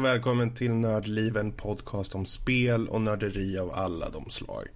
[0.00, 4.68] och välkommen till Nördliv, en podcast om spel och nörderi av alla de slag.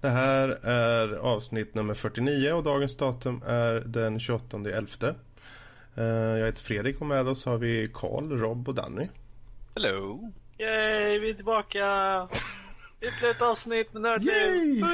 [0.00, 5.14] Det här är avsnitt nummer 49 och dagens datum är den 28 11.
[5.94, 9.08] Eh, jag heter Fredrik och med oss har vi Karl, Rob och Danny.
[9.74, 10.32] Hello!
[10.58, 11.82] Yay, vi är tillbaka!
[13.00, 14.84] Ytterligare ett avsnitt med Nördliv!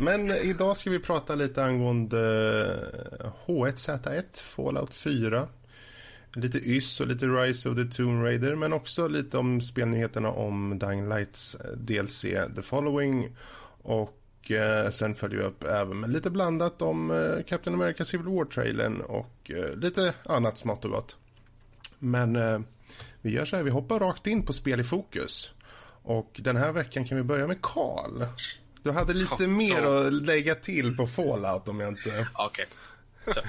[0.00, 2.18] Men idag ska vi prata lite angående
[3.46, 5.48] H1Z1, Fallout 4
[6.36, 10.78] lite YS och lite Rise of the Tomb Raider men också lite om spelnyheterna om
[10.78, 12.20] Dying Lights eh, DLC
[12.56, 13.36] The Following
[13.82, 18.26] och eh, sen följer vi upp även med lite blandat om eh, Captain America Civil
[18.26, 21.16] War-trailern och eh, lite annat smått och gott.
[21.98, 22.60] Men eh,
[23.20, 25.52] vi gör så här, vi hoppar rakt in på spel i fokus.
[26.02, 28.24] Och den här veckan kan vi börja med Karl.
[28.82, 32.28] Du hade lite Ja, mer att lägga till på Fallout om jag inte...
[32.34, 32.66] Okej.
[33.34, 33.40] Så,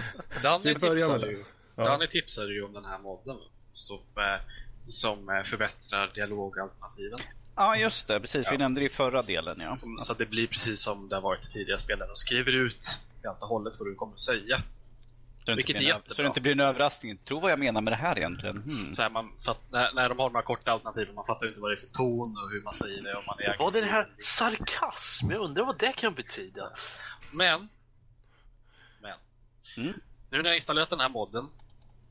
[0.44, 1.32] Danny vi börjar med tipsade det?
[1.32, 1.44] ju,
[1.78, 1.84] Ja.
[1.84, 3.38] Danny tipsade ju om den här modden
[3.74, 4.42] som, eh,
[4.88, 7.20] som eh, förbättrar dialogalternativen.
[7.56, 8.20] Ja, just det.
[8.20, 8.48] Precis.
[8.48, 8.58] Vi Ja.
[8.58, 9.60] nämnde det i förra delen.
[9.60, 9.78] Ja.
[9.78, 12.16] Som, så att det blir precis som det har varit i tidigare spel där de
[12.16, 14.58] skriver ut helt och hållet vad du kommer att säga.
[14.58, 16.16] Så, det Vilket är blir en- jättebra.
[16.16, 17.18] så det inte blir en överraskning.
[17.18, 18.56] Tro vad jag menar med det här egentligen.
[18.58, 18.94] Hmm.
[18.94, 21.60] Så här, man, fatt, när, när de har de här korta alternativen, man fattar inte
[21.60, 23.16] vad det är för ton och hur man säger det.
[23.16, 25.32] Om man är Vad är det här sarkasm?
[25.32, 26.70] Jag undrar vad det kan betyda.
[27.32, 27.70] Men,
[29.02, 29.18] men.
[29.78, 29.94] Mm.
[30.30, 31.50] Nu när jag installerat den här modden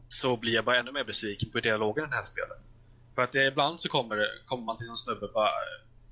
[0.08, 2.62] så blir jag bara ännu mer besviken på dialogen i det här spelet.
[3.14, 5.50] För att det, ibland så kommer, det, kommer man till en snubbe bara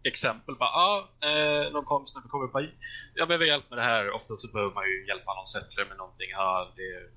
[0.03, 2.67] exempel bara ah, eh, någon kom, snubbe kommer bara
[3.15, 4.11] jag behöver hjälp med det här.
[4.11, 6.31] Ofta så behöver man ju hjälpa någon settler med någonting.
[6.31, 7.09] Ja, det är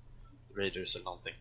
[0.57, 1.35] raiders eller någonting.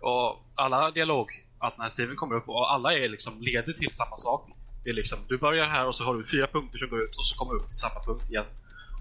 [0.00, 4.50] Och alla dialogalternativen kommer upp och alla är liksom leder till samma sak.
[4.84, 7.16] Det är liksom, du börjar här och så har du fyra punkter som går ut
[7.16, 8.46] och så kommer du upp till samma punkt igen.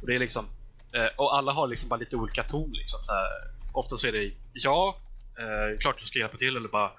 [0.01, 0.45] Och det är liksom,
[0.93, 2.99] eh, och alla har liksom bara lite olika ton liksom.
[3.03, 3.27] Så här,
[3.73, 4.97] ofta så är det ja,
[5.41, 6.91] eh, klart du ska hjälpa till eller bara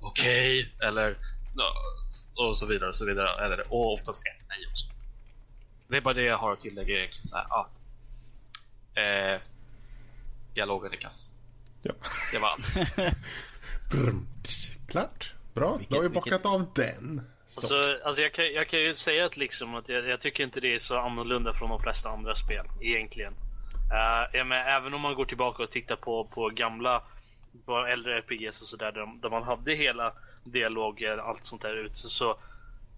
[0.00, 1.16] okej eller
[1.54, 1.72] "Ja",
[2.34, 3.44] och så vidare och så vidare.
[3.44, 4.86] Eller, och oftast ett nej också.
[5.88, 7.26] Det är bara det jag har att tillägga egentligen.
[7.26, 7.68] Så här, ja.
[9.02, 9.40] eh,
[10.54, 11.30] dialogen är kass.
[11.82, 11.92] Ja.
[12.32, 12.76] Det var allt.
[13.90, 14.26] Brum.
[14.88, 15.34] Klart.
[15.54, 17.22] Bra, då har vi bockat av den.
[17.46, 17.60] Så.
[17.60, 20.60] Alltså, alltså jag, kan, jag kan ju säga att, liksom att jag, jag tycker inte
[20.60, 23.32] det är så annorlunda från de flesta andra spel egentligen.
[23.92, 27.02] Uh, ja, men även om man går tillbaka och tittar på, på gamla
[27.66, 30.12] på äldre RPGs och sådär där, där man hade hela
[30.44, 32.38] dialoger allt sånt där ute så, så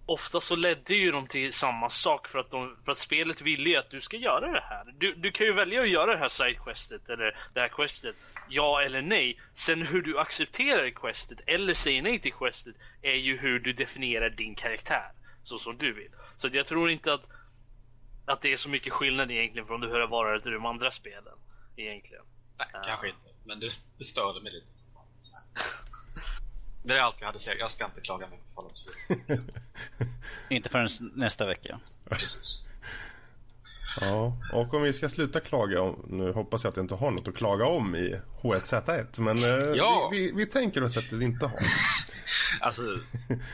[0.05, 3.69] ofta så ledde ju de till samma sak för att, de, för att spelet ville
[3.69, 4.85] ju att du ska göra det här.
[4.97, 8.15] Du, du kan ju välja att göra det här sidequestet eller det här questet,
[8.49, 9.39] ja eller nej.
[9.53, 14.29] Sen hur du accepterar questet eller säger nej till questet är ju hur du definierar
[14.29, 15.11] din karaktär
[15.43, 16.11] så som du vill.
[16.35, 17.29] Så jag tror inte att,
[18.25, 21.37] att det är så mycket skillnad egentligen från hur det varit till de andra spelen
[21.75, 22.23] egentligen.
[22.59, 23.30] Nej, kanske inte.
[23.51, 24.67] Men det, det störde mig lite.
[26.83, 27.57] Det är allt jag hade att säga.
[27.59, 28.85] Jag ska inte klaga mer på Fallout
[29.27, 29.37] 4.
[30.49, 31.79] Inte förrän nästa vecka.
[32.09, 32.65] Precis.
[34.01, 37.11] Ja, och om vi ska sluta klaga om, nu hoppas jag att jag inte har
[37.11, 40.09] något att klaga om i H1Z1, men eh, Ja.
[40.11, 41.59] vi, vi, vi tänker oss att du inte har.
[42.61, 42.81] Alltså,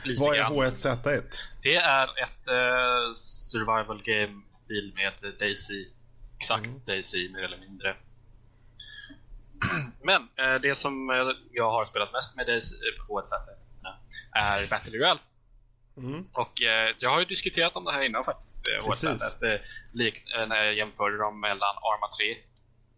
[0.04, 0.52] lite Vad är grann.
[0.52, 1.22] H1Z1?
[1.62, 5.86] Det är ett eh, survival game stil med Daisy.
[6.36, 6.80] Exakt Mm.
[6.86, 7.96] Daisy mer eller mindre.
[10.02, 11.16] Men eh, det som eh,
[11.52, 13.58] jag har spelat mest med Daisy eh, på H1Z1
[14.32, 15.20] är Battle Royale.
[15.96, 16.26] Mm.
[16.32, 19.08] Och eh, jag har ju diskuterat om det här innan faktiskt, eh, Precis.
[19.08, 19.54] H1Z1.
[19.54, 19.60] Eh,
[19.92, 22.36] lik, eh, när jag jämförde dem mellan Arma 3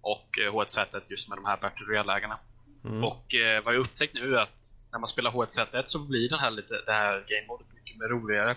[0.01, 2.39] och eh, H1Z1 just med de här Battle Royale-lägena.
[2.85, 3.05] Mm.
[3.05, 6.39] Och eh, vad jag upptäckt nu är att när man spelar H1Z1 så blir den
[6.39, 8.57] här lite, det här game modet mycket mer roligare.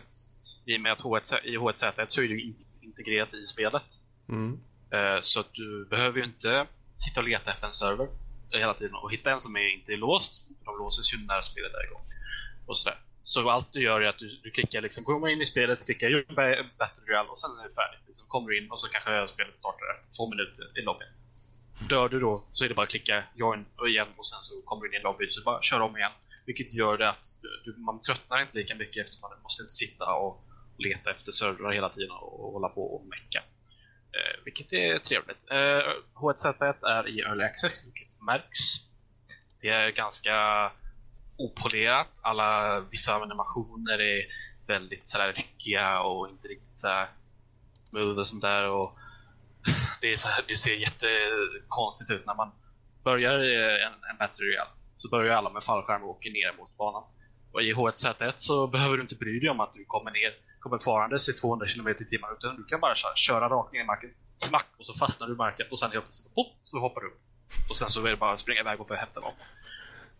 [0.66, 3.84] I och med att H1Z, i H1Z1 så är det integrerat i spelet.
[4.30, 4.60] Mm.
[4.92, 8.08] Eh, så att du behöver ju inte sitta och leta efter en server
[8.54, 10.48] eh, hela tiden och hitta en som är inte är låst.
[10.60, 12.06] För de låses ju när spelet är igång.
[12.66, 13.00] Och sådär.
[13.24, 16.10] Så allt du gör är att du, du klickar liksom, kommer in i spelet, klickar
[16.10, 16.26] ju
[16.78, 18.04] Battle Royale och sen är det färdigt.
[18.08, 21.08] Liksom kommer du in och så kanske spelet startar efter två minuter i lobbyn.
[21.90, 24.62] Dör du då så är det bara att klicka join och igen och sen så
[24.62, 26.12] kommer du in i lobbyn så bara kör om igen.
[26.46, 29.74] Vilket gör det att du, du, man tröttnar inte lika mycket eftersom man måste inte
[29.74, 30.44] sitta och
[30.78, 33.44] leta efter servrar hela tiden och, och hålla på och mecka.
[34.14, 35.52] Eh, vilket är trevligt.
[35.52, 35.82] Eh,
[36.16, 38.60] H1Z1 är i Early Access, vilket märks.
[39.62, 40.72] Det är ganska
[41.38, 42.22] opolerat.
[42.24, 44.24] Alla, vissa animationer är
[44.68, 47.08] väldigt sådär ryckiga och inte riktigt såhär
[47.90, 48.70] smooth och sånt där.
[48.70, 48.98] Och
[50.02, 52.52] det, är så här, det ser jättekonstigt ut när man
[53.04, 54.70] börjar eh, en, en Battle Royale.
[54.96, 57.04] Så börjar alla med fallskärm och åker ner mot banan.
[57.52, 60.32] Och i H1Z1 så behöver du inte bry dig om att du kommer ner
[60.64, 63.82] kommer farandes i 200 km i timmen utan du kan bara köra, köra rakt ner
[63.82, 66.80] i marken, smack och så fastnar du i marken och sen helt plötsligt pop, så
[66.80, 67.22] hoppar du upp.
[67.70, 69.46] Och sen så är det bara att springa iväg och börja hämta vapen.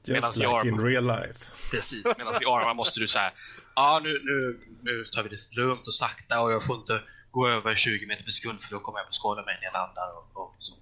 [0.06, 1.46] Just Medans like jag- in real life.
[1.72, 3.34] Precis, medan i Arma måste du här
[3.76, 7.02] ja nu, nu, nu tar vi det lugnt och sakta och jag får inte
[7.32, 9.74] gå över 20 meter per sekund för då kommer jag på skada mig när jag
[9.74, 10.08] landar.
[10.18, 10.74] Och, och så.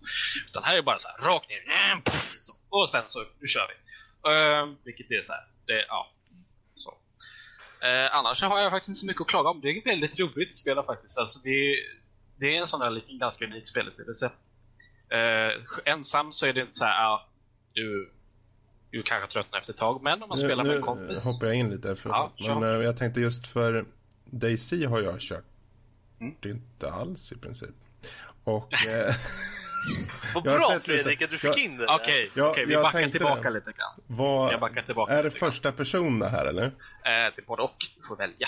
[0.50, 1.62] Utan här är det bara så här, rakt ner,
[2.69, 3.75] och sen så, nu kör vi.
[4.30, 6.12] Uh, vilket är så här, det, ja.
[7.83, 9.62] Uh, annars har jag faktiskt inte så mycket att klaga om.
[9.62, 11.18] Det är väldigt roligt att spela faktiskt.
[11.19, 11.75] Alltså, det,
[12.39, 14.25] det är en sån där liten ganska unik spelupplevelse.
[15.13, 17.28] Uh, ensam så är det inte så här, ja,
[17.74, 18.12] du,
[18.92, 21.25] du kanske tröttnar efter ett tag, men om man spelar med en kompis.
[21.25, 21.95] Nu hoppar jag in lite.
[21.95, 22.80] För, Ja, men kör.
[22.80, 23.86] eh, jag tänkte just för
[24.25, 25.45] Daisy har jag kört.
[26.19, 26.36] Mm.
[26.45, 27.75] Inte alls i princip.
[28.44, 29.16] Och eh,
[30.33, 30.80] Vad Jag bra.
[30.80, 31.86] Fredrik att du fick Jag- in det.
[31.89, 33.50] Okej, Ja, okej, vi jag backar tillbaka det.
[33.50, 33.95] lite grann.
[34.07, 35.39] vad, Ska jag backa tillbaka är det grann?
[35.39, 36.66] första person det här eller?
[36.66, 38.48] Eh, till både och, du får välja.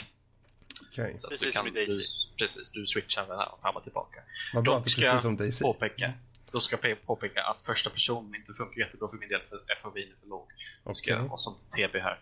[0.92, 2.04] Okej, Så Precis du som i Daisy.
[2.38, 4.20] Precis, du switchar den här fram och tillbaka.
[4.54, 5.62] vad bra att det är ska precis som jag Daisy.
[5.64, 6.14] påpeka,
[6.52, 9.98] då ska jag påpeka att första personen inte funkar jättebra för min del för FOV
[9.98, 10.48] är för låg.
[10.84, 11.28] Då ska Okej.
[11.30, 12.20] jag som TB här.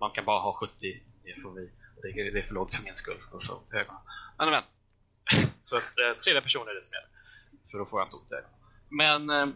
[0.00, 0.86] Man kan bara ha 70
[1.24, 1.54] i FOV.
[2.02, 3.86] Det, är, det är för lågt för min skull för.
[4.38, 4.62] Men, men.
[5.58, 7.08] Så att, eh, tredje person är det som gäller.
[7.70, 8.50] För då får jag inte ont i ögonen.
[8.88, 9.54] Men, eh,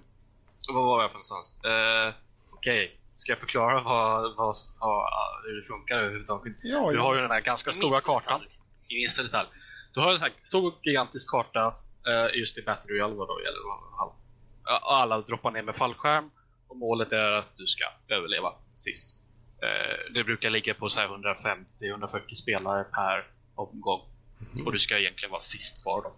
[0.73, 1.65] vad var jag för någonstans?
[1.65, 2.15] Eh,
[2.51, 5.09] Okej, ska jag förklara vad, vad, vad,
[5.45, 6.57] hur det funkar överhuvudtaget?
[6.63, 7.03] Ja, Du ja.
[7.03, 8.41] har ju den här ganska I stora kartan.
[8.41, 8.59] detalj.
[8.89, 9.49] I minsta detalj.
[9.95, 11.75] Du har en här stor gigantisk karta
[12.07, 13.61] eh, just i Battle Royale vad då gäller.
[14.83, 16.31] Alla droppar ner med fallskärm
[16.69, 19.17] och målet är att du ska överleva sist.
[19.63, 21.09] Eh, Det brukar ligga på så här
[21.81, 24.01] 150-140 spelare per omgång.
[24.67, 26.13] Och du ska egentligen vara sist kvar då.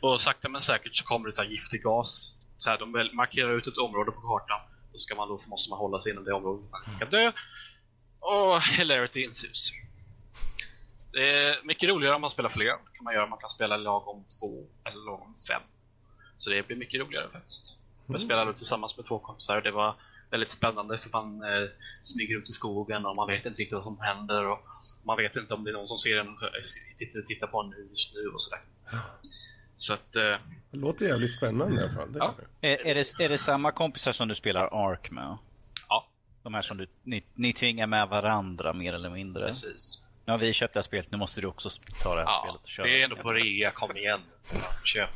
[0.00, 2.38] Och sakta men säkert så kommer det här giftig gas.
[2.58, 4.60] Så här, de markerar ut ett område på kartan.
[4.92, 7.04] Då, ska man, då måste man hålla sig inom det området för att man ska
[7.04, 7.32] dö.
[8.20, 9.70] Och hilarity ensues.
[11.12, 12.64] Det är mycket roligare om man spelar fler.
[12.64, 13.26] Det kan man göra.
[13.26, 15.62] Man kan spela lag om två eller lag om fem.
[16.36, 17.76] Så det blir mycket roligare faktiskt.
[18.06, 19.60] Jag spelade tillsammans med två kompisar.
[19.60, 19.96] Det var
[20.30, 21.68] väldigt spännande för man eh,
[22.02, 24.46] smyger ut i skogen och man vet inte riktigt vad som händer.
[24.46, 24.60] Och
[25.02, 27.70] man vet inte om det är någon som ser en, eh, tittar, tittar på en
[27.70, 28.60] nu just nu och sådär.
[29.80, 30.22] Så att, eh,
[30.70, 32.12] Det låter jävligt spännande i alla fall.
[32.12, 32.34] Det Ja.
[32.60, 35.36] Är, är, det, är det samma kompisar som du spelar Ark med?
[35.88, 36.08] ja,
[36.42, 39.46] De här som du, ni, ni tvingar med varandra mer eller mindre?
[39.46, 40.02] precis.
[40.24, 41.68] Nu har vi köpt det här spelet, nu måste du också
[42.02, 42.86] ta det här Ja, spelet och köra.
[42.86, 44.20] det är ändå på rea, kom igen.
[44.84, 45.10] Köp.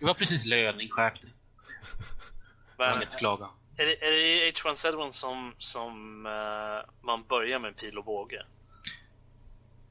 [0.00, 1.30] Det var precis löning, skärp dig.
[2.96, 3.48] Inget att klaga.
[3.76, 8.42] är, det, är det i H1Z1 som, som eh, man börjar med pil och båge?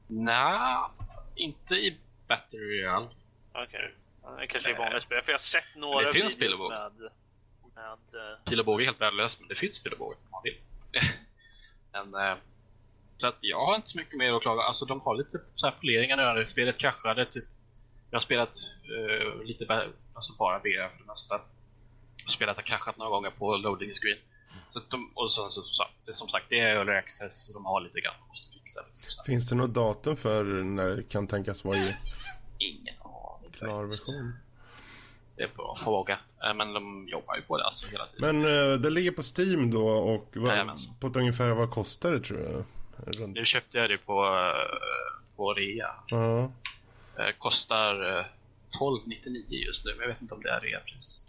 [0.06, 0.76] Nej,
[1.36, 1.98] inte i
[2.28, 3.06] Battle Royale.
[3.52, 3.94] Okej.
[3.94, 4.03] Ja,
[4.38, 4.82] Det kanske är Nej.
[4.82, 5.22] vanliga spel.
[5.24, 6.78] För jag har sett några Det finns videos pil och båge.
[6.78, 7.10] med...
[7.74, 10.30] med eh, Pil och båge är helt värdelöst, men det finns pil och båge om
[10.30, 10.58] man vill.
[11.92, 12.36] men, eh,
[13.16, 14.62] så att jag har inte så mycket mer att klaga.
[14.62, 16.46] Alltså de har lite så här poleringar nu.
[16.46, 17.44] Spelet kraschade typ.
[18.10, 18.56] Jag har spelat
[18.98, 21.40] eh, lite alltså bara VR för det mesta.
[22.28, 24.18] Spelet har kraschat några gånger på loading screen.
[24.68, 27.64] Så de, och sen så, så, det, som sagt, det är early access och de
[27.64, 28.80] har lite grann de måste fixa.
[28.86, 29.24] Liksom.
[29.24, 31.96] Finns det något datum för när det kan tänkas vara i
[32.58, 32.94] Ingen.
[33.58, 34.32] Klar version?
[35.36, 36.18] Det är bra fråga.
[36.44, 38.40] Eh, Men de jobbar ju på det alltså hela tiden.
[38.42, 42.20] Men eh, det ligger på Steam då och vad, på ett ungefär vad kostar det
[42.20, 42.64] tror jag?
[42.96, 43.34] Runt.
[43.34, 44.88] Nu köpte jag det på, eh,
[45.36, 45.90] på rea.
[46.06, 46.52] Ja.
[47.18, 48.24] Eh, kostar eh,
[48.80, 51.20] 12,99 just nu, men jag vet inte om det är reapris.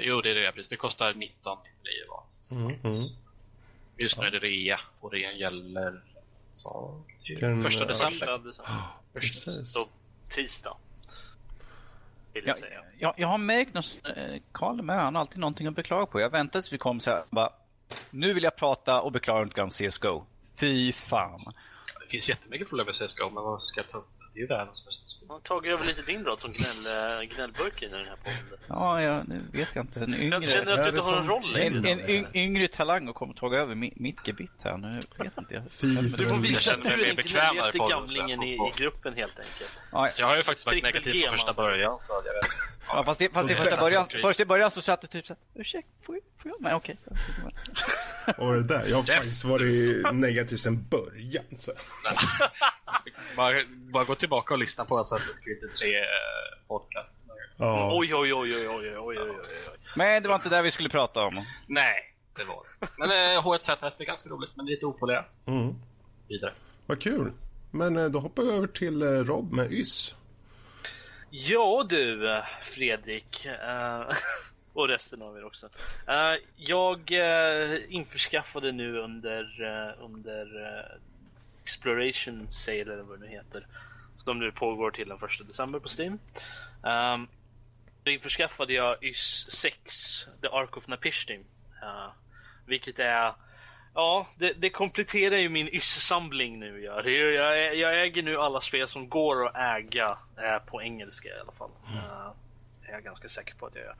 [0.00, 0.68] Jo, det är reapris.
[0.68, 1.56] Det kostar 19,99
[2.08, 2.22] var.
[2.52, 2.96] Mm, mm.
[3.98, 6.02] Just nu är det rea och rean gäller
[6.54, 7.02] så,
[7.62, 8.10] första december.
[8.10, 8.52] första december.
[9.12, 9.72] Första Precis.
[9.72, 9.88] Så
[10.28, 10.76] tisdag.
[12.40, 12.80] Vill jag Jag, säga.
[12.98, 16.20] jag, jag har märkt något, eh, Karl med, han har alltid någonting att beklaga på.
[16.20, 17.50] Jag väntade tills vi kom så här, bara,
[18.10, 20.24] nu vill jag prata och beklaga lite om CSGO.
[20.56, 21.40] Fy fan.
[22.00, 24.08] Det finns jättemycket problem med CSGO, men vad ska jag ta upp?
[24.36, 25.28] Det är ju världens bästa spel.
[25.28, 28.58] Man har tagit över lite din roll som gnäll, eh, gnällburken i den här podden.
[28.68, 30.00] Ja, jag, nu vet jag inte.
[30.00, 31.90] En Jag yngre, känner att du inte har en roll längre.
[31.90, 34.76] en, en yng, yngre talang och kommer ta över mitt, gebit här.
[34.78, 35.62] Nu vet inte jag.
[36.16, 38.72] Du får visa känner att mig du är mer den gnälligaste jag gamlingen i, i
[38.76, 39.70] gruppen helt enkelt.
[39.92, 42.44] Ja, jag har ju faktiskt varit negativ från första början, så jag vet
[42.88, 45.26] Ja, fast, det, fast det, först, i början, först i början så satt du typ
[45.26, 46.96] såhär, ursäkta, får, jag- Ja, men okej.
[48.26, 48.56] Okay.
[48.56, 51.44] det där, jag har faktiskt varit negativ sedan början.
[51.56, 51.72] Så.
[53.36, 55.18] bara, bara gå tillbaka och lyssna på alltså,
[55.78, 57.22] tre eh, podcast.
[57.56, 57.90] Ja.
[57.92, 59.36] Oj, oj, oj, oj, oj, oj, oj, oj.
[59.40, 59.78] oj.
[59.96, 61.44] Men det var inte det vi skulle prata om.
[61.66, 62.88] Nej, det var det.
[62.98, 65.26] Men eh, H1Z1 är ganska roligt, men lite opolerat.
[65.46, 65.74] Mm.
[66.28, 66.52] Vidare.
[66.86, 67.32] Vad kul.
[67.70, 70.14] Men eh, då hoppar vi över till Rob med YS.
[71.30, 72.42] Ja du,
[72.74, 73.46] Fredrik.
[74.76, 75.68] och resten av er också.
[76.08, 80.46] Eh, jag uh, införskaffade nu under, eh, under
[81.62, 83.66] Exploration Sale eller vad det nu heter.
[84.16, 86.18] Som nu pågår till den 1 december på Steam.
[86.82, 87.28] Um,
[88.02, 91.44] då införskaffade jag YS 6, The Ark of Napishtim.
[91.82, 92.10] Uh,
[92.66, 93.34] vilket är
[93.96, 96.80] Ja, det, det kompletterar ju min YS-samling nu.
[96.80, 97.02] Ja.
[97.02, 101.52] Jag, jag äger nu alla spel som går att äga eh, på engelska i alla
[101.52, 101.70] fall.
[101.94, 102.30] Eh,
[102.88, 103.96] är jag ganska säker på att jag gör.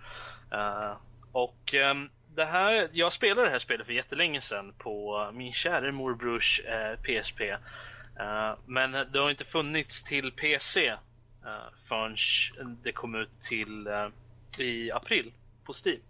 [0.90, 0.96] Uh,
[1.32, 5.92] och um, det här, jag spelade det här spelet för jättelänge sedan på min kära
[5.92, 7.40] morbrors eh, uh, PSP.
[7.40, 7.50] Uh,
[8.20, 10.98] eh, men det har inte funnits till PC uh,
[11.88, 12.16] förrän
[12.82, 13.88] det kom ut till
[14.58, 15.32] i april
[15.64, 16.00] på Steam.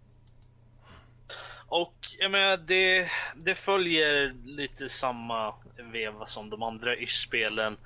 [1.69, 7.77] Och jag menar, det, det följer lite samma veva som de andra YS-spelen.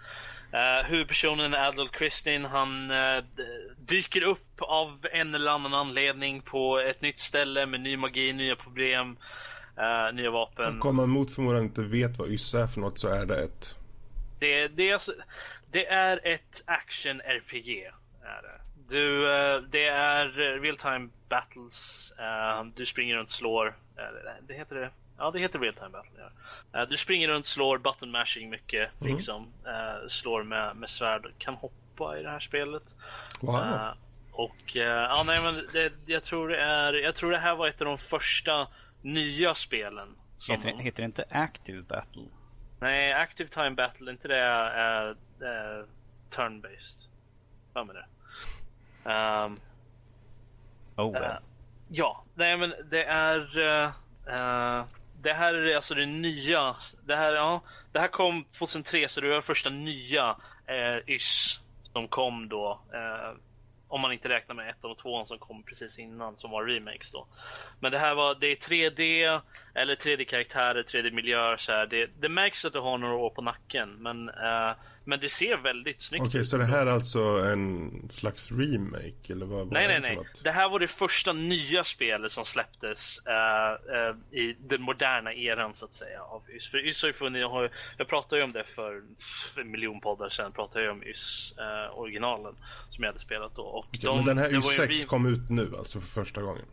[0.54, 3.42] Uh, huvudpersonen Adol Kristin, han eh, d-
[3.78, 8.56] dyker upp av en eller annan anledning på ett nytt ställe med ny magi, nya
[8.56, 9.16] problem,
[9.76, 10.82] eh, nya vapen.
[10.82, 13.76] Om man mot förmodan inte vet vad YSS är för något så är det ett...
[14.38, 15.12] Det, det, är alltså,
[15.70, 17.90] det är ett action-RPG.
[18.22, 18.60] Är det.
[18.88, 20.28] Du, eh, det är
[20.60, 22.12] real time battles.
[22.18, 23.66] eh, Du springer runt, slår.
[23.68, 24.04] eh,
[24.48, 24.90] Det heter det.
[25.20, 26.10] Ja, det heter real time battle.
[26.72, 26.80] Ja.
[26.82, 28.90] Eh, Du springer runt, slår button mashing mycket.
[29.00, 29.52] Liksom.
[29.66, 31.32] Eh, Slår med, med svärd.
[31.38, 32.82] Kan hoppa i det här spelet.
[33.40, 33.56] Wow.
[33.56, 33.90] Eh,
[34.32, 36.92] och eh, ja, nej, men det, jag tror det är.
[36.92, 38.68] Jag tror det här var ett av de första
[39.02, 40.08] nya spelen.
[40.38, 42.22] Som Heter, det- heter det inte Active Battle?
[42.80, 45.84] Nej, Active Time Battle, inte det är är
[46.30, 47.06] turn-based?
[47.72, 48.06] Vad med det?
[49.10, 49.60] Ehm,
[50.96, 51.32] Oh well.
[51.88, 53.92] ja, nej men det är
[55.22, 56.76] det här är alltså det nya.
[57.06, 57.62] Det här, ja,
[57.92, 60.36] det här kom 2003 så det var första nya
[60.66, 61.60] eh, YS
[61.92, 62.80] som kom då.
[62.94, 63.36] eh,
[63.90, 67.10] om man inte räknar med ettan och tvåan som kom precis innan som var remakes
[67.10, 67.26] då.
[67.80, 69.40] Men det här var, det är 3D
[69.74, 71.86] eller 3D-karaktärer, 3D-miljöer så här.
[71.86, 74.72] Det, det märks att du har några år på nacken men, eh,
[75.04, 76.46] men det ser väldigt snyggt Okej, ut.
[76.46, 80.18] så det här är alltså en slags remake eller vad, Nej, nej, nej.
[80.44, 85.74] Det här var det första nya spelet som släpptes eh, eh, i den moderna eran
[85.74, 86.68] så att säga av YS.
[86.70, 89.02] För YS har ju funnits, jag, jag pratade ju om det för,
[89.54, 92.54] för en miljon poddar sedan, pratade jag om YS eh, originalen
[92.90, 93.62] som jag hade spelat då.
[93.62, 96.64] Och Okej, de- men den här U6 re- kom ut nu alltså för första gången?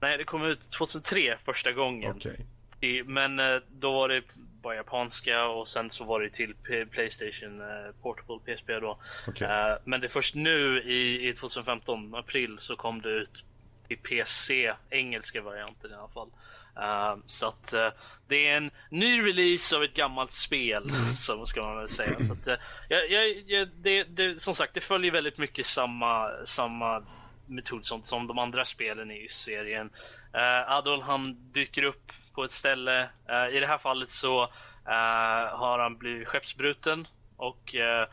[0.00, 2.12] Nej, det kom ut 2003 första gången.
[2.16, 2.46] Okej.
[2.80, 3.36] I- Men
[3.68, 4.22] då var det
[4.66, 6.54] bara japanska och sen så var det till
[6.90, 8.98] Playstation eh, Portable PSP då.
[9.28, 9.48] Okej.
[9.48, 13.44] Eh, Men det är först nu i, i 2015, april, så kom det ut
[13.88, 16.30] i PC, engelska varianten i alla fall.
[16.76, 17.88] Eh, så att eh,
[18.28, 22.18] det är en ny release av ett gammalt spel, så ska man väl säga.
[22.20, 27.02] Så att, jag, jag, jag, det, det, som sagt, det följer väldigt mycket samma, samma
[27.46, 29.90] metod som, som de andra spelen i serien.
[30.34, 33.08] Uh, Adol han dyker upp på ett ställe.
[33.28, 34.42] Eh, I det här fallet så
[34.86, 37.04] eh, har han blivit skeppsbruten
[37.36, 38.08] och eh,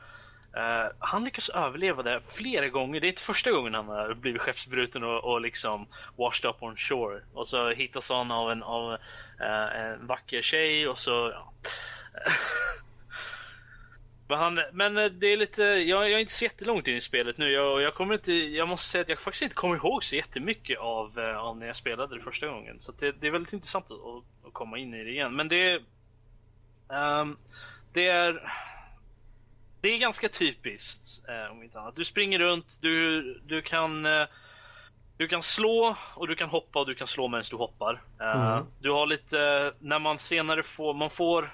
[1.00, 3.02] han lyckas överleva det flera gånger.
[3.02, 5.88] Det är inte första gången han har blivit skeppsbruten och, och liksom
[6.18, 7.22] washed up on shore.
[7.34, 8.98] Och så hittas han av en, av,
[9.40, 11.54] en vacker tjej och så ja.
[14.28, 17.02] Men, han, men eh, det är lite, jag, jag är inte så jättelångt in i
[17.02, 17.52] spelet nu.
[17.52, 20.80] Jag, jag kommer inte, jag måste säga att jag faktiskt inte kommer ihåg så jättemycket
[20.80, 22.80] av, eh, av när jag spelade det första gången.
[22.80, 23.98] Så det, det är väldigt intressant att,
[24.48, 25.36] att, komma in i det igen.
[25.36, 25.82] Men det,
[26.90, 27.38] ehm,
[27.94, 28.54] det är,
[29.82, 31.96] det är ganska typiskt eh, om inte annat.
[31.96, 34.26] Du springer runt, du, du kan eh,
[35.18, 38.02] du kan slå och du kan hoppa och du kan slå medan du hoppar.
[38.20, 38.66] Eh, Mm.
[38.80, 41.54] Du har lite, när man senare får, man får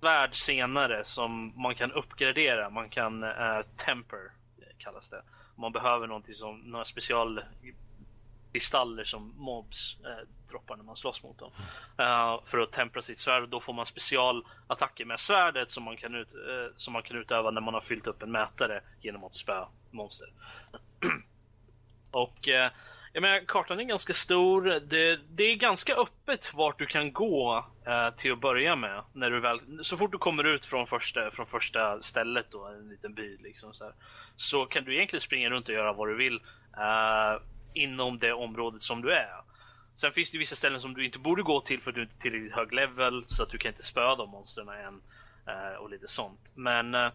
[0.00, 2.70] svärd senare som man kan uppgradera.
[2.70, 4.32] Man kan uh, temper
[4.78, 5.22] kallas det.
[5.56, 7.40] Man behöver någonting som, några special
[8.52, 11.50] kristaller som mobs uh, droppar när man slåss mot dem.
[12.00, 15.96] uh, för att tempra sitt svärd och då får man specialattacker med svärdet som man,
[15.96, 16.28] kan ut,
[16.76, 20.28] som man kan utöva när man har fyllt upp en mätare genom att spöa monster.
[22.10, 22.48] och
[23.18, 24.62] jag menar, kartan är ganska stor.
[24.62, 29.02] Det, det är ganska öppet vart du kan gå eh, till att börja med.
[29.12, 32.88] När du väl, så fort du kommer ut från första, från första stället, då, en
[32.88, 33.94] liten by, liksom, så, här,
[34.36, 36.40] så kan du egentligen springa runt och göra vad du vill
[36.76, 37.42] eh,
[37.74, 39.42] inom det området som du är.
[39.96, 42.14] Sen finns det vissa ställen som du inte borde gå till för att du inte
[42.18, 45.02] är tillräckligt hög level så att du kan inte spöa de monstren än.
[45.46, 46.40] eh, och lite sånt.
[46.54, 47.10] Men eh,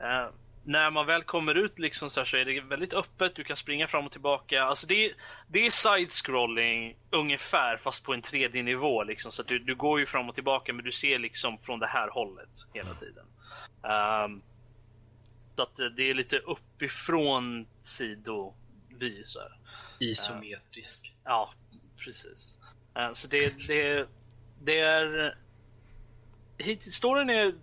[0.00, 0.28] eh
[0.68, 3.34] när man väl kommer ut liksom så, här, så är det väldigt öppet.
[3.34, 4.62] Du kan springa fram och tillbaka.
[4.62, 5.14] Alltså det, är-
[5.48, 9.04] det är side-scrolling ungefär fast på en 3D-nivå.
[9.04, 11.86] Liksom, så du, du går ju fram och tillbaka men du ser liksom från det
[11.86, 13.24] här hållet hela tiden.
[13.82, 14.42] Ehm,
[15.56, 19.24] så att det är lite uppifrån sidovy.
[19.24, 19.58] Så här.
[19.98, 21.14] Isometrisk.
[21.24, 21.52] Ja,
[21.98, 22.58] precis.
[22.94, 24.08] Eh, Så det, det,
[24.62, 25.36] det är...
[26.80, 27.54] Storyn är...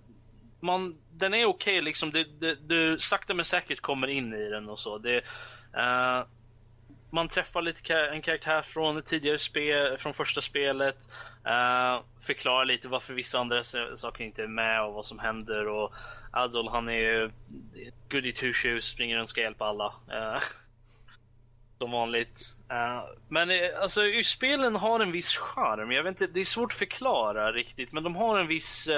[0.63, 2.11] Man, den är okej liksom.
[2.11, 4.97] Det, det, du sakta men säkert kommer in i den och så.
[4.97, 5.17] Det,
[5.77, 6.25] uh,
[7.09, 10.97] man träffar lite en karaktär från tidigare spel, från första spelet.
[11.47, 13.63] Uh, förklarar lite varför vissa andra
[13.95, 15.67] saker inte är med och vad som händer.
[15.67, 15.93] Och
[16.31, 17.31] Adol han är ju
[18.09, 19.85] goody two shoes, springer och ska hjälpa alla.
[19.87, 20.39] Uh,
[21.77, 22.55] som vanligt.
[22.71, 23.49] Uh, men
[23.81, 25.91] alltså spelen har en viss charm.
[25.91, 28.89] Jag vet inte, det är svårt att förklara riktigt, men de har en viss,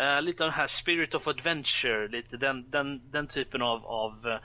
[0.00, 4.38] uh, lite den här spirit of adventure, lite den, den, den typen av, av eh,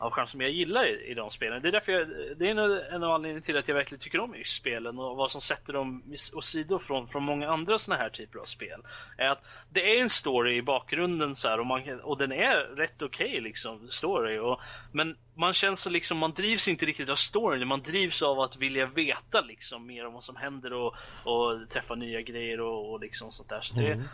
[0.00, 1.62] av charm som jag gillar i, i de spelen.
[1.62, 2.58] Det är därför jag, det är en,
[2.94, 5.72] en av anledningarna till att jag verkligen tycker om just spelen och vad som sätter
[5.72, 6.02] dem
[6.32, 8.80] åsido från, från många andra såna här typer av spel.
[9.18, 12.56] Är att det är en story i bakgrunden så här, och, man, och den är
[12.76, 14.38] rätt okej okay, liksom, story.
[14.38, 14.60] Och,
[14.92, 18.56] men man känns så liksom, man drivs inte riktigt av storyn, man drivs av att
[18.56, 23.00] vilja veta liksom mer om vad som händer och, och träffa nya grejer och, och
[23.00, 23.60] liksom sånt där.
[23.60, 24.04] Så det, mm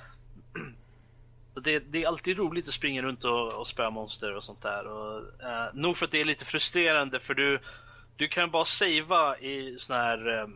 [1.63, 4.87] det, det, är alltid roligt att springa runt och, och spöa monster och sånt där.
[4.87, 7.61] Och, eh, nog för att det är lite frustrerande för du,
[8.17, 10.49] du kan bara savea i såna här, eh,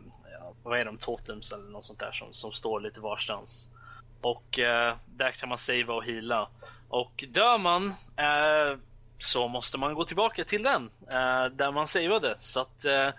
[0.63, 3.67] vad är de, totems eller något sånt där som, som står lite varstans.
[4.21, 6.49] Och eh, där kan man savea och hila.
[6.89, 8.77] Och dör man eh,
[9.17, 12.35] så måste man gå tillbaka till den eh, där man saveade.
[12.37, 13.09] Så att eh,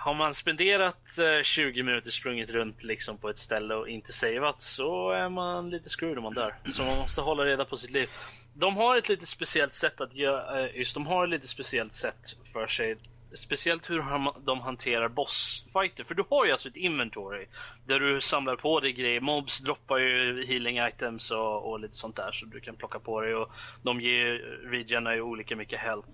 [0.00, 4.62] har man spenderat eh, 20 minuter sprungit runt liksom på ett ställe och inte savat
[4.62, 6.54] så är man lite screwed om man dör.
[6.68, 8.08] Så man måste hålla reda på sitt liv.
[8.54, 11.94] De har ett lite speciellt sätt att göra, eh, just de har ett lite speciellt
[11.94, 12.96] sätt för sig.
[13.34, 14.04] Speciellt hur
[14.46, 16.04] de hanterar bossfighter.
[16.04, 17.46] För du har ju alltså ett inventory
[17.86, 19.20] där du samlar på dig grejer.
[19.20, 23.20] Mobs droppar ju healing items och, och lite sånt där så du kan plocka på
[23.20, 23.52] dig och
[23.82, 26.08] de ger eh, regenerar ju olika mycket health.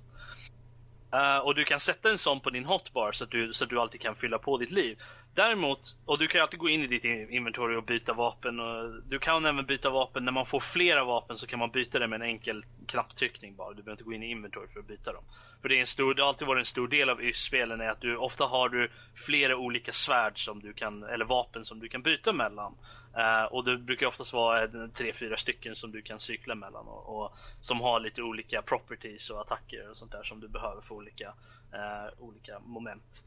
[1.15, 3.71] Uh, och du kan sätta en sån på din hotbar så att, du, så att
[3.71, 4.99] du alltid kan fylla på ditt liv.
[5.35, 8.61] Däremot, och du kan alltid gå in i ditt inventory och byta vapen.
[8.61, 11.99] Och du kan även byta vapen, när man får flera vapen så kan man byta
[11.99, 13.69] det med en enkel knapptryckning bara.
[13.69, 15.23] Du behöver inte gå in i inventory för att byta dem.
[15.62, 17.88] För det, är en stor, det har alltid varit en stor del av YS-spelen är
[17.88, 21.88] att du ofta har du flera olika svärd som du kan, eller vapen som du
[21.88, 22.75] kan byta mellan.
[23.16, 27.18] Eh, och det brukar oftast vara tre, fyra stycken som du kan cykla mellan och,
[27.18, 30.94] och, som har lite olika properties och attacker och sånt där som du behöver för
[30.94, 31.29] olika,
[31.74, 33.24] uh, olika moment.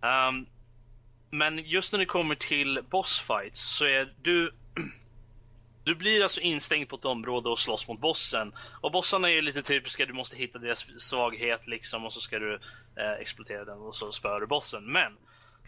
[0.00, 0.46] Um,
[1.30, 4.52] men just när det kommer till bossfights så är du
[5.84, 8.52] Du blir alltså instängd på ett område och slåss mot bossen.
[8.80, 12.54] Och bossarna är lite typiska, du måste hitta deras svaghet liksom och så ska du
[12.96, 14.92] eh, exploatera den och så spöar du bossen.
[14.92, 15.16] Men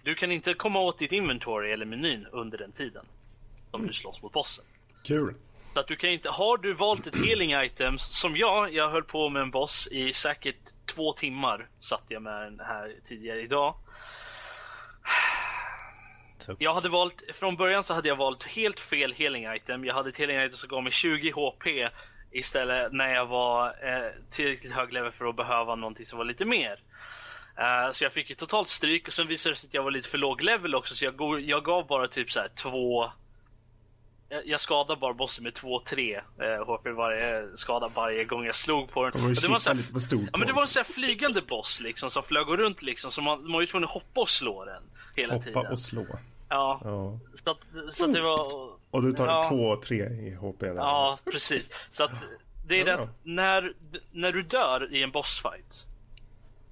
[0.02, 3.06] du kan inte komma åt ditt inventory eller menyn under den tiden
[3.74, 4.64] som du slåss mot bossen.
[5.02, 5.34] Kul.
[5.74, 9.02] Så att du kan inte, har du valt ett healing item som jag, jag höll
[9.02, 10.56] på med en boss i säkert
[10.94, 13.74] två timmar satt jag med den här tidigare idag.
[16.58, 19.84] Jag hade valt, från början så hade jag valt helt fel healing item.
[19.84, 21.66] Jag hade ett healing item som gav mig 20 HP
[22.30, 26.44] istället när jag var eh, tillräckligt hög level för att behöva någonting som var lite
[26.44, 26.80] mer.
[27.58, 29.90] Uh, så jag fick ju totalt stryk och sen visade det sig att jag var
[29.90, 33.10] lite för låg level också så jag, jag gav bara typ så här två
[34.44, 39.02] jag skadade bara bossen med 2-3 eh, HP varje skada varje gång jag slog på
[39.02, 39.12] den.
[39.12, 41.80] Det var, så här, lite på stort ja, men det var en sån flygande boss
[41.80, 44.64] liksom som flög runt liksom så man, man var ju tvungen att hoppa och slå
[44.64, 44.82] den
[45.16, 45.58] hela hoppa tiden.
[45.58, 46.06] Hoppa och slå.
[46.48, 46.80] Ja.
[46.84, 47.18] ja.
[47.34, 47.58] Så, att,
[47.94, 48.38] så att det var...
[48.90, 49.48] Och du tar ja.
[49.48, 50.60] 2 och 3 i HP?
[50.60, 50.74] Där.
[50.74, 51.70] Ja, precis.
[51.90, 52.12] Så att
[52.66, 52.96] det är ja.
[52.96, 53.72] det när,
[54.12, 55.86] när du dör i en bossfight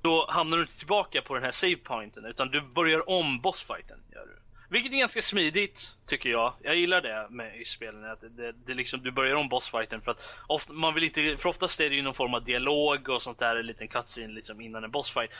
[0.02, 3.98] då hamnar du inte tillbaka på den här save pointen utan du börjar om bossfighten.
[4.12, 4.41] Gör du.
[4.72, 6.52] Vilket är ganska smidigt, tycker jag.
[6.62, 8.04] Jag gillar det med i spelen.
[8.04, 11.48] Att det, det, liksom, du börjar om bossfighten för att ofta, man vill inte, för
[11.48, 14.60] oftast är det ju någon form av dialog och sånt där, en liten cutscene liksom
[14.60, 15.30] innan en bossfight.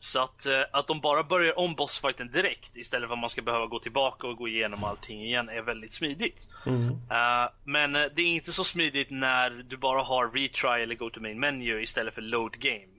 [0.00, 3.42] Så att, eh, att de bara börjar om bossfighten direkt istället för att man ska
[3.42, 6.48] behöva gå tillbaka och gå igenom allting igen är väldigt smidigt.
[6.66, 6.88] Mm.
[6.88, 11.10] Uh, men eh, det är inte så smidigt när du bara har retry eller go
[11.10, 12.91] to main menu istället för load game.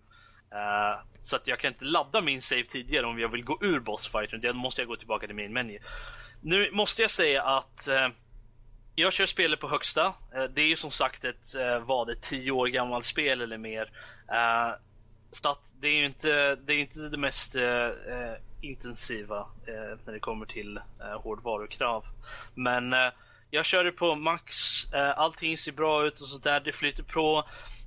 [0.54, 3.80] Uh, så att jag kan inte ladda min save tidigare om jag vill gå ur
[3.80, 4.42] bossfighten.
[4.42, 5.80] Då måste jag gå tillbaka till min meny.
[6.42, 8.08] Nu måste jag säga att uh,
[8.96, 10.08] jag kör spelet på högsta.
[10.08, 13.58] Uh, det är ju som sagt ett, uh, vad ett tio år gammalt spel eller
[13.58, 13.92] mer.
[15.32, 17.56] så att det är ju inte det, är inte det mest
[18.62, 19.48] intensiva
[20.06, 22.06] när det kommer till hårdvarukrav.
[22.56, 22.96] Men
[23.52, 24.56] jag kör det på max,
[25.16, 26.60] allting ser bra ut och sådär.
[26.60, 27.44] Det flyter på.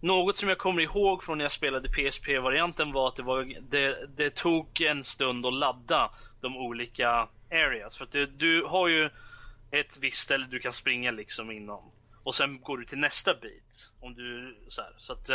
[0.07, 4.09] Något som jag kommer ihåg från när jag spelade PSP-varianten var att det, var, det,
[4.17, 7.97] det, tog en stund att ladda de olika areas.
[7.97, 9.11] För att du, du har ju
[9.71, 11.91] ett visst ställe du kan springa liksom inom.
[12.23, 13.91] Och sen går du till nästa bit.
[14.01, 15.31] Om du, så, här, så att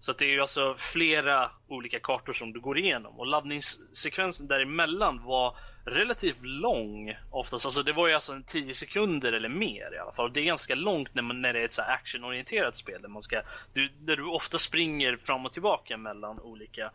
[0.00, 4.46] så att det är ju alltså flera olika kartor som du går igenom och laddningssekvensen
[4.46, 7.64] däremellan var relativt lång oftast.
[7.64, 10.24] Alltså det var ju alltså en 10 sekunder eller mer i alla fall.
[10.24, 13.08] Och det är ganska långt när, man, när det är ett så actionorienterat spel där,
[13.08, 16.90] man ska, du, där du ofta springer fram och tillbaka mellan olika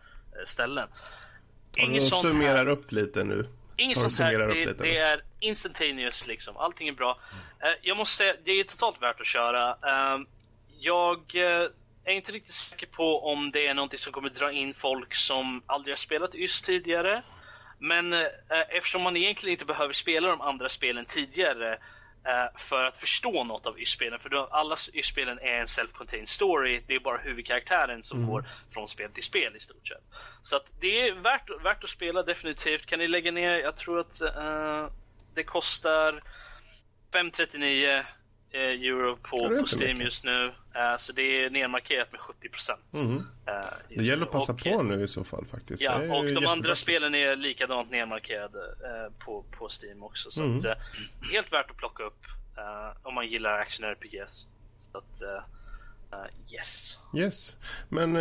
[0.46, 0.88] ställen.
[1.78, 2.70] Inget sånt summerar här...
[2.70, 3.46] upp lite nu.
[3.78, 4.38] Inget sånt här.
[4.38, 6.58] Det, det, är instantaneous liksom.
[6.58, 7.20] Allting är bra.
[7.64, 9.72] Uh, jag måste säga, det är totalt värt att köra.
[9.72, 10.26] Uh,
[10.80, 11.70] jag uh,
[12.04, 15.64] är inte riktigt säker på om det är någonting som kommer dra in folk som
[15.66, 17.24] aldrig har spelat YS tidigare.
[17.82, 18.14] Men
[18.70, 21.78] eftersom man egentligen inte behöver spela de andra spelen tidigare
[22.28, 24.20] Uh, för att förstå något av YS-spelen.
[24.20, 26.82] För då, alla YS-spelen är en self-contained story.
[26.88, 28.30] Det är bara huvudkaraktären som mm.
[28.30, 30.04] går från spel till spel i stort sett.
[30.42, 32.86] Så att det är värt, värt att spela definitivt.
[32.86, 34.90] Kan ni lägga ner, jag tror att uh,
[35.36, 36.22] det kostar
[37.14, 38.06] 539 Eh,
[38.54, 40.46] euro på, på Steam just nu.
[40.46, 42.50] Uh, så det är nedmarkerat med 70
[42.94, 43.16] Mm.
[43.16, 43.24] Uh,
[43.90, 45.84] det gäller att passa och, på nu i så fall faktiskt.
[45.84, 48.60] Ja, och de andra spelen är likadant nedmarkerade
[49.20, 50.32] på, på Steam också.
[50.32, 50.58] Så mm.
[50.58, 50.66] att,
[51.32, 52.26] helt värt att plocka upp
[53.04, 54.46] om man gillar action RPGs.
[54.80, 55.22] Så att,
[56.54, 57.00] yes.
[57.18, 57.56] Yes,
[57.90, 58.14] men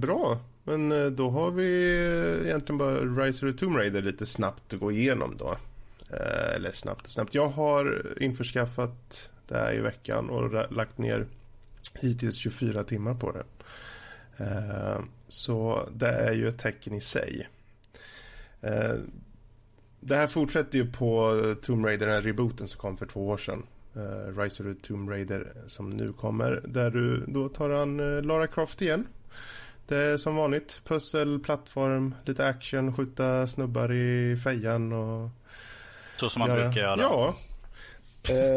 [0.00, 0.38] bra.
[0.64, 1.96] Men då har vi
[2.44, 5.56] egentligen bara Rise of the Tomb Raider lite snabbt att gå igenom då.
[6.54, 7.34] eller snabbt och snabbt.
[7.34, 11.26] Jag har införskaffat det här i veckan och lagt ner
[11.94, 13.44] hittills 24 timmar på det.
[14.44, 17.48] Eh, så det är ju ett tecken i sig.
[18.60, 18.94] Eh,
[20.00, 23.36] det här fortsätter ju på Tomb Raider, den här rebooten som kom för två år
[23.36, 23.66] sedan.
[23.96, 26.62] Uh, Rise of the Tomb Raider som nu kommer.
[26.64, 29.06] Där du då tar an Lara Croft igen.
[29.86, 35.30] Det är som vanligt pussel, plattform, lite action, skjuta snubbar i fejan och...
[36.16, 36.64] Så som man göra...
[36.64, 37.00] brukar göra?
[37.00, 37.34] Ja.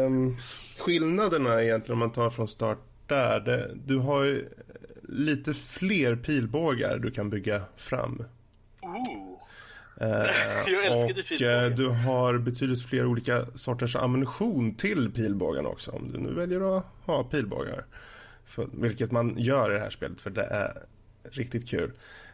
[0.06, 0.36] Um,
[0.78, 3.40] skillnaderna egentligen om man tar från start där.
[3.40, 4.48] Det, du har ju
[5.02, 8.24] lite fler pilbågar du kan bygga fram.
[8.82, 9.28] Ooh.
[10.00, 15.90] Eh, och eh, du har betydligt fler olika sorters ammunition till pilbågarna också.
[15.90, 17.84] Om du nu väljer att ha pilbågar.
[18.44, 20.72] För, vilket man gör i det här spelet för det är
[21.30, 21.92] riktigt kul.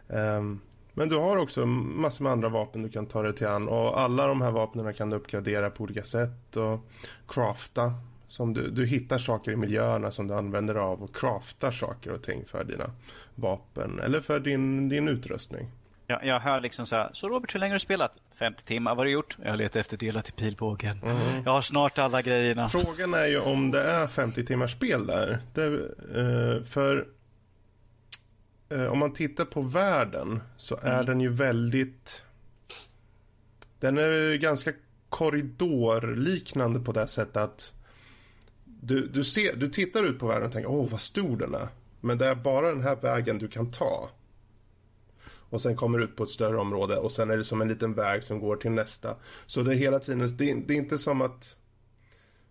[0.08, 0.60] Um,
[0.92, 4.00] men du har också massor med andra vapen du kan ta dig till an och
[4.00, 6.80] alla de här vapnen kan du uppgradera på olika sätt och
[7.28, 7.94] crafta
[8.34, 12.22] som du, du hittar saker i miljöerna som du använder av och craftar saker och
[12.22, 12.90] ting för dina
[13.34, 15.70] vapen eller för din, din utrustning.
[16.06, 18.12] Ja, jag hör liksom så här, så Robert hur länge har du spelat?
[18.34, 19.36] 50 timmar, vad har du gjort?
[19.42, 21.02] Jag har letat efter delar till pilbågen.
[21.02, 21.42] Mm.
[21.44, 22.68] Jag har snart alla grejerna.
[22.68, 25.38] Frågan är ju om det är 50 timmars spel där.
[25.54, 27.06] Det, eh, för
[28.68, 31.06] eh, om man tittar på världen så är mm.
[31.06, 32.24] den ju väldigt...
[33.80, 34.72] Den är ganska
[35.08, 37.72] korridorliknande på det sättet att
[38.86, 41.68] du, du, ser, du tittar ut på världen och tänker åh vad stor den är.
[42.00, 44.10] Men det är bara den här vägen du kan ta.
[45.50, 47.68] Och sen kommer du ut på ett större område och sen är det som en
[47.68, 49.16] liten väg som går till nästa.
[49.46, 51.56] Så det är hela tiden, det, det är inte som att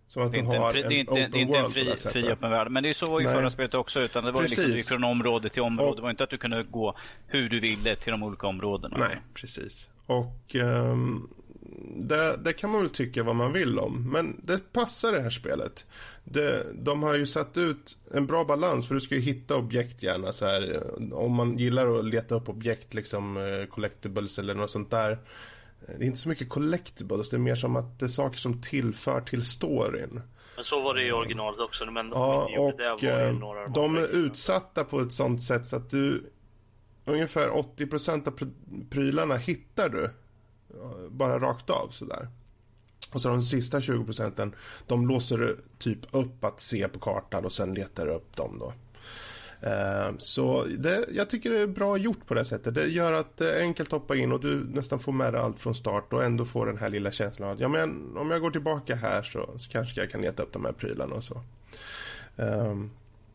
[0.08, 2.70] som att du har en, en open Det är inte en fri, fri öppen värld.
[2.70, 4.00] Men det är så i förra spelet också.
[4.00, 4.68] Utan det var precis.
[4.68, 5.90] liksom från område till område.
[5.90, 8.96] Och, det var inte att du kunde gå hur du ville till de olika områdena.
[8.98, 9.88] Nej, precis.
[10.06, 11.28] Och um,
[11.96, 14.10] det, det, kan man väl tycka vad man vill om.
[14.12, 15.86] Men det passar det här spelet.
[16.24, 20.02] Det, de har ju satt ut en bra balans för du ska ju hitta objekt
[20.02, 20.82] gärna så här.
[21.14, 25.18] Om man gillar att leta upp objekt liksom eh, collectibles eller något sånt där.
[25.86, 28.62] Det är inte så mycket collectibles, det är mer som att det är saker som
[28.62, 30.22] tillför till storyn.
[30.56, 31.86] Men så var det i originalet också.
[31.86, 35.90] Men ja, och det eh, de, de är utsatta på ett sånt sätt så att
[35.90, 36.30] du
[37.04, 38.52] ungefär 80% av
[38.90, 40.10] prylarna hittar du
[41.10, 42.28] bara rakt av sådär.
[43.12, 44.54] Och så de sista 20 procenten,
[44.86, 48.58] de låser du typ upp att se på kartan och sen letar du upp dem
[48.58, 48.72] då.
[49.60, 52.74] Eh, så det, jag tycker det är bra gjort på det sättet.
[52.74, 55.42] Det gör att det är enkelt att hoppa in och du nästan får med dig
[55.42, 58.40] allt från start och ändå får den här lilla känslan att ja, men om jag
[58.40, 61.40] går tillbaka här så, så kanske jag kan leta upp de här prylarna och så.
[62.36, 62.90] Um,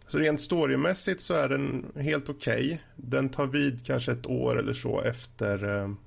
[0.08, 2.65] så rent storymässigt så är den helt okej.
[2.65, 2.78] Okay.
[2.95, 5.97] Den tar vid kanske ett år eller så efter um,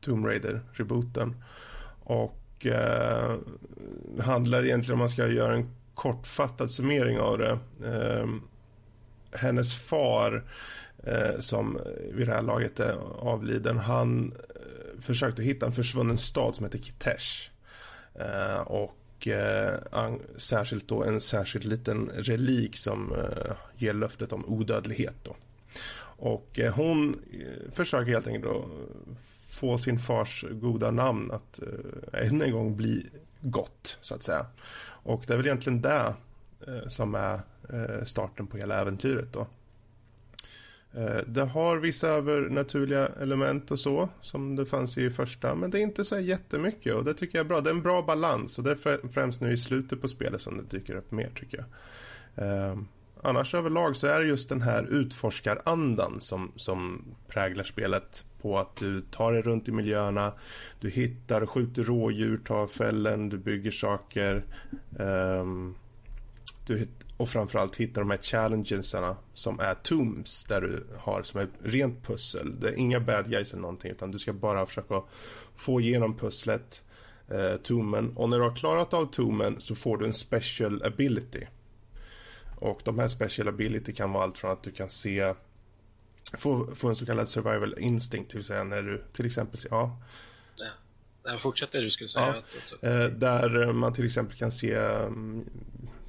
[0.00, 1.34] Tomb Raider-rebooten.
[2.04, 3.36] Och eh,
[4.20, 7.58] handlar egentligen, om man ska göra en kortfattad summering av det.
[7.84, 8.26] Eh,
[9.32, 10.44] hennes far,
[11.04, 11.80] eh, som
[12.12, 16.78] vid det här laget är avliden, han eh, försökte hitta en försvunnen stad som heter
[16.78, 17.50] Kitesh.
[18.14, 23.14] Eh, och eh, särskilt då en särskild liten relik som
[23.76, 25.14] ger löftet om odödlighet.
[25.22, 25.36] Då.
[26.02, 27.20] Och hon
[27.72, 28.64] försöker helt enkelt då
[29.60, 33.06] få sin fars goda namn att eh, än en gång bli
[33.40, 34.46] gott, så att säga.
[35.02, 36.14] Och det är väl egentligen det
[36.66, 37.40] eh, som är
[37.72, 39.46] eh, starten på hela äventyret då.
[40.92, 45.78] Eh, det har vissa övernaturliga element och så som det fanns i första men det
[45.78, 47.60] är inte så jättemycket och det tycker jag är bra.
[47.60, 50.56] Det är en bra balans och det är främst nu i slutet på spelet som
[50.56, 51.66] det dyker upp mer tycker jag.
[52.46, 52.78] Eh,
[53.22, 58.76] annars överlag så är det just den här utforskarandan som, som präglar spelet på att
[58.76, 60.32] du tar dig runt i miljöerna,
[60.80, 64.44] du hittar, skjuter rådjur, tar fällen, du bygger saker.
[64.98, 65.74] Um,
[66.66, 71.50] du, och framförallt hittar de här challengesarna som är tombs där du har som ett
[71.62, 72.60] rent pussel.
[72.60, 75.02] Det är inga bad guys eller någonting utan du ska bara försöka
[75.56, 76.82] få igenom pusslet,
[77.28, 78.16] eh, tomben.
[78.16, 81.44] Och när du har klarat av tomben så får du en special ability.
[82.60, 85.34] Och de här special ability kan vara allt från att du kan se
[86.38, 90.00] få, få en så kallad survival instinct, till vill säga när du till exempel, ja.
[91.24, 91.38] ja.
[91.38, 92.34] Fortsätt det du skulle säga.
[92.80, 95.44] Ja, eh, där man till exempel kan se mm,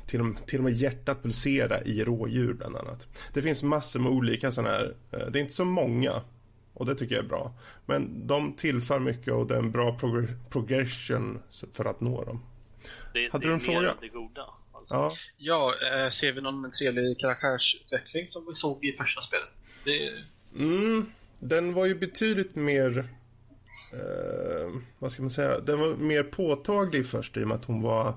[0.07, 3.07] till och, till och med hjärtat pulsera i rådjur bland annat.
[3.33, 6.21] Det finns massor med olika sådana här, eh, det är inte så många
[6.73, 7.53] och det tycker jag är bra.
[7.85, 11.41] Men de tillför mycket och det är en bra prog progression
[11.73, 12.43] för att nå dem.
[13.13, 13.95] Det, Hade det du en fråga?
[14.01, 14.93] Det goda, alltså.
[14.93, 19.49] Ja, ja eh, ser vi någon trevlig karaktärsutveckling som vi såg i första spelet?
[19.83, 20.11] Det...
[20.59, 21.05] Mm,
[21.39, 22.97] den var ju betydligt mer
[23.93, 25.59] eh, vad ska man säga?
[25.59, 28.15] Den var mer påtaglig först i och med att hon var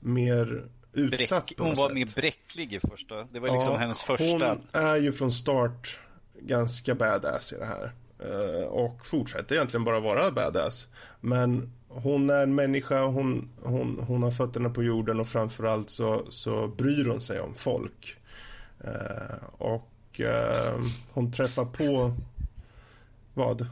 [0.00, 1.94] mer utsatt Bräck, Hon var sätt.
[1.94, 3.24] mer bräcklig i första.
[3.24, 4.24] Det var ja, liksom hennes första.
[4.24, 6.00] Hon är ju från start
[6.40, 7.92] ganska badass i det här.
[8.24, 10.86] Uh, och fortsätter egentligen bara vara badass.
[11.20, 16.26] Men hon är en människa, hon, hon, hon har fötterna på jorden och framförallt så,
[16.30, 18.16] så bryr hon sig om folk.
[18.84, 22.14] Uh, och uh, hon träffar på
[23.34, 23.66] vad?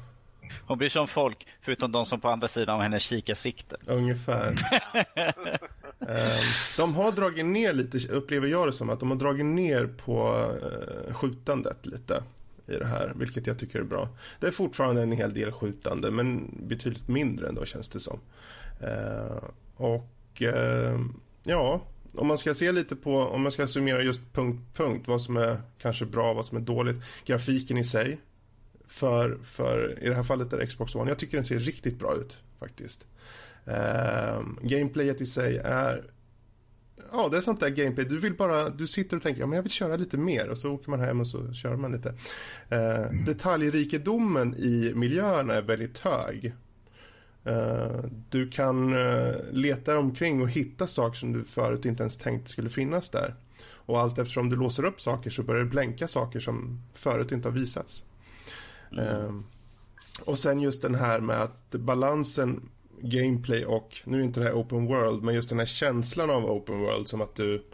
[0.66, 3.76] Hon bryr sig om folk, förutom de som på andra sidan av hennes kikarsikte.
[3.86, 4.54] Ungefär.
[6.08, 6.44] Ehm,
[6.76, 10.28] de har dragit ner lite, upplever jag det som, att de har dragit ner på
[10.28, 12.22] uh, skjutandet lite
[12.66, 14.08] i det här, vilket jag tycker är bra.
[14.40, 18.20] Det är fortfarande en hel del skjutande, men betydligt mindre ändå känns det som.
[18.82, 19.44] Uh,
[19.76, 21.00] och uh,
[21.42, 21.80] ja,
[22.14, 25.36] om man ska se lite på, om man ska summera just punkt, punkt, vad som
[25.36, 26.96] är kanske bra, vad som är dåligt.
[27.24, 28.20] Grafiken i sig,
[28.86, 31.10] för, för i det här fallet är det Xbox One.
[31.10, 33.06] Jag tycker den ser riktigt bra ut faktiskt.
[33.68, 36.10] Uh, gameplayet i sig är
[37.12, 38.06] Ja, det är sånt där gameplay.
[38.06, 40.58] Du vill bara, du sitter och tänker, ja men jag vill köra lite mer och
[40.58, 42.08] så åker man hem och så kör man lite.
[42.08, 46.54] Uh, detaljrikedomen i miljöerna är väldigt hög.
[47.46, 52.48] Uh, du kan uh, leta omkring och hitta saker som du förut inte ens tänkt
[52.48, 53.34] skulle finnas där.
[53.62, 57.48] Och allt eftersom du låser upp saker så börjar det blänka saker som förut inte
[57.48, 58.04] har visats.
[58.92, 59.44] Mm.
[60.24, 62.68] och sen just den här med att balansen
[63.02, 66.44] gameplay och, nu är inte det här open world, men just den här känslan av
[66.44, 67.64] open world som att du,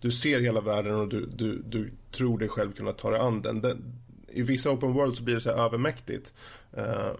[0.00, 3.42] du ser hela världen och du, du, du tror dig själv kunna ta dig an
[3.42, 3.60] den.
[3.60, 3.94] den
[4.28, 6.32] I vissa open world så blir det så övermäktigt.
[6.78, 7.12] Uh,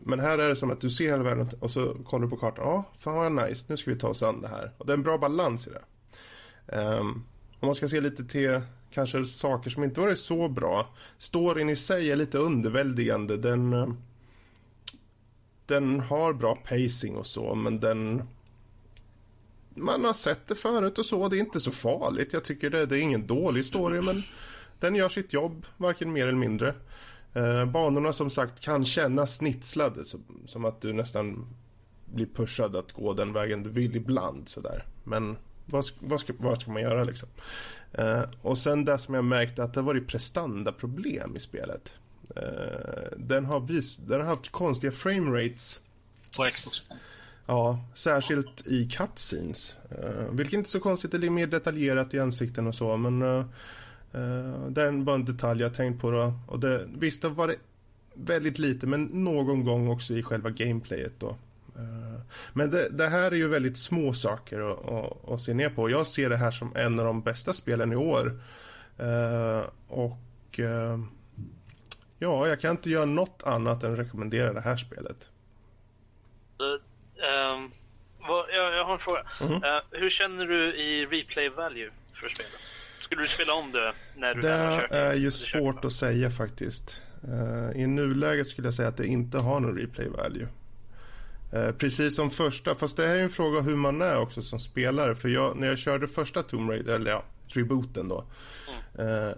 [0.00, 2.36] men här är det som att du ser hela världen och så kollar du på
[2.36, 2.64] kartan.
[2.64, 4.72] Ja, fan vad nice, nu ska vi ta oss an det här.
[4.78, 5.82] Och det är en bra balans i det.
[6.76, 7.24] Um,
[7.60, 10.94] om man ska se lite till kanske saker som inte varit så bra.
[11.18, 13.36] Storyn i sig är lite underväldigande.
[13.36, 13.88] Den eh,
[15.70, 18.22] den har bra pacing och så, men den...
[19.74, 22.32] Man har sett det förut och så, det är inte så farligt.
[22.32, 24.22] Jag tycker det, det är ingen dålig story, men
[24.80, 26.74] den gör sitt jobb, varken mer eller mindre.
[27.34, 31.46] Eh, banorna som sagt kan kännas snitslade, som, som att du nästan
[32.04, 34.84] blir pushad att gå den vägen du vill ibland sådär.
[35.04, 37.28] Men vad, vad, ska, vad ska man göra liksom?
[37.92, 41.94] Eh, och sen det som jag märkte att det har varit prestandaproblem i spelet.
[42.36, 45.80] Eh, den, har vis, den har haft konstiga framerates.
[46.36, 46.82] På Xbox?
[47.50, 49.76] Ja, särskilt i cutscenes.
[49.92, 53.22] Uh, vilket inte är så konstigt, det är mer detaljerat i ansikten och så, men
[53.22, 53.44] uh,
[54.68, 56.34] det är bara en detalj jag tänkt på då.
[56.46, 57.56] Och det, visst, det var det
[58.14, 61.28] väldigt lite, men någon gång också i själva gameplayet då.
[61.76, 62.20] Uh,
[62.52, 65.90] men det, det, här är ju väldigt små saker att, att, att, se ner på.
[65.90, 68.40] Jag ser det här som en av de bästa spelen i år.
[69.88, 70.60] och
[72.22, 75.28] Ja, jag kan inte göra något annat än rekommendera det här spelet.
[76.60, 76.66] Uh,
[77.54, 77.72] um,
[78.28, 79.26] vad, jag, jag, har en fråga.
[79.40, 79.76] Mm -hmm.
[79.76, 82.60] uh, hur känner du i replay value för spelet?
[83.10, 87.02] Skulle du spela om det när du Det är ju svårt att säga faktiskt.
[87.28, 90.48] Uh, I nuläget skulle jag säga att det inte har någon replay value.
[91.54, 94.60] Uh, precis som första, fast det här är en fråga hur man är också som
[94.60, 95.14] spelare.
[95.14, 98.24] För jag, när jag körde första Tomb Raider, eller ja, rebooten då.
[98.96, 99.08] Mm.
[99.08, 99.34] Uh,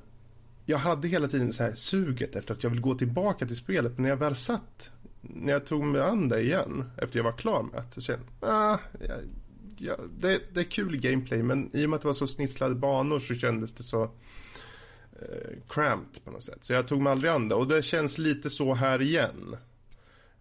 [0.67, 3.93] jag hade hela tiden så här suget efter att jag vill gå tillbaka till spelet.
[3.93, 7.33] Men när jag väl satt, när jag tog mig an det igen efter jag var
[7.33, 7.95] klar med det.
[7.95, 9.19] Så kände ah, jag,
[9.83, 12.75] ja, det, det är kul gameplay men i och med att det var så snisslade
[12.75, 16.65] banor så kändes det så eh, cramped på något sätt.
[16.65, 19.57] Så jag tog mig aldrig an det och det känns lite så här igen.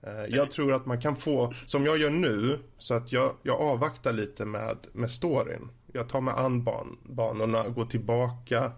[0.02, 3.62] Eh, jag tror att man kan få, som jag gör nu, så att jag, jag
[3.62, 5.70] avvaktar lite med, med storyn.
[5.94, 8.72] Jag tar mig an ban banorna, går tillbaka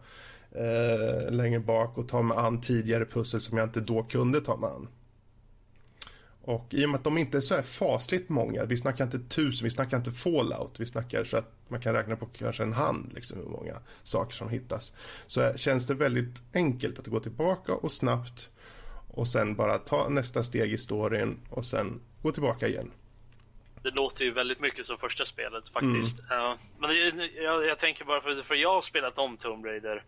[0.52, 4.58] eh, längre bak och tar mig an tidigare pussel som jag inte då kunde ta
[4.58, 4.88] mig an.
[6.46, 9.20] Och i och med att de inte är så här fasligt många, vi snackar inte
[9.20, 12.74] tusen, vi snackar inte fallout, vi snackar så att man kan räkna på kanske en
[12.74, 14.94] hand liksom hur många saker som hittas.
[15.28, 18.50] Så känns det väldigt enkelt att gå tillbaka och snabbt
[19.08, 22.92] och sen bara ta nästa steg i storyn och sen gå tillbaka igen.
[23.84, 26.20] Det låter ju väldigt mycket som första spelet faktiskt.
[26.20, 26.46] Mm.
[26.46, 30.04] Uh, men det, jag, jag, tänker bara för, för jag har spelat om Tomb Raider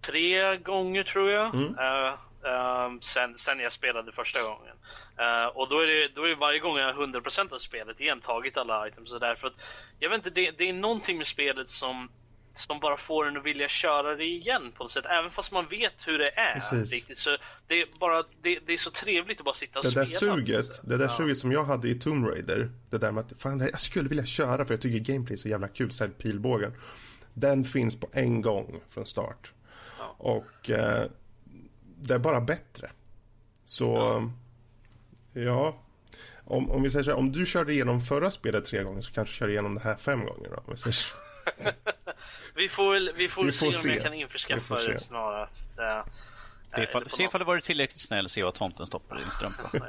[0.00, 1.54] tre gånger tror jag.
[1.54, 1.66] Mm.
[1.68, 2.12] Uh,
[2.44, 4.76] uh, sen, sen jag spelade första gången.
[5.20, 8.00] Uh, och då är, det, då är det varje gång jag har 100% av spelet
[8.00, 9.34] igen tagit alla items och där.
[9.34, 9.54] För att,
[9.98, 12.08] jag vet inte, det, det är någonting med spelet som
[12.54, 15.04] som bara får en att vilja köra det igen på något sätt.
[15.04, 16.54] Även fast man vet hur det är.
[16.54, 16.92] Precis.
[16.92, 19.90] Riktigt, så det, är bara, det, det, är så trevligt att bara sitta och det
[19.90, 20.04] spela.
[20.04, 21.16] Där suget, det där ja.
[21.16, 22.70] suget som jag hade i Tomb Raider.
[22.90, 25.48] Det där med att fan, jag skulle vilja köra för jag tycker gameplay är så
[25.48, 25.90] jävla kul.
[26.00, 26.72] Här pilbågen.
[27.34, 29.52] Den finns på en gång från start.
[29.98, 30.14] Ja.
[30.18, 31.06] Och eh,
[31.96, 32.90] det är bara bättre.
[33.64, 34.32] Så ja,
[35.32, 35.78] ja
[36.44, 39.12] om, om vi säger så här, om du körde igenom förra spelet tre gånger så
[39.12, 40.56] kanske du kör igenom det här fem gånger då.
[40.56, 41.14] Om vi säger så.
[42.54, 45.70] vi får, vi får, vi får se, se, om jag kan införskaffa det snarast.
[45.78, 46.12] Uh,
[46.76, 49.70] Se ifall, se ifall du varit tillräckligt snäll se vad tomten stoppar i din strumpa.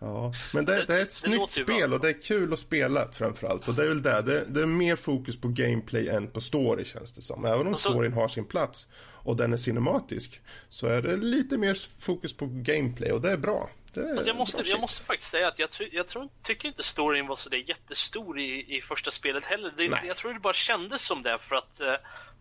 [0.00, 3.12] ja, men det, det är ett det snyggt spel och det är kul att spela
[3.12, 3.68] framförallt.
[3.68, 4.22] Och det är väl det.
[4.22, 4.44] det.
[4.48, 7.44] Det är mer fokus på gameplay än på story känns det som.
[7.44, 7.90] Även om så...
[7.90, 12.46] storyn har sin plats och den är cinematisk så är det lite mer fokus på
[12.46, 13.70] gameplay och det är bra.
[13.96, 17.36] Alltså jag, måste, jag måste faktiskt säga att jag, jag tror, tycker inte storyn var
[17.36, 19.72] så där jättestor i, i första spelet heller.
[19.76, 21.94] Det, jag tror det bara kändes som det för att, eh,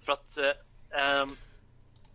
[0.05, 0.37] för att
[1.23, 1.37] um,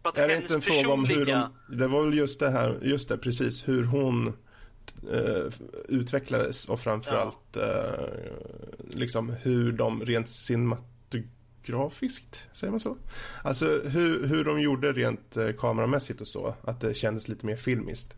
[0.02, 2.50] för att är det inte en fråga om hur de, Det var väl just det
[2.50, 4.26] här, just det precis, hur hon
[5.12, 5.52] eh,
[5.88, 7.62] utvecklades och framförallt ja.
[7.62, 8.08] eh,
[8.90, 12.96] liksom hur de rent cinematografiskt, säger man så?
[13.44, 17.56] Alltså hur, hur de gjorde rent eh, kameramässigt och så, att det kändes lite mer
[17.56, 18.14] filmiskt.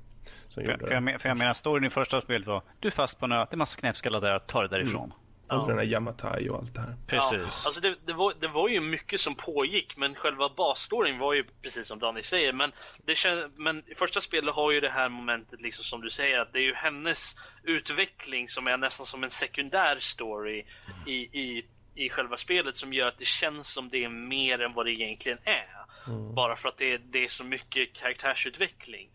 [0.49, 3.19] Som för, för, jag, för jag menar, storyn i första spelet var du är fast
[3.19, 5.05] på en ö, det är massa knäppskallar där, ta det därifrån.
[5.05, 5.17] Mm.
[5.51, 5.67] Och ja.
[5.67, 6.95] den här Yamatai och allt det här.
[7.07, 7.63] Precis.
[7.63, 11.35] Ja, alltså det, det, var, det var ju mycket som pågick, men själva basstoryn var
[11.35, 12.53] ju precis som Danny säger.
[12.53, 12.73] Men,
[13.05, 16.39] det känd, men i första spelet har ju det här momentet, liksom som du säger,
[16.39, 20.65] att det är ju hennes utveckling som är nästan som en sekundär story
[21.07, 24.73] i, i, i själva spelet som gör att det känns som det är mer än
[24.73, 25.67] vad det egentligen är.
[26.07, 26.35] Mm.
[26.35, 29.11] Bara för att det, det är så mycket karaktärsutveckling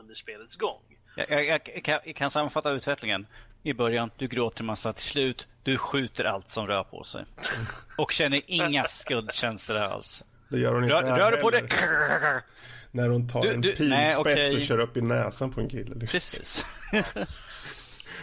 [0.00, 0.82] under spelets gång.
[1.16, 3.26] Jag, jag, jag, kan, jag kan sammanfatta utvecklingen
[3.62, 4.92] i början, du gråter massa.
[4.92, 7.24] Till slut, du skjuter allt som rör på sig.
[7.98, 10.24] Och känner inga skuldkänslor alls.
[10.48, 11.68] Det gör hon inte rör, rör du på det?
[12.90, 14.56] När hon tar du, en pilspets okay.
[14.56, 15.94] och kör upp i näsan på en kille.
[15.94, 16.06] Liksom.
[16.06, 16.64] Precis.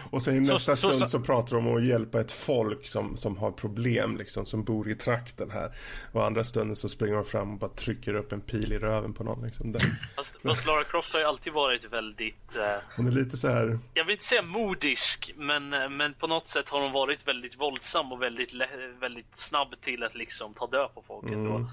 [0.10, 2.88] Och sen i nästa så, stund så, så, pratar de om att hjälpa ett folk
[2.88, 5.76] som, som har problem, liksom, som bor i trakten här.
[6.12, 9.14] Och andra stunden så springer de fram och bara trycker upp en pil i röven
[9.14, 9.46] på någon.
[9.46, 9.82] Liksom, där.
[10.16, 12.58] Fast, fast Lara Croft har ju alltid varit väldigt...
[12.58, 12.64] Uh,
[12.96, 13.80] hon är lite så här...
[13.94, 17.60] Jag vill inte säga modisk, men, eh, men på något sätt har hon varit väldigt
[17.60, 18.54] våldsam och väldigt,
[19.00, 21.28] väldigt snabb till att liksom ta död på folk.
[21.28, 21.68] Mm.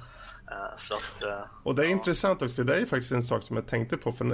[0.50, 1.92] Eh, att, uh, och det är ja.
[1.92, 4.12] intressant också, för det är faktiskt en sak som jag tänkte på.
[4.12, 4.24] För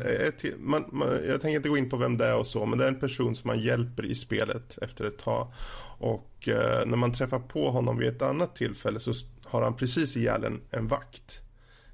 [0.58, 2.84] man, man, jag tänker inte gå in på vem det är och så, men det
[2.84, 5.52] är en person som man hjälper i spelet efter ett tag.
[5.98, 9.12] Och uh, när man träffar på honom vid ett annat tillfälle så
[9.44, 11.40] har han precis ihjäl en, en vakt.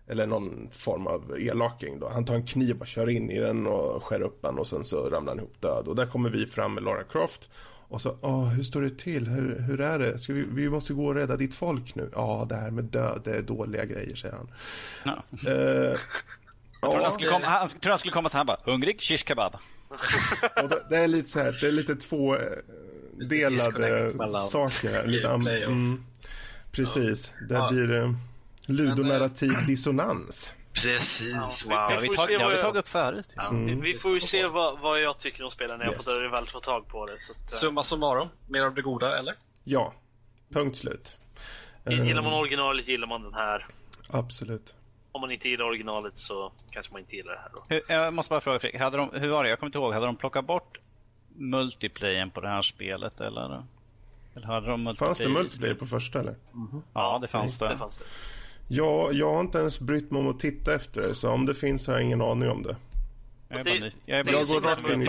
[0.09, 2.09] Eller någon form av elaking då.
[2.09, 4.85] Han tar en kniv och kör in i den och skär upp den och sen
[4.85, 5.89] så ramlar han ihop död.
[5.89, 7.49] Och där kommer vi fram med Lara Croft
[7.88, 9.27] och så, åh, hur står det till?
[9.27, 10.18] Hur, hur är det?
[10.18, 12.11] Ska vi, vi måste gå och rädda ditt folk nu.
[12.14, 14.51] Ja, det här med död, det är dåliga grejer, säger han.
[15.05, 15.25] Ja.
[15.51, 15.99] Uh,
[16.81, 19.25] jag trodde han skulle komma, han, tror han skulle komma så här bara, hungrig, shish
[19.27, 19.57] kebab.
[20.62, 22.40] och det, det, är lite så här, det är lite två eh,
[23.12, 25.07] delade saker här.
[25.07, 26.05] Lite mm,
[26.72, 27.70] precis, det ja.
[27.70, 28.12] blir eh,
[28.66, 30.55] ludonarrativ dissonans.
[30.83, 31.72] Precis, wow.
[31.72, 33.29] Ja, vi, tar, det har vi tagit upp förut.
[33.37, 33.49] Ja.
[33.49, 33.81] Mm.
[33.81, 36.07] Vi, får ju se vad, vad jag tycker om spelen när yes.
[36.22, 37.20] jag väl får tag på det.
[37.20, 37.45] Så att, uh...
[37.47, 39.35] Summa summarum, mer av det goda eller?
[39.64, 39.93] Ja,
[40.49, 41.18] punkt slut.
[41.89, 43.66] Gillar man originalet gillar man den här.
[44.09, 44.77] Absolut.
[45.12, 47.62] Om man inte gillar originalet så kanske man inte gillar det här då.
[47.68, 49.51] Hur, jag måste bara fråga Fredrik, hade de, hur var det?
[49.51, 49.93] Jag kommer inte ihåg.
[49.93, 50.79] Hade de plockat bort
[51.29, 53.64] multiplayern på det här spelet eller?
[54.35, 56.35] eller hade de fanns det multiplayer på första eller?
[56.55, 56.83] Mm -hmm.
[56.93, 57.68] Ja, det fanns det.
[57.68, 58.05] det, fanns det.
[58.69, 61.55] Ja, jag har inte ens brytt mig om att titta efter det, så om det
[61.55, 62.77] finns har jag ingen aning om det.
[63.49, 65.07] Jag, det, jag, jag går rakt in i...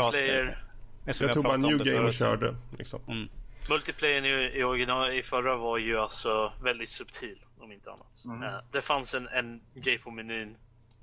[1.19, 2.55] Jag tog bara new game och körde.
[2.77, 2.99] Liksom.
[3.07, 3.29] Mm.
[3.69, 8.25] Multiplayern i, i, original, i förra var ju alltså väldigt subtil, om inte annat.
[8.25, 8.43] Mm.
[8.43, 10.55] Uh, det fanns en, en grej på menyn.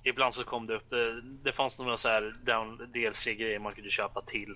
[0.03, 3.91] Ibland så kom det upp, det, det fanns några så här down DLC-grejer man kunde
[3.91, 4.51] köpa till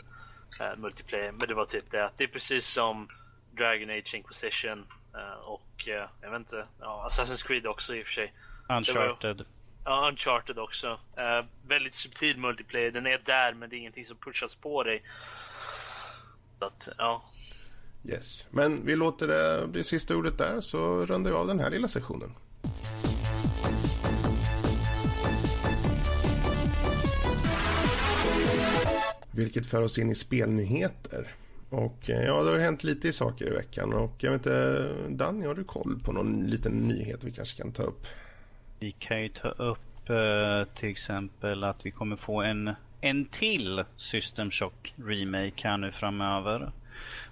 [0.61, 1.33] uh, multiplayer.
[1.33, 3.09] Men det var typ det det är precis som
[3.57, 5.08] Dragon Age Inquisition Eh,
[5.43, 8.33] och eh, jag vet inte, ja, Assassin's Creed också i och för sig.
[8.69, 9.45] Uncharted.
[9.85, 11.01] Ja, Uncharted också.
[11.17, 12.91] Eh, väldigt subtil multiplayer.
[12.91, 15.03] Den är där men det är ingenting som pushas på dig.
[16.59, 17.25] Så att, ja.
[18.05, 18.49] Yes.
[18.51, 21.89] Men vi låter det bli sista ordet där så rundar vi av den här lilla
[21.89, 22.35] sessionen.
[29.31, 31.35] Vilket för oss in i spelnyheter.
[31.71, 34.89] Och eh, ja, det har hänt lite i saker i veckan och jag vet inte,
[35.09, 38.07] Danny, har du koll på någon liten nyhet vi kanske kan ta upp?
[38.79, 43.85] Vi kan ju ta upp eh, till exempel att vi kommer få en, en till
[43.97, 46.73] System Shock Remake här nu framöver.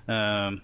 [0.09, 0.59] Uh,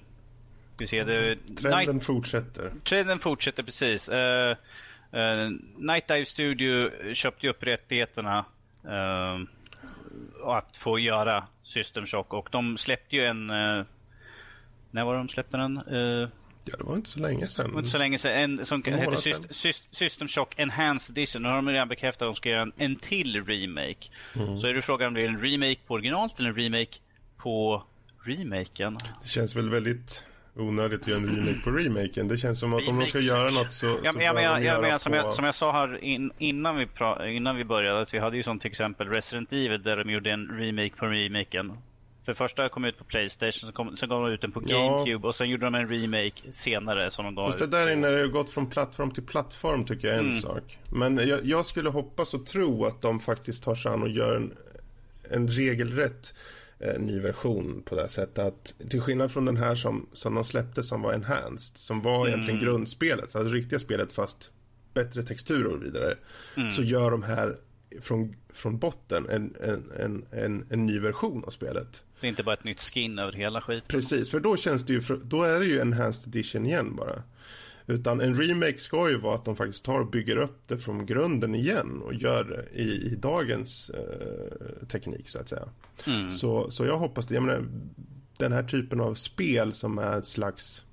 [0.79, 2.73] vi ser det, Trenden Night, fortsätter.
[2.85, 4.09] Trenden fortsätter precis.
[4.09, 8.45] Uh, uh, Night Dive Studio köpte upp rättigheterna
[10.45, 13.47] att få göra System Shock och de släppte ju en...
[14.91, 15.81] när var de släppte den?
[16.65, 17.67] Ja, det var inte så länge sedan.
[17.67, 18.33] Det var inte så länge sedan.
[18.33, 21.43] En som heter System, System Shock Enhanced Edition.
[21.43, 24.09] Nu har de redan bekräftat att de ska göra en, en till remake.
[24.37, 24.59] Mm.
[24.59, 26.99] Så är det frågan om det är en remake på originalet eller en remake
[27.37, 27.83] på
[28.25, 28.99] remaken.
[29.23, 30.27] Det känns väl väldigt
[30.57, 32.29] onödigt att göra en remake på remaken.
[32.29, 34.45] Det känns som att om de ska göra något så, ja, så men, jag, men,
[34.45, 37.65] jag, jag menar, som, jag, som jag sa här in, innan, vi pra, innan vi
[37.65, 40.97] började, att vi hade ju som till exempel Resident Evil där de gjorde en remake
[40.97, 41.73] på remaken.
[42.25, 45.11] För första kom ut på Playstation, sen kom, sen gav de ut den på GameCube
[45.23, 45.29] ja.
[45.29, 48.13] och sen gjorde de en remake senare som de gav Fast det där är när
[48.13, 50.41] det har gått från plattform till plattform tycker jag är en mm.
[50.41, 50.79] sak.
[50.91, 54.37] Men jag, jag, skulle hoppas och tro att de faktiskt tar sig an och gör
[54.37, 54.53] en,
[55.31, 56.35] en regelrätt
[56.99, 60.83] ny version på det sättet att till skillnad från den här som, som de släppte
[60.83, 62.29] som var enhanced, som var mm.
[62.29, 64.51] egentligen grundspelet, alltså riktiga spelet fast
[64.95, 66.15] bättre texturer och vidare,
[66.57, 66.71] mm.
[66.71, 67.57] så gör de här
[68.01, 72.05] från, från botten en, en, en, en, en ny version av spelet.
[72.21, 73.89] Det är inte bara ett nytt skin över hela skiten.
[73.89, 77.23] Precis, för då känns det ju, då är det ju enhanced edition igen bara.
[77.87, 81.07] Utan en remake ska ju vara att de faktiskt tar och bygger upp det från
[81.07, 85.69] grunden igen och gör det i, i dagens eh, teknik så att säga.
[86.07, 86.31] Mm.
[86.31, 87.35] Så, så jag hoppas det.
[87.35, 87.65] Jag menar,
[88.39, 90.87] den här typen av spel som är ett slags,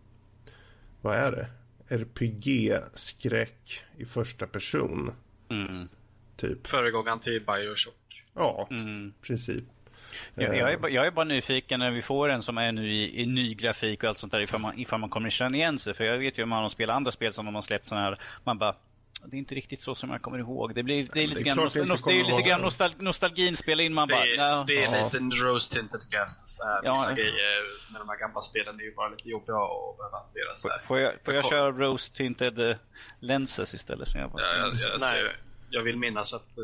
[1.02, 1.48] vad är det?
[1.96, 5.12] RPG-skräck i första person.
[5.50, 5.88] Mm.
[6.36, 6.68] Typ.
[6.68, 8.22] Föregångaren till Bioshock.
[8.34, 9.14] Ja, mm.
[9.22, 9.64] princip.
[10.36, 12.94] Jag, jag, är, bara, jag är bara nyfiken när vi får en som är nu
[12.94, 15.80] i, i ny grafik och allt sånt där ifall man, ifall man kommer känna igen
[15.80, 15.94] sig.
[15.94, 18.06] För jag vet ju om man har spelat andra spel som de har släppt sådana
[18.06, 18.20] här.
[18.44, 18.76] Man bara
[19.26, 20.76] det är inte riktigt så som jag kommer ihåg.
[20.76, 23.58] Det, blir, det är lite, det är grann, nostal det är lite grann nostal nostalgin
[23.58, 23.94] spelar in.
[23.94, 24.64] Man det, bara, ja.
[24.68, 26.92] det är lite en rose tinted här, ja.
[26.92, 30.56] Vissa grejer med de här gamla spelen är ju bara lite jobbiga att behöva hantera.
[30.56, 30.80] Så här.
[30.80, 32.78] Får jag, får jag köra rose tinted eh,
[33.20, 34.08] lenses istället?
[34.08, 35.32] Så jag, bara, ja, jag, jag, Nej.
[35.70, 36.64] jag vill minnas att Eh,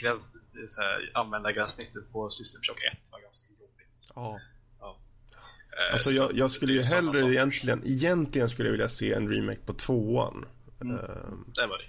[0.00, 0.36] gräns,
[0.68, 4.12] så här, användargränssnittet på System Shock 1 var ganska jobbigt.
[4.14, 4.40] Ja.
[4.80, 4.96] ja.
[5.72, 9.60] Eh, alltså jag, jag skulle ju hellre egentligen, egentligen skulle jag vilja se en remake
[9.66, 10.44] på tvåan.
[10.80, 10.96] Mm.
[10.96, 11.00] Uh,
[11.54, 11.84] det var det.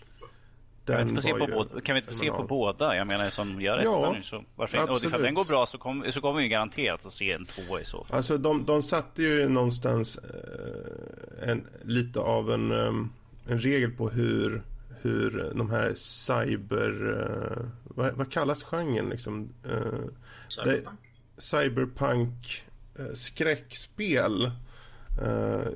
[0.85, 2.95] Kan vi inte få se, på, båda, kan vi inte få se på båda?
[2.95, 4.23] Jag menar som gör ja, nu.
[4.23, 4.91] Så varför inte?
[4.91, 7.81] Och ifall den går bra så kommer så kommer vi garanterat att se en tvåa
[7.81, 8.17] i så fall.
[8.17, 13.13] Alltså de, de satte ju någonstans eh, en, lite av en, um,
[13.47, 14.61] en regel på hur
[15.01, 17.09] hur de här cyber...
[17.09, 19.49] Uh, vad, vad, kallas genren liksom?
[19.65, 20.05] Uh,
[20.47, 20.99] cyberpunk.
[21.37, 22.65] cyberpunk
[22.99, 24.51] uh, skräckspel.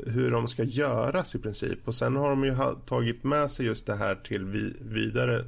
[0.06, 1.88] hur de ska göras i princip.
[1.88, 2.56] Och sen har de ju
[2.86, 5.46] tagit med sig just det här till vi vidare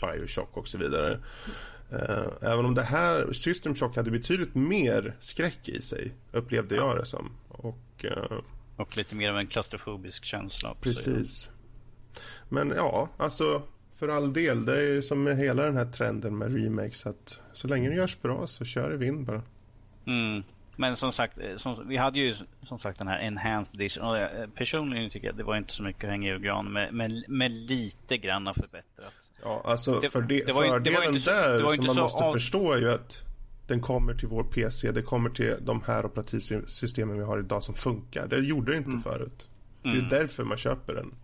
[0.00, 1.18] Bioshock och så vidare.
[2.40, 7.06] även om det här System Shock hade betydligt mer skräck i sig upplevde jag det
[7.06, 7.32] som.
[7.48, 8.04] Och,
[8.76, 10.70] och lite mer av en klaustrofobisk känsla.
[10.70, 11.50] Också, precis.
[12.48, 13.62] Men ja, alltså
[13.98, 14.64] för all del.
[14.64, 17.06] Det är ju som med hela den här trenden med remakes.
[17.06, 19.42] Att så länge det görs bra så kör det vind bara.
[20.06, 20.42] Mm.
[20.76, 24.04] Men som sagt, eh, som, vi hade ju som sagt den här enhanced edition.
[24.04, 26.94] Och eh, personligen tycker jag det var inte så mycket att hänga i gran med,
[26.94, 29.14] med, med lite grann förbättrat.
[29.42, 32.32] Ja, alltså det, för det, det var, fördelen det så, där som man måste av...
[32.32, 33.24] förstå är ju att
[33.66, 34.92] den kommer till vår PC.
[34.92, 38.26] Det kommer till de här operativsystemen vi har idag som funkar.
[38.26, 39.02] Det gjorde det inte mm.
[39.02, 39.48] förut.
[39.82, 40.08] Det är mm.
[40.08, 41.14] därför man köper den.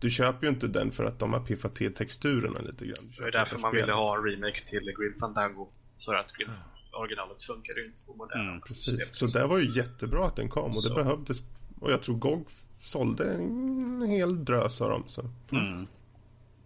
[0.00, 3.12] Du köper ju inte den för att de har piffat till texturerna lite grann.
[3.18, 5.68] Det är därför man ville ha en remake till Grim Fandango.
[6.04, 6.50] För att Grim
[6.96, 9.16] originalet funkar ju inte på moderna mm, precis.
[9.16, 10.94] Så det var ju jättebra att den kom och så.
[10.94, 11.42] det behövdes.
[11.80, 12.46] Och jag tror GOG
[12.80, 15.04] sålde en hel drös av dem.
[15.06, 15.30] Så.
[15.52, 15.86] Mm.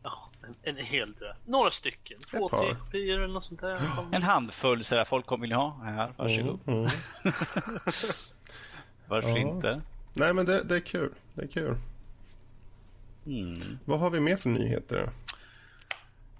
[0.02, 1.38] Ja, en, en hel drös.
[1.46, 2.20] Några stycken.
[2.30, 3.80] Två, tre kopior eller något sånt där.
[4.12, 5.82] En handfull sådär folk kommer vilja ha.
[5.84, 6.60] Här, varsågod.
[6.66, 6.90] Mm, mm.
[9.06, 9.38] Varför ja.
[9.38, 9.80] inte?
[10.14, 11.14] Nej men det, det är kul.
[11.34, 11.76] Det är kul.
[13.30, 13.78] Mm.
[13.84, 15.10] Vad har vi mer för nyheter?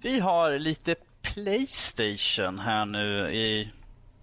[0.01, 3.71] Vi har lite Playstation här nu i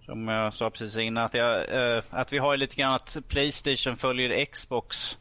[0.05, 3.97] som jag sa precis innan att, jag, äh, att vi har lite grann att Playstation
[3.97, 5.19] följer Xbox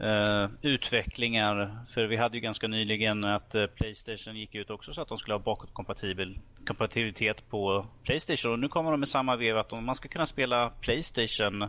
[0.00, 1.78] uh, utvecklingar.
[1.88, 5.18] För vi hade ju ganska nyligen att uh, Playstation gick ut också så att de
[5.18, 8.52] skulle ha bakåtkompatibilitet på Playstation.
[8.52, 11.68] Och nu kommer de med samma veva att man ska kunna spela Playstation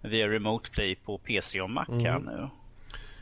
[0.00, 2.04] via Remote Play på PC och Mac mm.
[2.04, 2.48] här nu.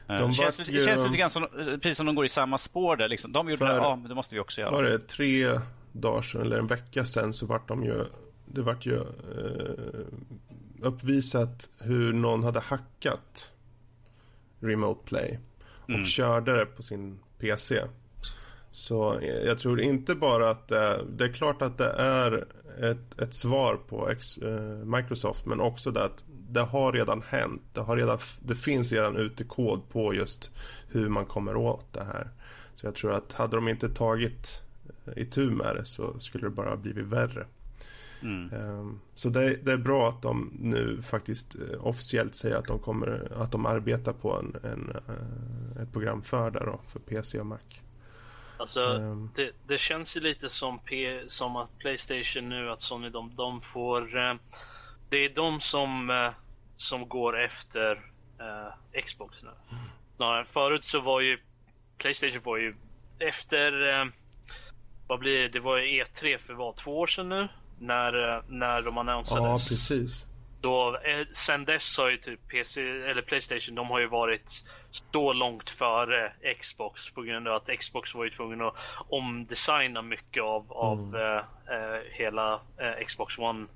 [0.06, 0.64] De det känns, ju...
[0.72, 3.08] det känns lite grann som, precis som de går i samma spår där.
[3.08, 3.32] Liksom.
[3.32, 4.70] De gjorde det, ja men det måste vi också göra.
[4.70, 5.60] Var det tre
[5.92, 8.04] dagar sedan eller en vecka sedan så vart de ju,
[8.46, 10.06] det vart ju eh,
[10.80, 13.52] uppvisat hur någon hade hackat
[14.60, 15.38] Remote Play
[15.82, 16.04] och mm.
[16.04, 17.82] körde det på sin PC.
[18.72, 22.46] Så jag tror inte bara att det, det är klart att det är
[22.80, 27.62] ett, ett svar på eh, Microsoft men också det att det har redan hänt.
[27.72, 30.50] Det, har redan, det finns redan ute kod på just
[30.88, 32.30] hur man kommer åt det här.
[32.74, 34.62] Så jag tror att hade de inte tagit
[35.16, 37.46] i tur med det så skulle det bara blivit värre.
[38.22, 38.54] Mm.
[38.54, 42.78] Um, så det, det, är bra att de nu faktiskt uh, officiellt säger att de
[42.78, 47.40] kommer att de arbetar på en, en uh, ett program för det då, för PC
[47.40, 47.58] och Mac.
[48.56, 53.10] Alltså um, det, det, känns ju lite som, P, som att Playstation nu att Sony
[53.10, 54.16] de, de får
[55.08, 56.30] det är de som, uh,
[56.76, 58.00] som går efter
[59.06, 59.50] Xbox nu.
[60.20, 60.44] Mm.
[60.46, 61.38] Förut så var ju
[61.98, 62.74] Playstation var ju
[63.18, 63.72] efter
[65.06, 65.48] vad blir det?
[65.48, 67.48] Det var E3 för vad, två år sedan nu?
[67.78, 69.44] När, när de annonsades.
[69.44, 70.26] Ja, precis.
[70.60, 75.32] Då, eh, sen dess har ju typ PC eller Playstation, de har ju varit så
[75.32, 78.74] långt före Xbox på grund av att Xbox var ju tvungen att
[79.08, 81.20] omdesigna mycket av, av mm.
[81.20, 83.66] eh, eh hela eh, Xbox One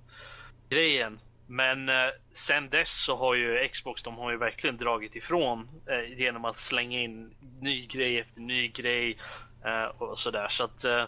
[0.71, 1.21] grejen.
[1.47, 6.19] Men eh, sen dess så har ju Xbox, de har ju verkligen dragit ifrån eh,
[6.19, 9.19] genom att slänga in ny grej efter ny grej
[9.65, 10.49] eh, och sådär.
[10.49, 11.05] Så att eh,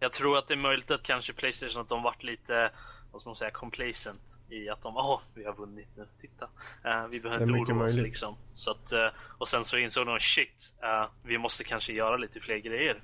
[0.00, 2.70] jag tror att det är möjligt att kanske Playstation att de varit lite,
[3.12, 6.44] vad ska man säga, complacent i att de, åh, vi har vunnit nu, titta.
[6.84, 8.36] Uh, vi behöver inte oroa oss liksom.
[8.54, 9.08] Så att, uh,
[9.38, 10.72] och sen så insåg de, shit,
[11.22, 13.02] vi måste kanske göra lite fler grejer.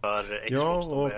[0.00, 1.10] För Xbox ja, och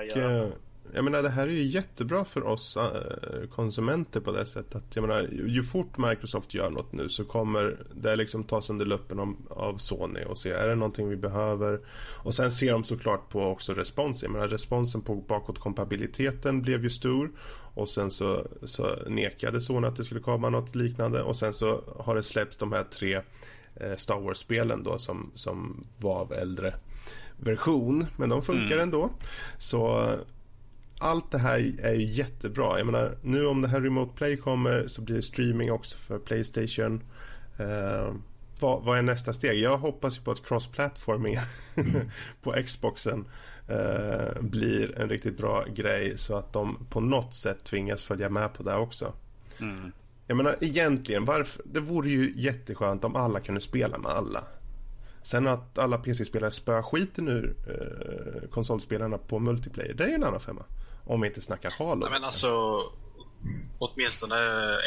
[0.94, 4.84] jag menar det här är ju jättebra för oss äh, konsumenter på det sättet.
[4.94, 9.18] Jag menar ju fort Microsoft gör något nu så kommer det liksom tas under luppen
[9.18, 11.80] om, av Sony och se är det någonting vi behöver.
[12.16, 14.22] Och sen ser de såklart på också respons.
[14.22, 17.30] Jag menar responsen på bakåtkompatibiliteten blev ju stor
[17.74, 21.82] och sen så, så nekade Sony att det skulle komma något liknande och sen så
[21.98, 23.20] har det släppts de här tre
[23.74, 26.74] eh, Star Wars-spelen då som, som var av äldre
[27.36, 28.80] version men de funkar mm.
[28.80, 29.10] ändå.
[29.58, 30.10] Så
[31.02, 32.78] allt det här är ju jättebra.
[32.78, 36.18] Jag menar, nu om det här Remote Play kommer så blir det streaming också för
[36.18, 37.02] Playstation.
[37.60, 38.14] Uh,
[38.60, 39.58] vad, vad, är nästa steg?
[39.58, 41.38] Jag hoppas ju på att cross-platforming
[42.42, 43.24] på Xboxen
[43.70, 48.54] uh, blir en riktigt bra grej så att de på något sätt tvingas följa med
[48.54, 49.12] på det också.
[49.60, 49.92] Mm.
[50.26, 54.44] Jag menar egentligen, varför, det vore ju jätteskönt om alla kunde spela med alla.
[55.22, 60.24] Sen att alla PC-spelare spöar skiten ur uh, konsolspelarna på multiplayer, det är ju en
[60.24, 60.64] annan femma.
[61.04, 62.08] Om vi inte snackar Halo.
[62.10, 62.82] men alltså,
[63.78, 64.36] åtminstone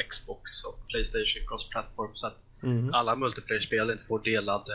[0.09, 2.93] Xbox och Playstation cross-platform så att mm.
[2.93, 4.74] alla multiplayer-spel inte får delade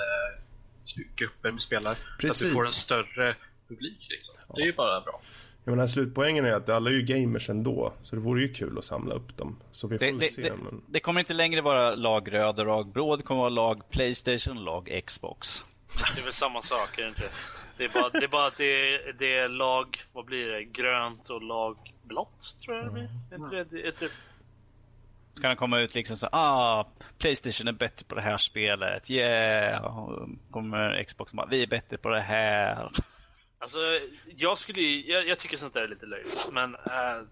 [1.17, 1.97] grupper med spelare.
[2.19, 2.39] Precis.
[2.39, 3.37] Så att du får en större
[3.69, 4.35] publik liksom.
[4.49, 4.55] Ja.
[4.57, 5.21] Det är ju bara bra.
[5.65, 8.79] Jag menar, slutpoängen är att alla är ju gamers ändå, så det vore ju kul
[8.79, 9.57] att samla upp dem.
[9.71, 10.43] Så vi får det, det, se.
[10.43, 10.83] Det, men...
[10.87, 14.59] det, kommer inte längre vara lag röd och lag blå, det kommer vara lag Playstation
[14.59, 15.65] och lag Xbox.
[16.15, 17.23] Det är väl samma sak, är det inte?
[17.81, 20.65] Det är bara, det är bara att det är, det är lag, vad blir det?
[20.65, 23.09] Grönt och lag blått tror jag det blir.
[23.37, 23.61] Mm.
[23.61, 24.13] Ett, ett, ett,
[25.35, 30.27] Ska den komma ut liksom så ah, Playstation är bättre på det här spelet, yeah!
[30.51, 32.91] Kommer Xbox bara, vi är bättre på det här.
[33.59, 33.79] Alltså,
[34.37, 37.23] jag skulle jag, jag tycker sånt där är lite löjligt, men äh,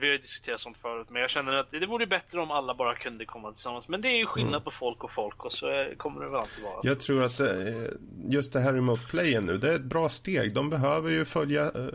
[0.00, 2.74] vi har ju diskuterat sånt förut, men jag känner att det vore bättre om alla
[2.74, 3.88] bara kunde komma tillsammans.
[3.88, 4.62] Men det är ju skillnad mm.
[4.62, 6.80] på folk och folk och så kommer det väl alltid vara.
[6.82, 7.90] Jag tror att det,
[8.28, 10.54] just det här remote playen nu, det är ett bra steg.
[10.54, 11.88] De behöver ju följa uh,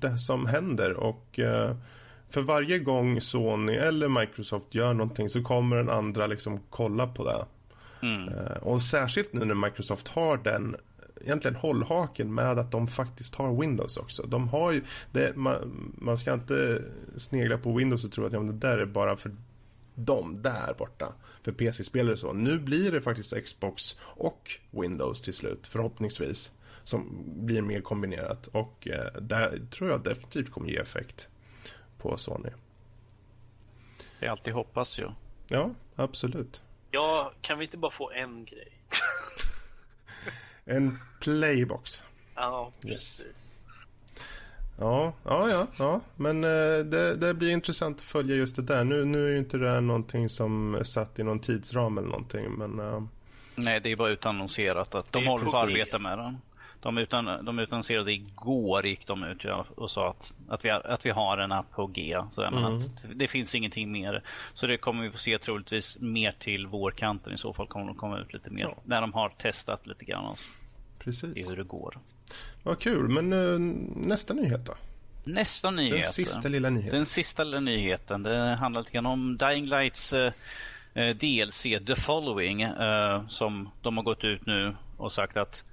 [0.00, 1.76] det som händer och uh,
[2.30, 7.24] för varje gång Sony eller Microsoft gör någonting så kommer den andra liksom kolla på
[7.24, 7.44] det.
[8.06, 8.34] Mm.
[8.62, 10.76] Och särskilt nu när Microsoft har den
[11.24, 14.22] egentligen hållhaken med att de faktiskt har Windows också.
[14.22, 16.82] De har ju, det, man, man, ska inte
[17.16, 19.32] snegla på Windows och tro att ja, det där är bara för
[19.94, 21.12] dem där borta.
[21.42, 22.32] För PC-spelare så.
[22.32, 26.52] Nu blir det faktiskt Xbox och Windows till slut, förhoppningsvis.
[26.84, 28.46] Som blir mer kombinerat.
[28.46, 31.28] Och eh, där tror jag definitivt kommer ge effekt
[31.98, 32.50] på Sony.
[34.20, 35.08] Det är alltid hoppas ju.
[35.48, 36.62] Ja, absolut.
[36.90, 38.72] Ja, kan vi inte bara få en grej?
[40.64, 42.02] En playbox.
[42.34, 43.26] Ja, precis.
[43.26, 43.54] Yes.
[44.78, 46.00] Ja, ja, ja, ja.
[46.16, 48.84] men eh, det, det, blir intressant att följa just det där.
[48.84, 52.08] Nu, nu är ju inte det här någonting som är satt i någon tidsram eller
[52.08, 53.02] någonting, men uh,
[53.54, 56.38] Nej, det är bara utannonserat att de håller på att arbeta med den.
[56.82, 59.44] De, utan, de utannonserade igår, gick de ut
[59.76, 62.18] och sa att, att, vi, har, att vi har en app på G.
[62.32, 62.62] Så mm.
[62.62, 64.22] men att det finns ingenting mer.
[64.54, 67.32] Så det kommer vi få se troligtvis mer till vårkanten.
[67.32, 68.62] I så fall kommer de komma ut lite mer.
[68.62, 68.76] Ja.
[68.84, 70.34] När de har testat lite grann.
[70.98, 71.50] Precis.
[71.50, 71.98] Hur det går.
[72.62, 73.58] Vad kul, men uh,
[74.06, 74.74] nästa nyhet då?
[75.24, 76.02] Nästa nyhet.
[76.02, 76.96] Den sista lilla nyheten.
[76.96, 78.22] Den sista lilla nyheten.
[78.22, 80.32] Det handlar lite grann om Dying Lights uh,
[80.94, 82.64] eh, eh, DLC The Following.
[82.64, 85.64] Uh, som de har gått ut nu och sagt att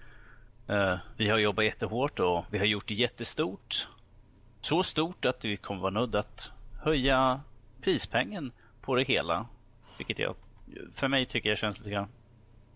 [0.70, 3.88] Eh, vi har jobbat jättehårt och vi har gjort det jättestort.
[4.61, 6.51] Så stort att vi kommer vara nödda att
[6.84, 7.41] höja
[7.82, 8.51] prispengen
[8.82, 9.45] på det hela.
[9.97, 10.36] Vilket jag,
[10.93, 12.07] för mig tycker jag känns lite grann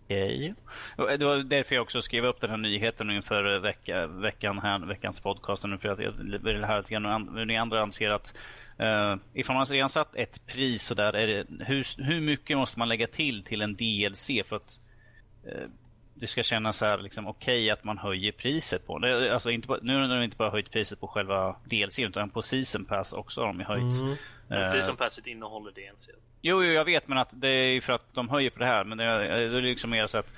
[0.04, 0.54] Okej.
[0.96, 1.12] Okay.
[1.12, 4.58] Eh, det var därför jag också skrev upp den här nyheten inför eh, vecka, veckan
[4.58, 5.62] här, veckans podcast.
[5.62, 8.36] För att jag vill höra lite grann hur ni andra anser att
[8.80, 12.78] uh, ifall man redan satt ett pris så där, är det, hur, hur mycket måste
[12.78, 14.80] man lägga till till en DLC för att
[15.46, 15.68] uh,
[16.14, 19.34] det ska kännas så här, liksom, okej okay att man höjer priset på det.
[19.34, 22.84] Alltså, inte, nu har de inte bara höjt priset på själva DLC utan på Season
[22.84, 24.00] Pass också har de höjt.
[24.00, 24.16] Mm.
[24.52, 26.08] Uh, season Passet innehåller DLC.
[26.42, 28.84] Jo, jo, jag vet, men att det är för att de höjer på det här.
[28.84, 30.32] Men det är, det är liksom mer så att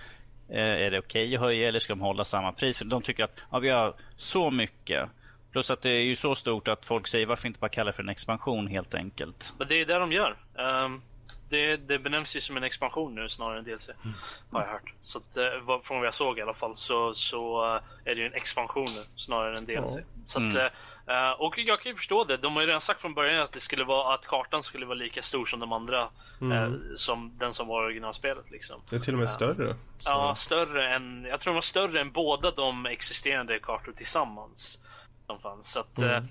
[0.49, 2.79] eh, är det okej okay att höja eller ska de hålla samma pris?
[2.79, 5.09] För de tycker att ja, vi har så mycket.
[5.53, 7.97] Plus att det är ju så stort att folk säger varför inte bara kalla det
[7.97, 9.55] för en expansion helt enkelt.
[9.59, 10.37] Men det är det de gör.
[10.55, 11.03] Um,
[11.49, 13.89] det, det benämns ju som en expansion nu snarare än DLC.
[13.89, 14.17] Mm.
[14.51, 14.93] Har jag hört.
[15.01, 18.21] Så att, uh, från vad jag såg i alla fall så, så uh, är det
[18.21, 19.95] ju en expansion nu snarare än DLC.
[19.95, 20.05] Mm.
[20.27, 20.69] Så att, uh,
[21.11, 22.37] Uh, och jag kan ju förstå det.
[22.37, 24.99] De har ju redan sagt från början att det skulle vara att kartan skulle vara
[24.99, 26.09] lika stor som de andra.
[26.41, 26.59] Mm.
[26.59, 28.81] Uh, som den som var originalspelet liksom.
[28.91, 29.77] Det är till och med uh, större.
[29.99, 30.11] Så.
[30.11, 31.25] Ja, större än.
[31.25, 34.79] Jag tror de var större än båda de existerande kartor tillsammans.
[35.27, 35.73] Som fanns.
[35.73, 36.29] Så att, mm.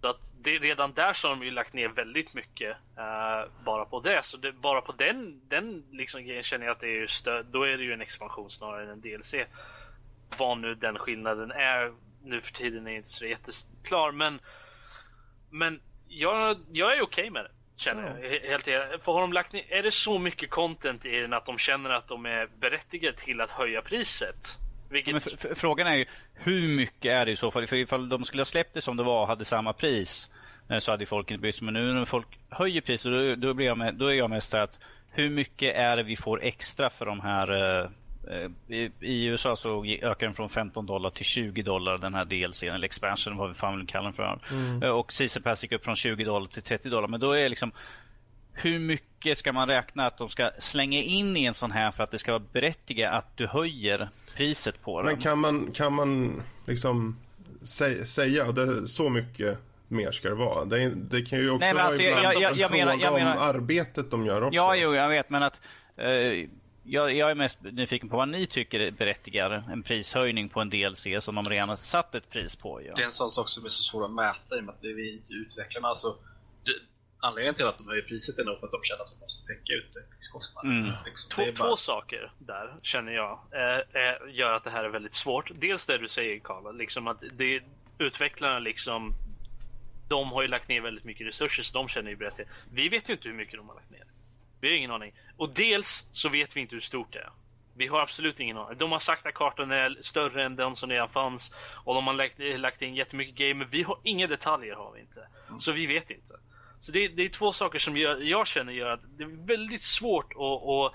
[0.00, 2.76] Så att det, redan där så har de ju lagt ner väldigt mycket
[3.64, 4.22] bara på det.
[4.22, 7.62] Så det, bara på den, den liksom grejen känner jag att det är stö- då
[7.62, 9.34] är det ju en expansion snarare än en DLC.
[10.38, 11.92] Vad nu den skillnaden är
[12.22, 14.12] nu för tiden är inte så jätteklar.
[14.12, 14.40] Men,
[15.50, 17.50] men jag, jag är okej okay med det.
[17.76, 18.48] Känner jag.
[18.48, 18.64] Helt,
[19.04, 21.90] för har de lagt ner, är det så mycket content i den att de känner
[21.90, 24.58] att de är berättigade till att höja priset?
[24.88, 25.58] Vilket...
[25.58, 27.66] frågan är ju hur mycket är det i så fall?
[27.66, 30.30] För ifall de skulle ha släppt det som det var och hade samma pris
[30.70, 31.64] eh, så hade folk inte brytt sig.
[31.64, 34.54] Men nu när folk höjer priset då, då, blir jag med, då är jag mest
[34.54, 34.78] att
[35.10, 37.90] hur mycket är det vi får extra för de här eh,
[38.30, 42.24] Eh, I, I, USA så ökar den från 15 dollar till 20 dollar den här
[42.24, 44.38] DLCn, eller expansion vad vi fan vill kalla den för.
[44.50, 44.92] Mm.
[44.92, 47.08] Och Season Pass gick upp från 20 dollar till 30 dollar.
[47.08, 47.72] Men då är det liksom
[48.58, 52.02] hur mycket ska man räkna att de ska slänga in i en sån här för
[52.02, 55.12] att det ska vara berättigat att du höjer priset på den?
[55.12, 57.16] Men kan man, kan man liksom
[57.62, 60.64] sä säga det så mycket mer ska det vara?
[60.64, 63.36] Det, det kan ju också Nej, vara alltså, ibland jag, jag, jag, menar, jag menar,
[63.36, 64.56] om arbetet de gör också.
[64.56, 65.60] Ja, jo, jag vet, men att
[65.96, 66.06] eh,
[66.82, 71.06] jag, jag, är mest nyfiken på vad ni tycker berättigar en prishöjning på en DLC
[71.20, 72.82] som de redan har satt ett pris på.
[72.82, 72.92] Ja.
[72.96, 74.84] Det är en sån sak som är så svår att mäta i och med att
[74.84, 75.88] vi inte utvecklarna.
[75.88, 76.16] Alltså,
[77.20, 79.46] anledningen till att de höjer priset är nog för att de känner att de måste
[79.46, 80.74] täcka utvecklingskostnaderna.
[80.74, 80.92] Mm.
[81.04, 81.30] Liksom.
[81.30, 81.68] Två, bara...
[81.68, 85.50] två, saker där känner jag eh, eh, gör att det här är väldigt svårt.
[85.54, 87.62] Dels det du säger Karl, liksom att det,
[87.98, 89.14] utvecklarna liksom
[90.08, 92.48] de har ju lagt ner väldigt mycket resurser så de känner ju berättigat.
[92.72, 94.04] Vi vet ju inte hur mycket de har lagt ner.
[94.60, 95.12] Vi har ingen aning.
[95.36, 97.30] Och dels så vet vi inte hur stort det är.
[97.76, 98.78] Vi har absolut ingen aning.
[98.78, 101.52] De har sagt att kartan är större än den som redan fanns.
[101.84, 105.00] Och de har lagt, lagt in jättemycket grejer, men vi har inga detaljer har vi
[105.00, 105.28] inte.
[105.48, 105.60] Mm.
[105.60, 106.34] Så vi vet inte.
[106.80, 109.82] Så det, det, är två saker som jag, jag känner gör att det är väldigt
[109.82, 110.94] svårt att, att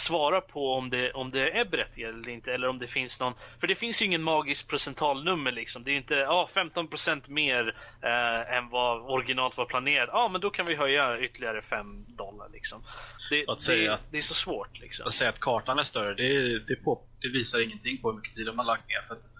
[0.00, 2.52] svara på om det, om det är berättigat eller inte.
[2.52, 3.34] Eller om det finns någon...
[3.60, 5.84] För det finns ju ingen magisk procentalnummer liksom.
[5.84, 10.08] Det är inte ja, 15% mer eh, än vad originalt var planerat.
[10.12, 12.82] Ja, men då kan vi höja ytterligare 5 dollar liksom.
[13.30, 15.06] Det, det, att, det är så svårt liksom.
[15.06, 18.34] Att säga att kartan är större, det, det, på, det visar ingenting på hur mycket
[18.34, 19.02] tid de har lagt ner.
[19.08, 19.39] För att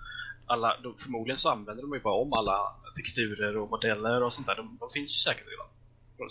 [0.51, 4.47] alla, de, förmodligen så använder de ju bara om alla texturer och modeller och sånt
[4.47, 4.57] där.
[4.57, 5.67] De, de finns ju säkert redan.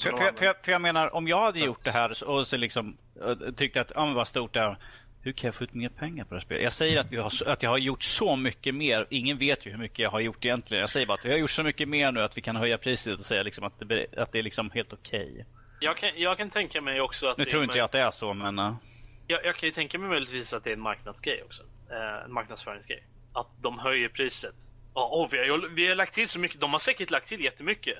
[0.01, 2.57] För, för, för, jag, för, jag, menar, om jag hade gjort det här och så
[2.57, 2.97] liksom
[3.55, 4.77] tyckte att, ja men vad stort det är.
[5.21, 6.63] Hur kan jag få ut mer pengar på det här spelet?
[6.63, 9.07] Jag säger att, vi har, att jag har gjort så mycket mer.
[9.09, 10.79] Ingen vet ju hur mycket jag har gjort egentligen.
[10.79, 12.77] Jag säger bara att vi har gjort så mycket mer nu att vi kan höja
[12.77, 15.31] priset och säga liksom att, det, att det är liksom helt okej.
[15.31, 15.43] Okay.
[15.79, 17.37] Jag, kan, jag kan tänka mig också att...
[17.37, 18.59] Nu tror inte jag att det är så, men...
[18.59, 18.75] Uh...
[19.27, 21.63] Jag, jag, kan ju tänka mig möjligtvis att det är en marknadsgrej också.
[21.63, 23.03] Uh, en marknadsföringsgrej.
[23.39, 24.55] Att de höjer priset.
[24.93, 26.59] oh, vi, har, vi har lagt till så mycket.
[26.59, 27.97] De har säkert lagt till jättemycket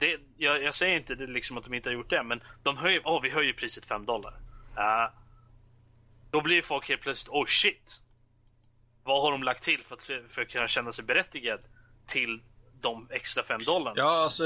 [0.00, 2.76] det, jag, jag, säger inte det liksom att de inte har gjort det, men de
[2.76, 4.32] höjer, oh, vi höjer priset 5 dollar.
[4.78, 5.14] Uh,
[6.30, 8.00] då blir folk helt plötsligt, oh shit.
[9.04, 11.60] Vad har de lagt till för att, för att kunna känna sig berättigad
[12.06, 12.40] till
[12.80, 13.94] de extra 5 dollarna?
[13.96, 14.44] Ja, alltså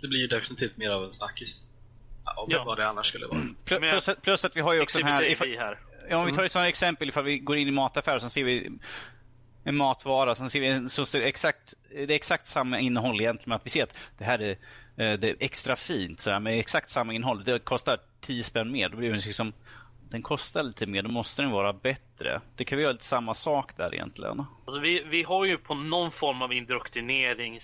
[0.00, 1.64] det blir ju definitivt mer av en snackis.
[2.36, 2.64] Om ja.
[2.64, 3.38] vad det annars skulle vara.
[3.38, 3.56] Mm.
[3.64, 5.78] Plus, plus, plus, att vi har ju också den här, ifall, här.
[6.08, 8.44] Ja, om vi tar ett sådant exempel, ifall vi går in i mataffär så ser
[8.44, 8.70] vi
[9.64, 13.52] en matvara, sen ser vi en, så exakt, det är exakt samma innehåll egentligen.
[13.52, 14.50] Att vi ser att det här är,
[14.96, 17.44] eh, det är extra fint, så här, med exakt samma innehåll.
[17.44, 18.88] Det kostar 10 spänn mer.
[18.88, 19.52] Då blir det liksom,
[20.10, 22.40] den kostar lite mer, då måste den vara bättre.
[22.56, 24.44] Det kan vi göra lite samma sak där egentligen.
[24.64, 27.58] Alltså vi, vi har ju på någon form av indoktrinering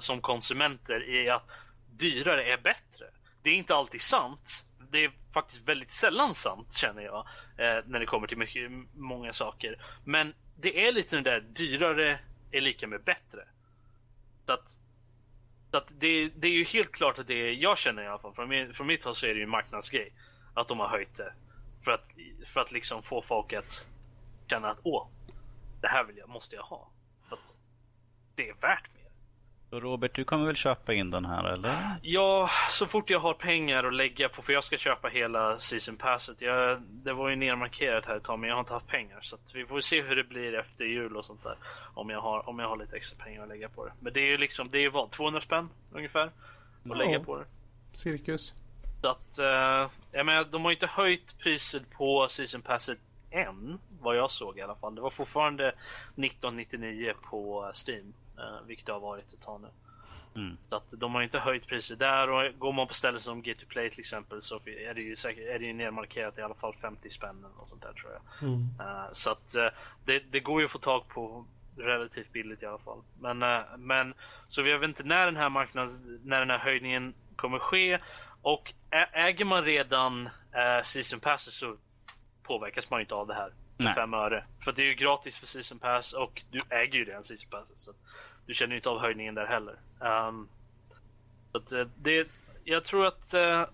[0.00, 1.50] som konsumenter i att
[1.90, 3.06] dyrare är bättre.
[3.42, 4.64] Det är inte alltid sant.
[4.90, 7.26] Det är faktiskt väldigt sällan sant känner jag.
[7.58, 9.76] Eh, när det kommer till mycket, många saker.
[10.04, 12.18] Men det är lite den där dyrare
[12.50, 13.48] är lika med bättre.
[14.46, 14.78] Så att,
[15.70, 18.18] så att det, det är ju helt klart att det är, jag känner i alla
[18.18, 20.12] fall, från, min, från mitt håll så är det ju en marknadsgrej.
[20.54, 21.32] Att de har höjt det.
[21.84, 22.08] För att,
[22.46, 23.86] för att liksom få folk att
[24.46, 25.08] känna att åh,
[25.80, 26.90] det här vill jag, måste jag ha.
[27.28, 27.56] För att
[28.34, 28.93] det är värt.
[29.74, 31.96] Så Robert, du kommer väl köpa in den här eller?
[32.02, 35.96] Ja, så fort jag har pengar att lägga på, för jag ska köpa hela season
[35.96, 36.40] passet.
[36.40, 39.18] Jag, det var ju nermarkerat här ett tag, men jag har inte haft pengar.
[39.22, 41.56] Så vi får se hur det blir efter jul och sånt där.
[41.94, 43.92] Om jag har, om jag har lite extra pengar att lägga på det.
[44.00, 45.10] Men det är ju liksom, det är ju vad?
[45.10, 46.26] 200 spänn ungefär?
[46.26, 46.32] Att
[46.84, 46.94] ja.
[46.94, 47.44] lägga på det.
[47.92, 48.54] Cirkus.
[49.02, 52.98] Så att, eh, jag menar, de har ju inte höjt priset på season passet
[53.30, 53.78] än.
[54.00, 54.94] Vad jag såg i alla fall.
[54.94, 58.12] Det var fortfarande 1999 på Steam.
[58.38, 59.68] Uh, vilket det har varit ett tag nu.
[60.36, 60.56] Mm.
[60.68, 63.68] Så att de har inte höjt priset där och går man på ställen som Get
[63.68, 66.74] Play till exempel så är det ju säkert är det ju nermarkerat i alla fall
[66.80, 68.48] 50 spänn och sånt där tror jag.
[68.48, 68.60] Mm.
[68.80, 69.68] Uh, så att uh,
[70.04, 71.44] det, det, går ju att få tag på
[71.76, 73.02] relativt billigt i alla fall.
[73.20, 74.14] Men, uh, men
[74.48, 77.98] så vi vet inte när den här marknaden, när den här höjningen kommer ske
[78.42, 78.72] och
[79.12, 80.28] äger man redan
[80.82, 81.76] season passes så
[82.42, 83.52] påverkas man ju inte av det här.
[83.76, 84.44] För fem öre.
[84.64, 87.72] För det är ju gratis för season pass och du äger ju redan season pass.
[87.74, 87.92] Så
[88.46, 89.76] du känner ju inte av höjningen där heller.
[90.28, 90.48] Um,
[91.52, 92.28] så att, eh, det,
[92.64, 93.64] jag tror att uh,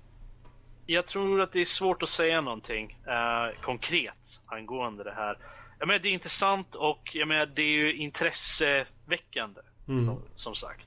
[0.86, 5.38] jag tror att det är svårt att säga någonting uh, konkret angående det här.
[5.78, 9.60] Jag menar, det är intressant och jag menar, det är ju intresseväckande.
[9.88, 10.04] Mm.
[10.04, 10.86] Som, som, sagt.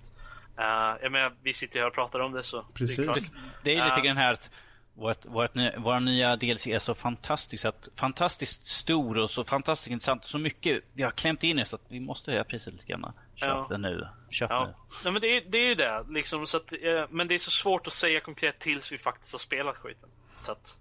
[0.59, 2.65] Uh, jag menar, vi sitter här och pratar om det så.
[2.73, 2.97] Precis.
[2.97, 3.21] Det är,
[3.63, 4.51] det, är lite grann här att
[4.95, 10.25] vårt, vårt, vår nya DLC är så fantastisk, att, fantastiskt stor och så fantastiskt intressant.
[10.25, 13.13] Så mycket vi har klämt in i så att vi måste höja priset lite grann.
[13.35, 13.67] Köp ja.
[13.69, 14.07] den nu.
[14.29, 14.65] Köp ja.
[14.65, 14.73] nu.
[15.03, 16.05] Nej, men det, är, det är ju det.
[16.09, 19.31] Liksom, så att, eh, men det är så svårt att säga konkret tills vi faktiskt
[19.31, 20.09] har spelat skiten.
[20.37, 20.77] Så att,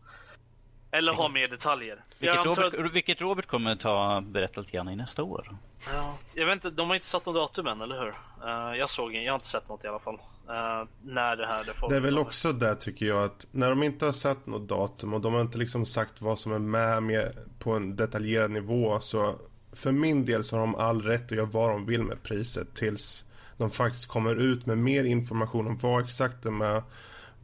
[0.90, 2.02] eller ha mer detaljer.
[2.18, 2.92] Vilket Robert, att...
[2.92, 5.56] vilket Robert kommer ta berätta lite grann i nästa år.
[5.92, 8.14] Ja, jag vet inte, de har inte satt något datum än, eller hur?
[8.48, 10.18] Uh, jag såg jag har inte sett något i alla fall.
[10.48, 13.82] Uh, när det här det, det är väl också det tycker jag att när de
[13.82, 17.02] inte har satt något datum och de har inte liksom sagt vad som är med,
[17.02, 19.38] med på en detaljerad nivå så
[19.72, 22.74] för min del så har de all rätt att göra vad de vill med priset
[22.74, 23.24] tills
[23.56, 26.82] de faktiskt kommer ut med mer information om vad exakt det är med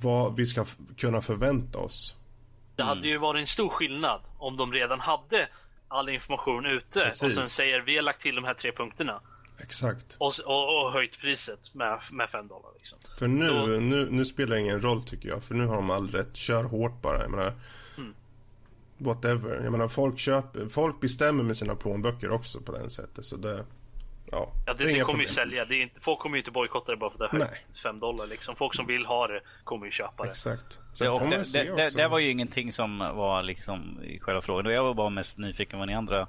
[0.01, 0.65] vad vi ska
[0.97, 2.17] kunna förvänta oss.
[2.77, 3.11] Det hade mm.
[3.11, 5.49] ju varit en stor skillnad om de redan hade
[5.89, 7.23] all information ute Precis.
[7.23, 9.21] och sen säger vi har lagt till de här tre punkterna.
[9.63, 10.17] Exakt.
[10.19, 12.71] Och, och, och höjt priset med, med 5 dollar.
[12.79, 12.99] Liksom.
[13.19, 13.67] För nu, Då...
[13.67, 15.45] nu, nu spelar det ingen roll tycker jag.
[15.45, 16.37] För nu har de all rätt.
[16.37, 17.23] Kör hårt bara.
[17.23, 17.55] Jag menar,
[17.97, 18.15] mm.
[18.99, 19.61] Whatever.
[19.65, 23.25] Jag menar folk köper, folk bestämmer med sina plånböcker också på den sättet.
[23.25, 23.65] Så det,
[24.31, 25.65] Ja, ja det, det, det kommer ju sälja.
[25.65, 28.01] Det är inte, folk kommer ju inte bojkotta det bara för att det är 5
[28.01, 28.27] dollar.
[28.27, 28.57] Liksom.
[28.57, 30.31] Folk som vill ha det kommer ju köpa det.
[30.31, 30.81] Exakt.
[30.99, 34.73] Det, det, det, det, var ju ingenting som var liksom i själva frågan.
[34.73, 36.29] Jag var bara mest nyfiken vad ni andra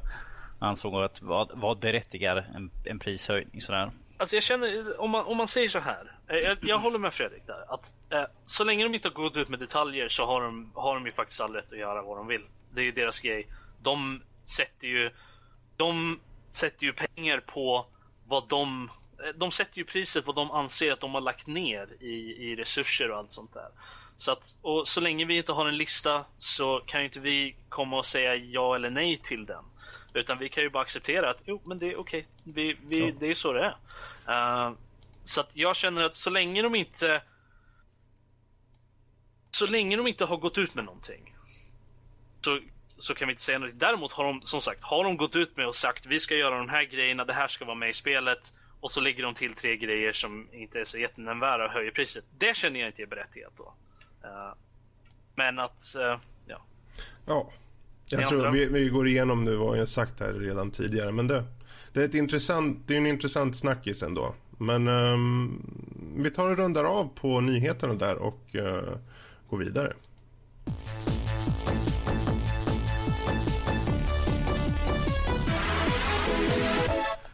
[0.60, 3.92] ansåg att vad, vad berättigar en, en prishöjning sådär.
[4.18, 6.12] Alltså jag känner, om man, om man säger så här.
[6.28, 7.74] Eh, jag, jag håller med Fredrik där.
[7.74, 10.94] Att eh, så länge de inte har gått ut med detaljer så har de, har
[10.94, 12.46] de ju faktiskt all rätt att göra vad de vill.
[12.74, 13.48] Det är ju deras grej.
[13.82, 15.12] De sätter ju,
[15.78, 17.86] de sätter ju pengar på
[18.28, 18.90] vad de...
[19.24, 22.56] Eh, de sätter ju priset vad de anser att de har lagt ner i, i
[22.56, 23.70] resurser och allt sånt där.
[24.16, 27.56] Så att, och så länge vi inte har en lista så kan ju inte vi
[27.70, 29.64] komma och säga ja eller nej till den.
[30.14, 32.20] Utan vi kan ju bara acceptera att jo, men det är okej.
[32.20, 32.54] Okay.
[32.54, 33.16] Vi, vi, ja.
[33.20, 33.76] Det är så det
[34.26, 34.68] är.
[34.68, 34.76] Uh,
[35.24, 37.22] så att jag känner att så länge de inte
[39.52, 41.36] så länge de inte har gått ut med någonting
[42.42, 42.60] så
[43.00, 43.80] så kan vi inte säga något.
[43.80, 46.58] Däremot har de som sagt har de gått ut med och sagt vi ska göra
[46.58, 49.56] de här grejerna, det här ska vara med i spelet och så lägger de till
[49.56, 52.26] tre grejer som inte är så jättenämnvärda och höjer priset.
[52.38, 53.74] Det känner jag inte är berättigat då.
[54.24, 54.54] Uh,
[55.36, 56.62] men att, uh, ja.
[57.26, 57.52] Ja,
[58.10, 61.44] jag tror vi, vi, går igenom nu vad jag sagt här redan tidigare, men det,
[61.94, 64.36] det är ett intressant, det är en intressant snackis ändå.
[64.58, 65.62] Men um,
[66.16, 68.98] vi tar och rundar av på nyheterna där och uh,
[69.50, 69.94] går vidare.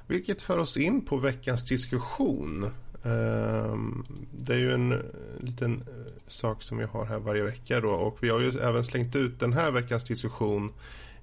[0.07, 2.71] Vilket för oss in på veckans diskussion.
[3.03, 5.03] Ehm, det är ju en
[5.39, 8.83] liten eh, sak som vi har här varje vecka då och vi har ju även
[8.83, 10.73] slängt ut den här veckans diskussion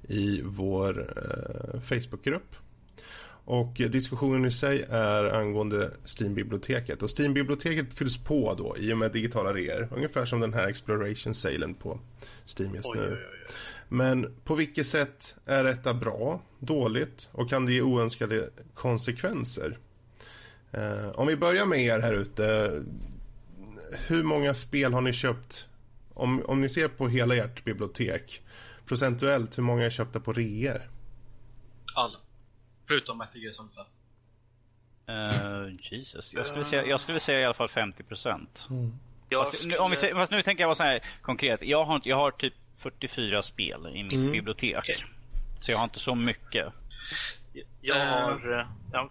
[0.09, 2.57] i vår eh, Facebookgrupp.
[3.45, 7.03] Och diskussionen i sig är angående Steam-biblioteket.
[7.03, 9.89] Och Steam-biblioteket fylls på då i och med digitala reor.
[9.97, 12.01] Ungefär som den här Exploration-salen på
[12.59, 13.07] Steam just Oj, nu.
[13.07, 13.55] oj, oj, oj.
[13.89, 19.79] Men på vilket sätt är detta bra, dåligt och kan det ge oönskade konsekvenser?
[20.71, 22.71] Eh, om vi börjar med er här ute.
[24.09, 25.69] Hur många spel har ni köpt?
[26.15, 28.43] Om, om ni ser på hela ert bibliotek,
[28.87, 30.83] procentuellt, hur många är köpta på reor?
[31.95, 32.19] Alla.
[32.89, 33.85] Förutom Metal Gear Solid 5.
[35.09, 36.35] Uh, Jesus.
[36.35, 38.69] Jag skulle, säga, jag skulle säga i alla fall 50 procent.
[39.29, 41.63] Jag Fast, nu- om vi säger- fast nu tänker jag vara så här konkret.
[41.63, 44.77] Jag har, inte- jag har typ 44 spel i mitt bibliotek.
[44.79, 44.97] Okej.
[45.61, 46.73] Så jag har inte så mycket.
[47.81, 48.05] jag Eh.
[48.25, 48.61] har...
[48.61, 49.11] eh, Ja,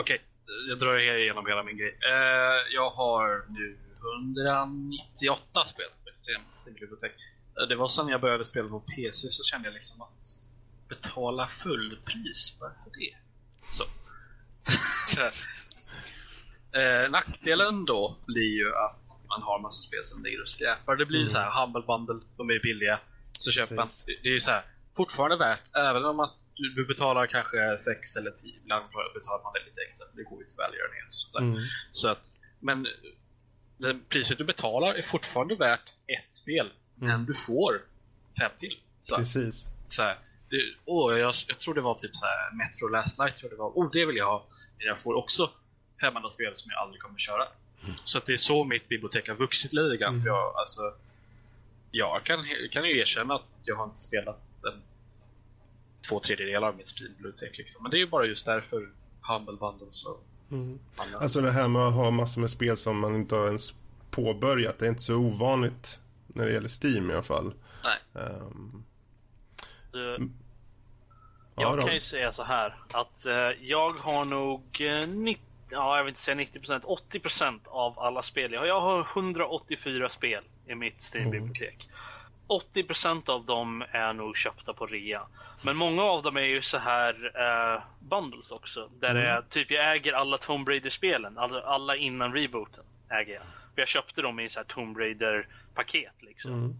[0.00, 0.20] Okej,
[0.68, 1.98] jag drar igenom hela min grej.
[2.10, 3.78] Eh, jag har nu
[4.34, 7.12] 198 spel på ett Steam-bibliotek.
[7.60, 10.26] Eh, Det var sen jag började spela på PC så kände jag liksom att
[10.88, 13.16] betala fullpris, varför det?
[13.72, 13.84] Så.
[15.16, 15.20] så.
[16.78, 20.96] Eh, nackdelen då blir ju att man har massa spel som ligger och skräpar.
[20.96, 21.30] Det blir Mm.
[21.32, 22.98] så här humble bundle, de är billiga.
[23.38, 23.88] Så köper man.
[24.22, 24.64] Det är ju så här,
[24.96, 26.36] fortfarande värt, även om att
[26.76, 28.84] du, betalar kanske 6 eller 10, ibland
[29.14, 31.40] betalar man det lite extra, för det går ju till välgörenhet och sånt där.
[31.40, 31.62] Mm.
[31.92, 32.22] Så att,
[32.60, 32.86] men
[34.08, 37.26] priset du betalar är fortfarande värt ett spel, men Mm.
[37.26, 37.82] du får
[38.40, 38.78] fem till.
[38.98, 39.66] Så, Precis.
[39.88, 40.18] så här,
[40.50, 43.56] det, åh, jag, jag tror det var typ så här Metro Last Night, tror det
[43.56, 43.68] var.
[43.70, 44.46] Oh, det vill jag ha.
[44.78, 45.50] Men jag får också
[46.00, 47.48] fem andra spel som jag aldrig kommer köra.
[48.04, 50.14] Så att det är så mitt bibliotek har vuxit lite grann.
[50.14, 50.26] Mm.
[50.26, 50.94] Jag, alltså,
[51.90, 54.82] jag kan, kan ju erkänna att jag har inte spelat en,
[56.08, 57.58] två tredjedelar av mitt bibliotek.
[57.58, 57.82] Liksom.
[57.82, 58.88] Men det är ju bara just därför
[59.20, 60.78] Humble Bundles och Mm.
[60.96, 61.18] andra.
[61.18, 63.74] Alltså det här med att ha massor med spel som man inte har ens
[64.10, 64.78] påbörjat.
[64.78, 67.54] Det är inte så ovanligt när det gäller Steam i alla fall.
[67.84, 68.24] Nej.
[68.24, 68.84] Ehm,
[69.92, 70.30] du,
[71.54, 71.82] ja, jag då.
[71.82, 76.10] kan ju säga så här att eh, jag har nog eh, 90, ja, jag vill
[76.10, 76.80] inte säga 90%,
[77.10, 78.52] 80% av alla spel.
[78.52, 81.88] Jag har, jag har 184 spel i mitt Steam-bibliotek.
[82.48, 85.22] 80% av dem är nog köpta på rea.
[85.64, 88.90] Men många av dem är ju så här eh, bundles också.
[89.00, 91.38] Där det är, typ jag äger alla Tomb Raider-spelen.
[91.38, 93.42] Alla, alla innan rebooten äger jag.
[93.42, 96.52] För jag köpte dem i så här Tomb Raider-paket liksom.
[96.52, 96.74] Mm.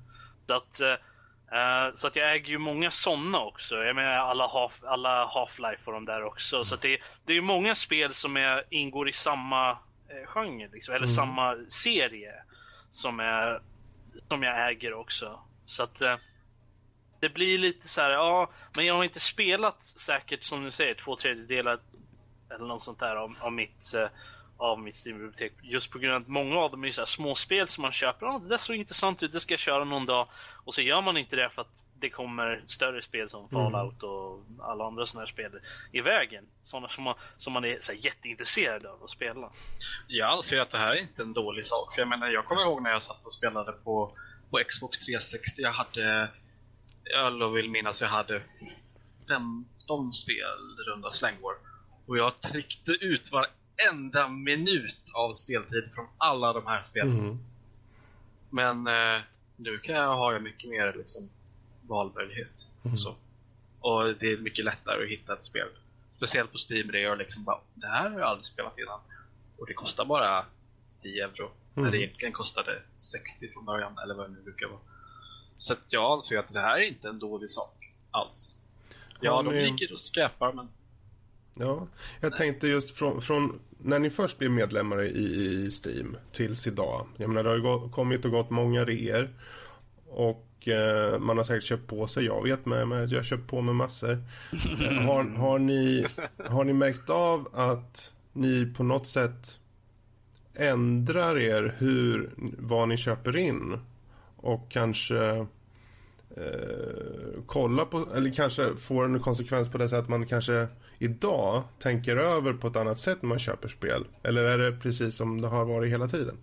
[0.47, 3.77] Så att, eh, så att jag äger ju många sådana också.
[3.77, 6.65] Jag menar alla, half, alla Half-Life och de där också.
[6.65, 9.71] Så att det, det är ju många spel som är, ingår i samma
[10.09, 12.33] eh, genre, liksom, eller samma serie.
[12.91, 13.61] Som, är,
[14.29, 15.41] som jag äger också.
[15.65, 16.03] Så att
[17.23, 20.95] det blir lite så här, ja, men jag har inte spelat säkert som du säger
[20.95, 21.79] två tredjedelar
[22.51, 24.09] eller något sånt där av, av mitt eh,
[24.57, 25.53] av mitt Steam-bibliotek.
[25.63, 27.93] Just på grund av att många av dem är så här små spel som man
[27.93, 28.27] köper.
[28.27, 30.29] Ja, det där såg intressant ut, det ska jag köra någon dag.
[30.65, 34.45] Och så gör man inte det för att det kommer större spel som Fallout och
[34.61, 35.53] alla andra sådana här spel
[35.93, 36.45] i vägen.
[36.63, 39.51] Sådana som man, som man är så jätteintresserad av att spela.
[40.07, 41.95] Jag anser att det här är inte en dålig sak.
[41.95, 44.17] För jag menar, jag kommer ihåg när jag satt och spelade på,
[44.51, 45.63] på Xbox 360.
[45.63, 46.29] Jag hade,
[47.05, 48.43] jag vill minnas jag hade
[49.29, 51.55] 15 spel runda slängor.
[52.07, 57.19] Och jag tryckte ut varenda minut av speltid från alla de här spelen.
[57.19, 57.39] Mm.
[58.51, 59.23] Men eh,
[59.57, 61.29] nu kan jag ha mycket mer liksom,
[61.83, 62.67] valmöjlighet.
[62.85, 62.97] Mm.
[62.97, 63.15] Så.
[63.81, 65.69] och det är mycket lättare att hitta ett spel.
[66.17, 69.01] Speciellt på Steam där jag liksom bara, det här har jag aldrig spelat innan.
[69.59, 70.45] Och det kostar bara
[71.01, 71.51] 10 euro.
[71.75, 71.85] Mm.
[71.85, 74.81] När det egentligen kostade 60 från början, eller vad det nu brukar vara.
[75.63, 78.55] Så att jag anser att det här är inte en dålig sak alls.
[79.21, 80.69] Ja, Har de ni- ligger och skräpar, men
[81.55, 81.87] Ja,
[82.21, 87.07] jag tänkte just från, från när ni först blev medlemmar i, i Steam tills idag.
[87.17, 89.31] Jag menar, det har ju gått, kommit och gått många reor.
[90.09, 92.25] Och eh, man har säkert köpt på sig.
[92.25, 94.13] Jag vet med att jag har köpt på mig massor.
[94.81, 96.07] Eh, har, har, ni,
[96.45, 99.59] har ni märkt av att ni på något sätt
[100.55, 103.79] ändrar er hur, vad ni köper in?
[104.43, 105.47] Och kanske
[106.37, 107.05] eh,
[107.47, 110.67] kolla på, eller kanske får en konsekvens på det sättet att man kanske
[110.99, 114.05] idag tänker över på ett annat sätt när man köper spel?
[114.23, 116.37] Eller är det precis som det har varit hela tiden?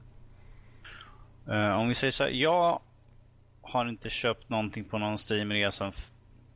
[1.47, 2.81] Eh, om vi säger så här, jag
[3.61, 5.71] har inte köpt någonting på någon Steam-rea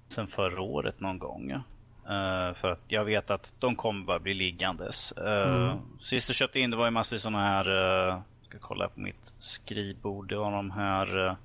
[0.08, 1.52] sen, förra året någon gång.
[1.52, 5.14] Eh, för att jag vet att de kommer bara bli liggandes.
[5.18, 8.22] Uh, Sist jag köpte in det var ju massor sådana här, uh,
[8.54, 11.36] ska kolla på mitt skrivbord, det var de här uh,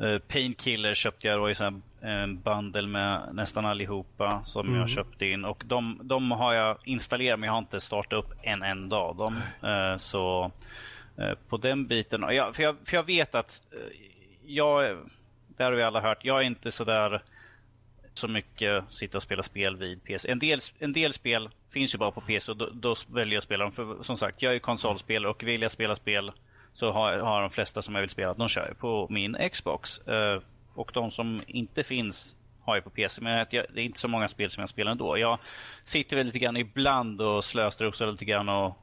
[0.00, 4.88] uh, Painkiller köpte jag, det var ju här, en bundle med nästan allihopa som jag
[4.88, 5.44] köpte in.
[5.44, 9.16] Och de, de har jag installerat men jag har inte startat upp en enda av
[9.16, 9.40] dem.
[9.62, 10.50] Eh, så
[11.16, 13.78] eh, på den biten, jag, för, jag, för jag vet att eh,
[14.46, 14.96] jag
[15.56, 16.24] det har vi alla hört.
[16.24, 17.22] Jag är inte sådär
[18.20, 20.30] så mycket sitta och spela spel vid PC.
[20.30, 23.38] En del, en del spel finns ju bara på PC och då, då väljer jag
[23.38, 23.72] att spela dem.
[23.72, 26.32] För som sagt, jag är konsolspelare och vill jag spela spel
[26.74, 30.00] så har, har de flesta som jag vill spela, de kör på min Xbox.
[30.08, 30.42] Uh,
[30.74, 33.22] och de som inte finns har jag på PC.
[33.22, 35.18] Men jag, det är inte så många spel som jag spelar ändå.
[35.18, 35.38] Jag
[35.84, 38.78] sitter väl lite grann ibland och slösar lite grann och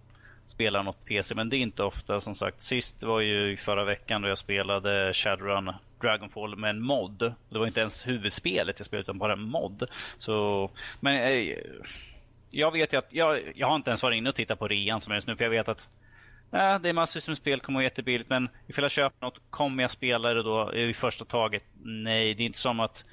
[0.48, 1.36] spelar något PC.
[1.36, 2.64] Men det är inte ofta som sagt.
[2.64, 7.34] Sist var ju förra veckan då jag spelade Shadowrun Dragonfall med en mod.
[7.50, 9.84] Det var inte ens huvudspelet jag spelade utan bara en mod.
[10.20, 11.58] Så, men eh,
[12.50, 15.02] jag vet ju att jag, jag har inte ens varit inne och tittat på rean
[15.02, 15.88] som är just nu för jag vet att
[16.50, 18.30] Nej, det är massvis med spel, kommer vara jättebilligt.
[18.30, 21.64] Men ifall jag köper något, kommer jag spela det då i första taget?
[21.84, 23.06] Nej, det är inte som att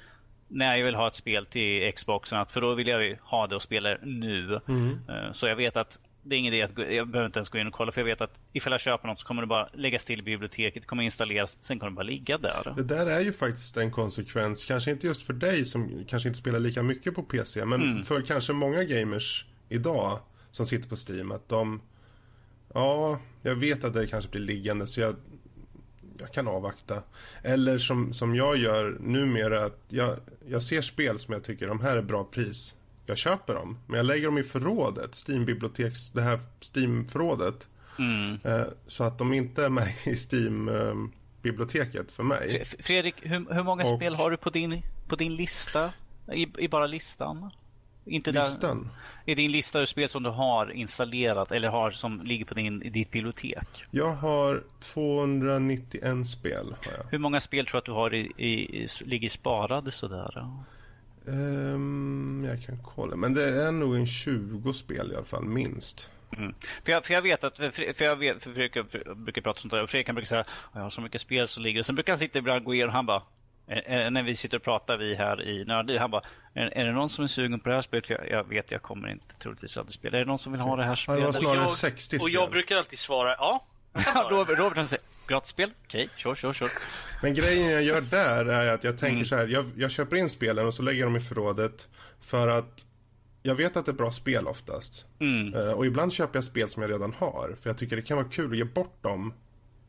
[0.47, 3.55] när jag vill ha ett spel till Xboxen, att, för då vill jag ha det
[3.55, 4.59] och spela nu.
[4.67, 4.99] Mm.
[5.09, 7.57] Eh, så jag vet att det är ingen idé att jag behöver inte ens gå
[7.57, 9.69] in och kolla för jag vet att ifall jag köper något så kommer det bara
[9.73, 12.73] läggas till i biblioteket, det kommer installeras, sen kommer det bara ligga där.
[12.75, 16.39] Det där är ju faktiskt en konsekvens, kanske inte just för dig som kanske inte
[16.39, 18.03] spelar lika mycket på PC, men mm.
[18.03, 20.19] för kanske många gamers idag
[20.51, 21.81] som sitter på Steam, att de
[22.75, 25.15] Ja, jag vet att det kanske blir liggande så jag,
[26.19, 27.03] jag kan avvakta.
[27.43, 30.15] Eller som, som jag gör numera, att jag,
[30.47, 32.75] jag ser spel som jag tycker de här är bra pris.
[33.05, 36.39] Jag köper dem, men jag lägger dem i förrådet, Steam-biblioteks, det här
[36.73, 37.69] Steam-förrådet.
[37.99, 38.39] Mm.
[38.43, 42.65] Eh, så att de inte är med i Steam-biblioteket för mig.
[42.65, 43.99] Fredrik, hur, hur många Och...
[43.99, 45.91] spel har du på din, på din lista?
[46.33, 47.51] I, I bara listan?
[48.05, 48.89] Inte listan?
[49.25, 52.53] Där, är din lista över spel som du har installerat eller har som ligger på
[52.53, 53.85] din, i ditt bibliotek?
[53.91, 56.75] Jag har 291 spel.
[56.85, 57.11] Har jag.
[57.11, 60.47] Hur många spel tror du att du har i, i, ligger sparade sådär?
[61.27, 66.09] Um, jag kan kolla, men det är nog en 20 spel i alla fall, minst.
[66.37, 66.53] Mm.
[66.85, 69.71] För, jag, för jag vet att, för jag vet, för Fredrik jag brukar prata sånt
[69.71, 71.83] där och Fredrik kan brukar säga jag har så mycket spel som ligger.
[71.83, 73.21] Sen brukar han sitta ibland och gå igenom och han bara
[73.65, 76.21] när vi sitter och pratar vi här i Nördliv, han bara
[76.53, 78.07] är, är det någon som är sugen på det här spelet?
[78.07, 80.17] För jag, jag vet, jag kommer inte troligtvis att spela.
[80.17, 81.21] Är det någon som vill ha det här spelet?
[81.21, 82.19] det var snarare 60 spel.
[82.21, 83.65] Och jag brukar alltid svara ja.
[84.29, 84.77] Robert, Robert
[85.25, 86.71] han säger gratisspel, okej, okay, kör, kör, kör.
[87.21, 89.25] Men grejen jag gör där är att jag tänker mm.
[89.25, 91.89] så här, jag, jag köper in spelen och så lägger jag dem i förrådet
[92.21, 92.85] för att
[93.43, 95.05] jag vet att det är bra spel oftast.
[95.19, 95.53] Mm.
[95.53, 97.55] Uh, och ibland köper jag spel som jag redan har.
[97.61, 99.33] För jag tycker det kan vara kul att ge bort de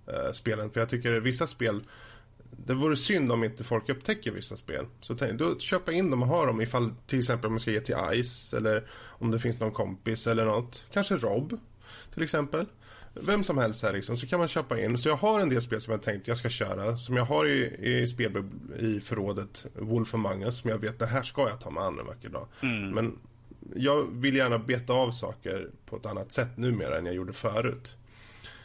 [0.08, 0.70] uh, spelen.
[0.70, 1.80] För jag tycker vissa spel
[2.50, 4.86] det vore synd om inte folk upptäcker vissa spel.
[5.00, 7.80] Så tänk, då köpa in dem och ha dem ifall till exempel man ska ge
[7.80, 10.86] till Ice eller om det finns någon kompis eller något.
[10.92, 11.58] Kanske Rob
[12.14, 12.66] till exempel.
[13.20, 14.98] Vem som helst här liksom, så kan man köpa in.
[14.98, 16.96] Så jag har en del spel som jag tänkt jag ska köra.
[16.96, 18.44] Som jag har i, i spel
[18.78, 19.66] i förrådet.
[19.74, 20.58] Wolf Among Us.
[20.58, 22.46] Som jag vet det här ska jag ta mig an en vacker dag.
[22.62, 22.90] Mm.
[22.90, 23.18] Men
[23.74, 27.96] jag vill gärna beta av saker på ett annat sätt numera än jag gjorde förut.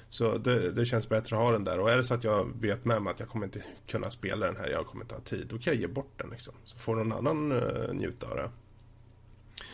[0.09, 1.79] Så det, det, känns bättre att ha den där.
[1.79, 4.45] Och är det så att jag vet med mig att jag kommer inte kunna spela
[4.45, 5.47] den här, jag kommer inte ha tid.
[5.49, 6.53] Då kan jag ge bort den liksom.
[6.63, 8.51] Så får någon annan uh, njuta av det.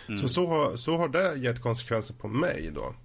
[0.07, 0.17] Mm.
[0.17, 2.95] Så, så, har, så har det gett konsekvenser på mig då.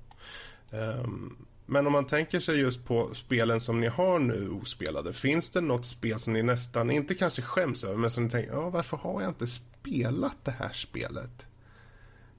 [0.79, 1.37] Um,
[1.73, 5.13] men om man tänker sig just på spelen som ni har nu ospelade.
[5.13, 8.53] Finns det något spel som ni nästan, inte kanske skäms över, men som ni tänker,
[8.53, 11.47] ja varför har jag inte spelat det här spelet?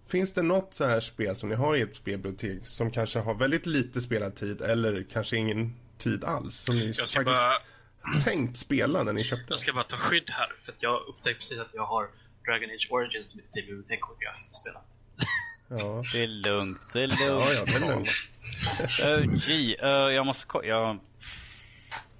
[0.07, 3.33] Finns det något så här spel som ni har i ert spelbibliotek som kanske har
[3.33, 7.53] väldigt lite spelad tid eller kanske ingen tid alls som ni faktiskt bara...
[8.23, 9.45] tänkt spela när ni köpte?
[9.49, 12.09] Jag ska bara ta skydd här för att jag upptäckte precis att jag har
[12.45, 14.85] Dragon Age Origins i mitt bibliotek och jag har inte spelat.
[15.67, 16.81] Ja, det är lugnt.
[16.93, 17.19] Det är lugnt.
[17.19, 18.09] Ja, ja, det är lugnt.
[19.05, 20.65] Uh, G, uh, jag måste kolla.
[20.65, 20.99] Jag...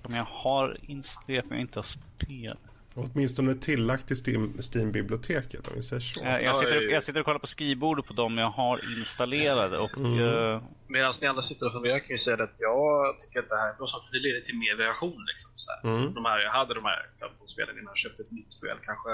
[0.06, 2.58] Om jag har installerat men jag inte har spelat.
[2.96, 4.18] Åtminstone tillagt till
[4.74, 6.20] Steam-biblioteket om vi säger så.
[6.26, 9.98] Jag sitter, jag sitter och kollar på skrivbordet på dem jag har installerade och...
[9.98, 10.20] Mm.
[10.20, 10.64] Uh...
[10.88, 13.70] Medan ni andra sitter och funderar kan jag säga att jag tycker att det här
[13.70, 15.26] är bra det leder till mer variation.
[15.32, 16.14] Liksom, så mm.
[16.14, 19.10] de här, jag hade de här 15 spelen innan jag köpte ett nytt spel kanske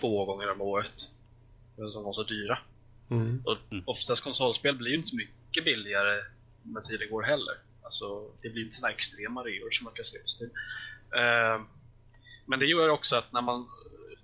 [0.00, 0.94] två gånger om året.
[1.76, 2.58] De var så dyra.
[3.10, 3.42] Mm.
[3.44, 5.16] Och oftast konsolspel blir ju inte så
[5.52, 6.22] mycket billigare
[6.62, 7.56] när tiden går heller.
[7.82, 10.50] Alltså, det blir inte sådana extrema reor som man kan se på Steam.
[11.16, 11.66] Uh,
[12.46, 14.18] men det gör också att när man eh,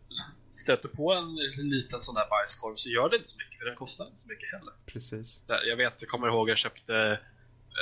[0.51, 1.37] stöter på en
[1.71, 4.29] liten sån där bajskorv så gör det inte så mycket, för den kostar inte så
[4.29, 4.75] mycket heller.
[4.87, 5.43] Precis.
[5.47, 7.21] Jag vet, jag kommer ihåg jag köpte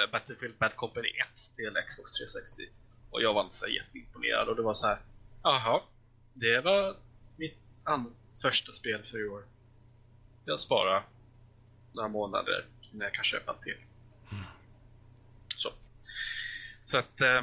[0.02, 2.62] eh, Battlefield Bad Company 1 till Xbox 360
[3.10, 4.98] och jag var inte så jätteimponerad och det var så här,
[5.42, 5.80] jaha,
[6.34, 6.96] det var
[7.36, 7.58] mitt
[8.42, 9.44] första spel för i år.
[10.44, 11.06] Jag sparar
[11.92, 12.66] några månader
[12.96, 13.78] när jag kan köpa en till.
[14.32, 14.44] Mm.
[15.56, 15.68] Så.
[16.86, 17.42] Så att, eh,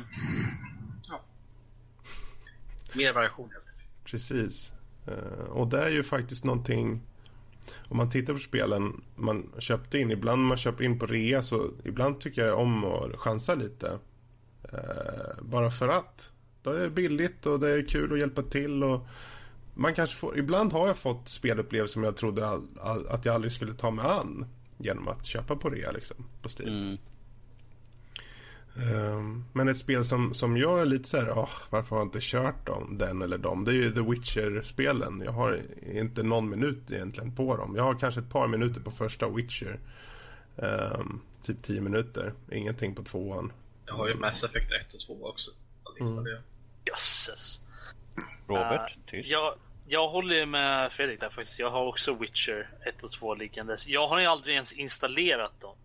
[2.96, 4.04] Mer variation helt enkelt.
[4.04, 4.74] Precis.
[5.08, 7.02] Uh, och det är ju faktiskt någonting
[7.88, 11.72] om man tittar på spelen man köpte in, ibland man köper in på rea så
[11.84, 14.00] ibland tycker jag om att chansa lite.
[14.74, 16.32] Uh, bara för att.
[16.62, 19.08] Då är det billigt och det är kul att hjälpa till och
[19.74, 23.36] man kanske får, ibland har jag fått spelupplevelser som jag trodde all, all, att jag
[23.36, 24.46] aldrig skulle ta mig an
[24.78, 26.70] genom att köpa på rea liksom, på Steam.
[26.70, 26.98] Mm.
[28.76, 32.08] Um, men ett spel som, som jag är lite så här, oh, varför har jag
[32.08, 33.66] inte kört dem, den eller dem?
[33.66, 35.22] Det är ju The Witcher-spelen.
[35.26, 35.62] Jag har
[35.92, 37.76] inte någon minut egentligen på dem.
[37.76, 39.80] Jag har kanske ett par minuter på första Witcher.
[40.56, 42.34] Um, typ tio minuter.
[42.52, 43.52] Ingenting på tvåan.
[43.86, 45.52] Jag har ju Mass Effect 1 och 2 också.
[46.00, 46.26] Mm.
[46.86, 47.62] Jösses.
[48.48, 49.32] Robert, uh, tyst.
[49.32, 49.54] Jag,
[49.88, 51.60] jag håller med Fredrik där faktiskt.
[51.60, 53.88] Jag har också Witcher 1 och 2 liggandes.
[53.88, 55.76] Jag har ju aldrig ens installerat dem.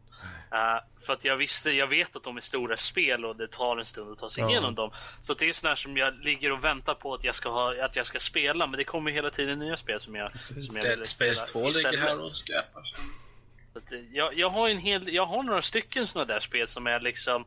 [0.53, 3.77] Uh, för att jag visste, jag vet att de är stora spel och det tar
[3.77, 4.51] en stund att ta sig ja.
[4.51, 4.91] igenom dem.
[5.21, 7.97] Så det är sådana som jag ligger och väntar på att jag ska, ha, att
[7.97, 8.67] jag ska spela.
[8.67, 11.71] Men det kommer hela tiden nya spel som jag, som jag vill spela Space 2
[11.71, 12.83] ligger här och skräpar.
[13.93, 17.01] Eh, jag, jag, har en hel, jag har några stycken sådana där spel som är
[17.01, 17.45] liksom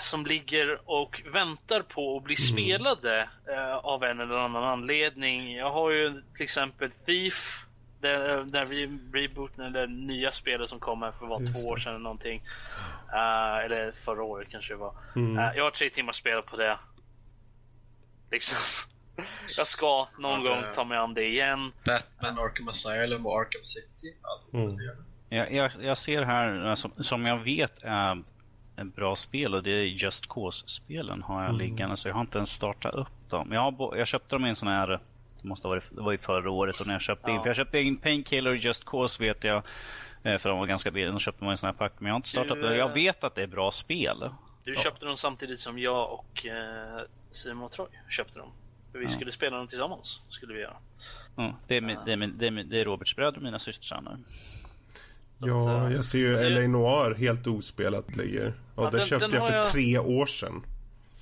[0.00, 2.52] som ligger och väntar på att bli mm.
[2.52, 5.56] spelade uh, av en eller annan anledning.
[5.56, 7.66] Jag har ju till exempel Thief
[8.00, 11.92] den, den re rebooten eller nya spelet som kom här för var två år sedan
[11.92, 12.42] eller någonting.
[13.12, 14.94] Uh, eller förra året kanske det var.
[15.16, 15.38] Mm.
[15.38, 16.78] Uh, jag har tre timmar spelat på det.
[18.30, 18.58] Liksom.
[19.56, 21.72] jag ska någon ja, gång ta mig an det igen.
[21.84, 24.16] Batman, Arkham Asylum och Arkham City.
[24.54, 24.78] Mm.
[25.28, 28.22] Jag, jag, jag, ser här, som, som jag vet är
[28.76, 31.58] en bra spel och det är Just Cause-spelen har jag mm.
[31.58, 33.52] liggande så jag har inte ens startat upp dem.
[33.52, 35.00] Jag, har, jag köpte dem i en sån här
[35.42, 37.36] det måste ha varit, det var ju förra året och när jag köpte ja.
[37.36, 37.42] in.
[37.42, 39.62] För jag köpte in Painkiller och Just Cause vet jag.
[40.22, 41.12] Eh, för de var ganska billiga.
[41.12, 41.92] Då köpte man en sån här pack.
[41.98, 44.30] Men jag har inte startat du, Jag vet att det är bra spel.
[44.64, 44.80] Du ja.
[44.80, 47.00] köpte dem samtidigt som jag och eh,
[47.30, 48.52] Simon Troy köpte dem.
[48.92, 49.10] För vi ja.
[49.10, 50.20] skulle spela dem tillsammans.
[50.28, 50.76] Skulle vi göra.
[51.36, 54.18] Ja, det, är, min, det, är det, är, det är Roberts bröder och mina systersöner.
[55.38, 58.54] Ja, jag ser ju LA Noir helt ospelat ligger.
[58.74, 59.72] Och ja, det den, köpte den jag för jag...
[59.72, 60.66] tre år sedan.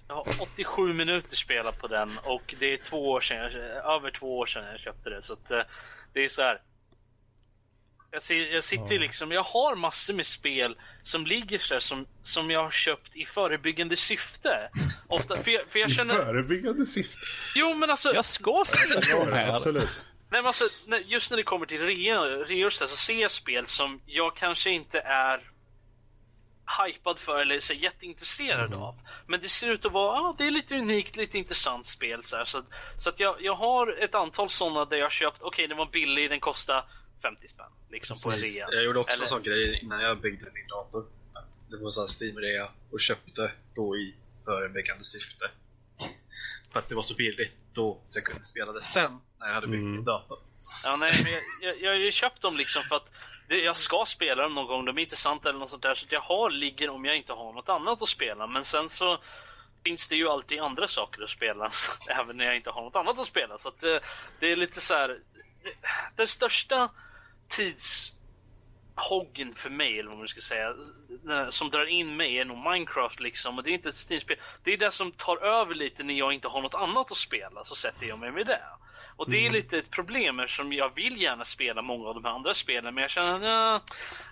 [0.09, 3.51] Jag har 87 minuter spelat på den och det är två år sedan,
[3.97, 5.23] över två år sedan jag köpte det.
[5.23, 5.61] Så att, eh,
[6.13, 6.61] det är så här.
[8.11, 9.01] Jag, ser, jag sitter ja.
[9.01, 13.25] liksom, jag har massor med spel som ligger så som, som jag har köpt i
[13.27, 14.71] förebyggande syfte.
[15.07, 16.15] Ofta, för jag, för jag känner...
[16.15, 17.19] I förebyggande syfte?
[17.55, 18.15] Jo men alltså...
[18.15, 19.55] Jag ska spela det här.
[19.55, 19.89] Absolut.
[20.31, 20.65] Nej men alltså,
[21.05, 25.51] just när det kommer till reor så ser jag spel som jag kanske inte är
[26.87, 28.83] hypad för eller så jätteintresserad mm.
[28.83, 29.01] av.
[29.27, 32.37] Men det ser ut att vara, ah, det är lite unikt, lite intressant spel så
[32.37, 32.45] här.
[32.45, 32.63] Så,
[32.97, 35.87] så att jag, jag har ett antal sådana där jag köpt, okej okay, den var
[35.87, 36.85] billig, den kostade
[37.23, 37.67] 50 spänn.
[37.91, 38.69] Liksom på rea.
[38.71, 39.25] Jag gjorde också eller...
[39.25, 41.07] en sån grej innan jag byggde min dator.
[41.71, 44.15] Det var sån Steam-rea och köpte då i
[44.45, 45.51] förebyggande syfte.
[46.73, 49.55] för att det var så billigt då så jag kunde spela det sen när jag
[49.55, 49.93] hade byggt mm.
[49.93, 50.39] min dator.
[50.85, 53.11] Ja, nej, men jag, jag, jag, jag köpt dem liksom för att
[53.49, 55.95] det, jag ska spela dem någon gång, de är intressanta eller något sånt där.
[55.95, 58.47] Så jag har ligger om jag inte har något annat att spela.
[58.47, 59.19] Men sen så
[59.85, 61.73] finns det ju alltid andra saker att spela.
[62.09, 63.59] även när jag inte har något annat att spela.
[63.59, 64.01] Så att det,
[64.41, 65.19] det är lite så här.
[66.17, 66.91] Den största
[67.49, 70.75] tidshoggen för mig, eller vad man ska säga,
[71.51, 73.59] som drar in mig är nog Minecraft liksom.
[73.59, 74.37] Och det är inte ett Steam-spel.
[74.63, 77.65] Det är det som tar över lite när jag inte har något annat att spela,
[77.65, 78.63] så sätter jag mig med det.
[79.17, 79.53] Och det är mm.
[79.53, 83.03] lite ett problem eftersom jag vill gärna spela många av de här andra spelen men
[83.03, 83.81] jag känner att jag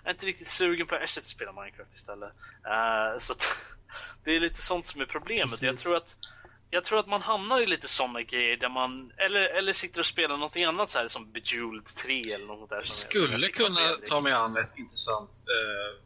[0.03, 2.33] är inte riktigt sugen på att spela Minecraft istället.
[2.65, 3.33] Uh, så
[4.23, 5.61] det är lite sånt som är problemet.
[5.61, 6.17] Jag tror att
[6.69, 10.05] jag tror att man hamnar i lite såna grejer där man, eller, eller sitter och
[10.05, 12.83] spelar något annat så här som Bejeweled 3 eller något där.
[12.83, 16.01] Som skulle jag kunna ta mig an ett intressant uh,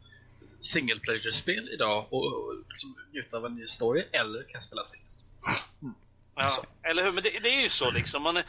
[0.60, 5.24] single player-spel idag och, och liksom njuta av en ny story, eller kan spela Sims.
[6.40, 6.52] Mm.
[6.82, 7.12] Ja, eller hur?
[7.12, 8.22] Men det, det, är ju så liksom.
[8.22, 8.42] Man,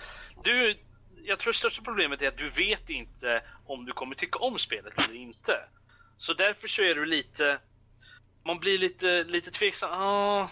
[0.44, 0.78] du,
[1.24, 4.94] jag tror största problemet är att du vet inte om du kommer tycka om spelet
[4.98, 5.60] eller inte.
[6.18, 7.60] Så därför så är du lite...
[8.46, 9.90] Man blir lite, lite tveksam.
[9.92, 10.50] Ah.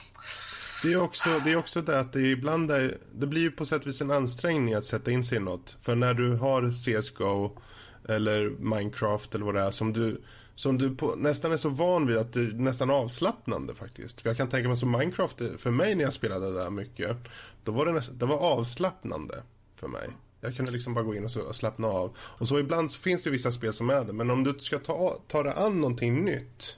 [0.84, 3.66] Det är också det, är också det att det ibland är, det blir ju på
[3.66, 5.78] sätt och vis en ansträngning att sätta in sig i något.
[5.82, 7.62] För när du har CSGO
[8.10, 10.22] eller Minecraft eller vad det är som du
[10.58, 14.22] som du på, nästan är så van vid att det är nästan avslappnande faktiskt.
[14.22, 17.18] För jag kan tänka mig som Minecraft, för mig när jag spelade där mycket,
[17.64, 19.44] då var det, nästan, det var avslappnande
[19.76, 20.10] för mig.
[20.42, 22.18] Jag kunde liksom bara gå in och, så, och slappna av.
[22.20, 24.80] Och så ibland så finns det vissa spel som är det, men om du ska
[24.80, 26.78] ta, ta dig an någonting nytt,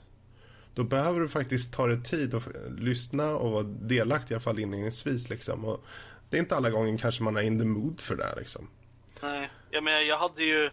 [0.74, 2.42] då behöver du faktiskt ta dig tid och
[2.78, 5.64] lyssna och vara delaktig i alla fall inledningsvis liksom.
[5.64, 5.84] Och
[6.30, 8.68] det är inte alla gånger kanske man är in the mood för det här liksom.
[9.22, 10.70] Nej, jag menar jag hade ju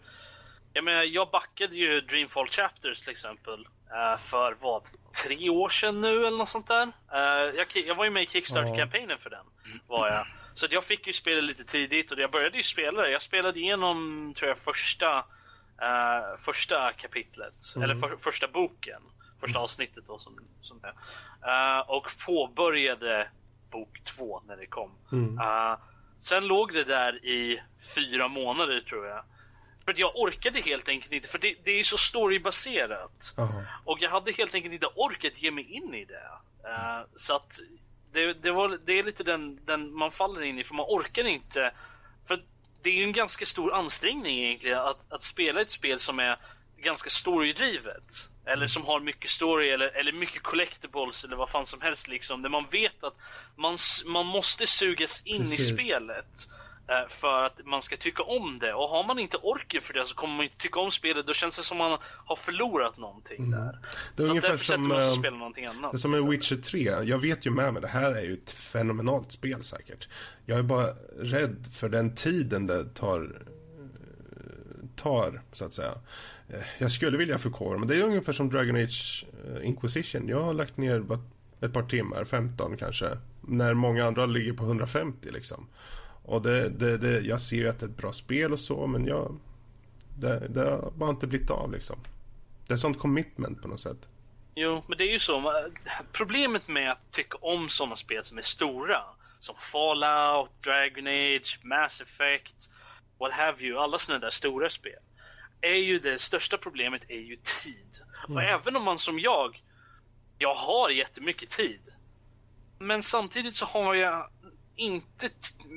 [0.78, 4.84] jag menar, jag backade ju Dreamfall Chapters till exempel uh, för vad,
[5.24, 6.84] tre år sedan nu eller något sånt där.
[6.84, 9.46] Uh, jag, jag, var ju med i Kickstarter-kampanjen för den.
[9.88, 10.28] Var jag.
[10.54, 13.12] Så jag fick ju spela lite tidigt och jag började ju spela det.
[13.12, 17.56] Jag spelade igenom, tror jag, första, uh, första kapitlet.
[17.76, 17.84] Mm.
[17.84, 19.02] Eller för, första boken.
[19.40, 20.94] Första avsnittet då som, som det.
[21.88, 23.28] och påbörjade
[23.72, 24.92] bok två när det kom.
[25.12, 25.40] Mm.
[25.40, 25.78] Uh,
[26.20, 27.62] sen låg det där i
[27.96, 29.24] fyra månader tror jag.
[29.88, 33.34] För jag orkade helt enkelt inte, för det, det är så storybaserat.
[33.36, 33.64] Uh-huh.
[33.86, 36.30] Och jag hade helt enkelt inte orkat ge mig in i det.
[36.70, 37.60] Uh, så att
[38.12, 41.24] det, det, var, det är lite den, den man faller in i, för man orkar
[41.24, 41.72] inte.
[42.28, 42.44] För
[42.82, 46.38] det är ju en ganska stor ansträngning egentligen att, att spela ett spel som är
[46.78, 48.30] ganska storydrivet.
[48.46, 52.42] Eller som har mycket story eller, eller mycket collectibles eller vad fan som helst liksom.
[52.42, 53.16] Där man vet att
[53.56, 55.70] man, man måste sugas in Precis.
[55.70, 56.48] i spelet.
[56.90, 58.74] Eh, för att man ska tycka om det.
[58.74, 61.28] Och har man inte orken för det så kommer man inte tycka om spelet.
[61.28, 63.52] Då känns det som man har förlorat någonting mm.
[63.52, 63.80] där.
[64.16, 65.92] Det är så ungefär som, man spela någonting annat.
[65.92, 66.80] Det är som en Witcher 3.
[67.04, 70.08] Jag vet ju med mig, det här är ju ett fenomenalt spel säkert.
[70.46, 70.88] Jag är bara
[71.20, 73.42] rädd för den tiden det tar,
[74.96, 75.94] tar så att säga.
[76.50, 80.28] Eh, jag skulle vilja förkovra, men det är ungefär som Dragon Age eh, Inquisition.
[80.28, 81.06] Jag har lagt ner
[81.62, 85.68] ett par timmar, 15 kanske, när många andra ligger på 150 liksom.
[86.28, 88.88] Och det, det, det, jag ser ju att det är ett bra spel och så,
[88.88, 89.40] men jag,
[90.20, 92.00] det, det har bara inte blivit av liksom.
[92.68, 94.08] Det är sånt commitment på något sätt.
[94.56, 95.54] Jo, men det är ju så.
[96.12, 99.04] Problemet med att tycka om sådana spel som är stora,
[99.40, 102.70] som Fallout, Dragon Age, Mass Effect,
[103.20, 105.00] what have you, alla sådana där stora spel,
[105.62, 108.02] är ju det största problemet är ju tid.
[108.26, 108.38] Mm.
[108.38, 109.64] Och även om man som jag,
[110.38, 111.82] jag har jättemycket tid.
[112.80, 114.30] Men samtidigt så har jag
[114.78, 115.30] inte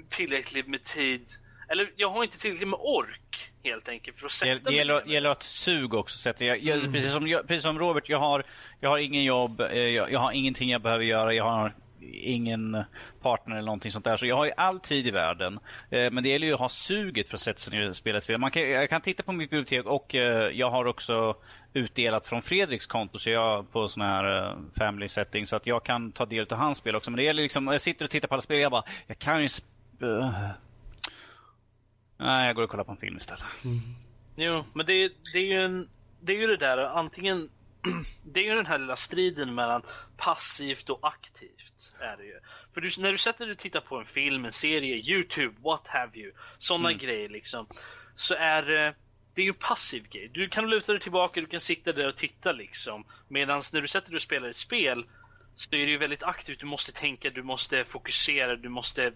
[0.09, 1.27] tillräckligt med tid
[1.71, 5.13] eller jag har inte tillräckligt med ork helt enkelt för att sätta det gäller, Det
[5.13, 6.19] gäller att sug också.
[6.19, 6.45] Sätta.
[6.45, 6.93] Jag, jag, mm.
[6.93, 8.45] precis, som, jag, precis som Robert, jag har,
[8.81, 11.35] jag har ingen jobb, eh, jag, jag har ingenting jag behöver göra.
[11.35, 11.75] Jag har
[12.13, 12.85] ingen
[13.23, 14.17] partner eller någonting sånt där.
[14.17, 15.59] Så jag har ju all tid i världen.
[15.91, 18.19] Eh, men det gäller ju att ha suget för att sätta sig ner och spela
[18.19, 18.39] ett spel.
[18.39, 21.37] Man kan, jag kan titta på mitt bibliotek och eh, jag har också
[21.73, 25.85] utdelat från Fredriks konto så jag på sån här eh, family setting så att jag
[25.85, 27.11] kan ta del av hans spel också.
[27.11, 29.19] Men det gäller liksom, jag sitter och tittar på alla spel och jag bara, jag
[29.19, 29.49] kan ju...
[30.03, 30.51] Eh.
[32.17, 33.45] Nej, jag går och kollar på en film istället.
[33.65, 33.81] Mm.
[34.37, 35.89] Jo, men det, det är ju en,
[36.21, 37.49] det är ju det där antingen
[38.25, 39.83] det är ju den här lilla striden mellan
[40.17, 41.95] passivt och aktivt.
[42.01, 42.41] Är det ju.
[42.75, 45.87] För du, när du sätter dig och tittar på en film, en serie, Youtube, what
[45.87, 46.33] have you.
[46.59, 46.99] Sådana mm.
[46.99, 47.67] grejer liksom.
[48.15, 48.95] Så är det
[49.35, 50.31] det är ju en passiv grej.
[50.33, 53.05] Du kan luta dig tillbaka, du kan sitta där och titta liksom.
[53.29, 55.05] Medan när du sätter dig och spelar ett spel
[55.55, 56.61] så är det ju väldigt aktivt.
[56.61, 59.13] Du måste tänka, du måste fokusera, du måste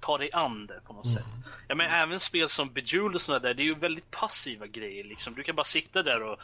[0.00, 1.14] ta dig an det på något mm.
[1.14, 1.26] sätt.
[1.68, 5.04] Ja, men även spel som Bejeweled och sådana där, det är ju väldigt passiva grejer
[5.04, 5.34] liksom.
[5.34, 6.40] Du kan bara sitta där och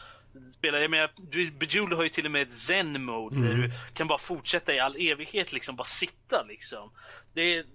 [0.51, 0.79] spela.
[0.79, 1.11] Jag menar,
[1.59, 3.49] Bejeweled har ju till och med ett zen-mode mm.
[3.49, 6.91] där du kan bara fortsätta i all evighet liksom, bara sitta liksom.
[7.33, 7.65] Det,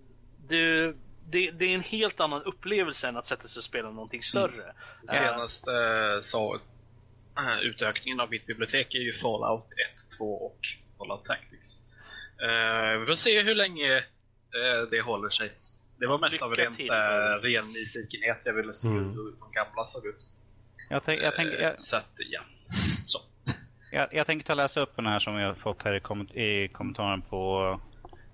[0.48, 0.94] det,
[1.30, 4.62] det, det är en helt annan upplevelse än att sätta sig och spela någonting större.
[4.62, 4.74] Mm.
[5.06, 10.58] Senaste uh, så, uh, utökningen av mitt bibliotek är ju Fallout 1, 2 och
[10.98, 11.76] Fallout Tactics.
[12.42, 15.52] Uh, vi får se hur länge uh, det håller sig.
[15.98, 18.42] Det var mest Lycka av rent, uh, ren nyfikenhet.
[18.44, 19.10] Jag ville se mm.
[19.10, 20.33] hur de gamla såg ut.
[20.88, 22.40] Jag, tänk, jag, tänk, jag, så att, ja.
[23.06, 23.18] Så.
[23.92, 26.68] Jag, jag tänker ta läsa upp den här som har fått här i, kom, i
[26.72, 27.80] kommentaren på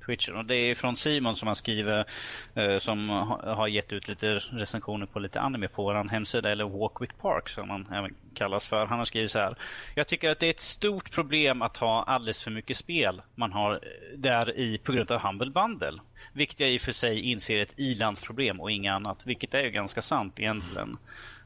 [0.06, 0.36] Twitchen.
[0.36, 2.06] Och det är från Simon som har skrivit,
[2.54, 3.08] eh, som
[3.42, 7.48] har gett ut lite recensioner på lite anime på vår hemsida, eller Walk with Park
[7.48, 8.86] som han även kallas för.
[8.86, 9.56] Han har skrivit så här.
[9.94, 13.52] Jag tycker att det är ett stort problem att ha alldeles för mycket spel man
[13.52, 16.00] har eh, där i på grund av Humble Bundle.
[16.32, 19.18] Vilket jag i och för sig inser är ett ilandsproblem och inget annat.
[19.24, 20.96] Vilket är ju ganska sant egentligen.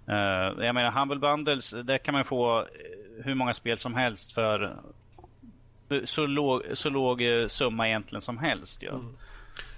[0.09, 2.66] Uh, jag menar Humble Bundles, där kan man få
[3.24, 4.76] hur många spel som helst för
[6.05, 8.82] så låg, så låg eh, summa egentligen som helst.
[8.82, 8.93] Ja.
[8.93, 9.14] Mm.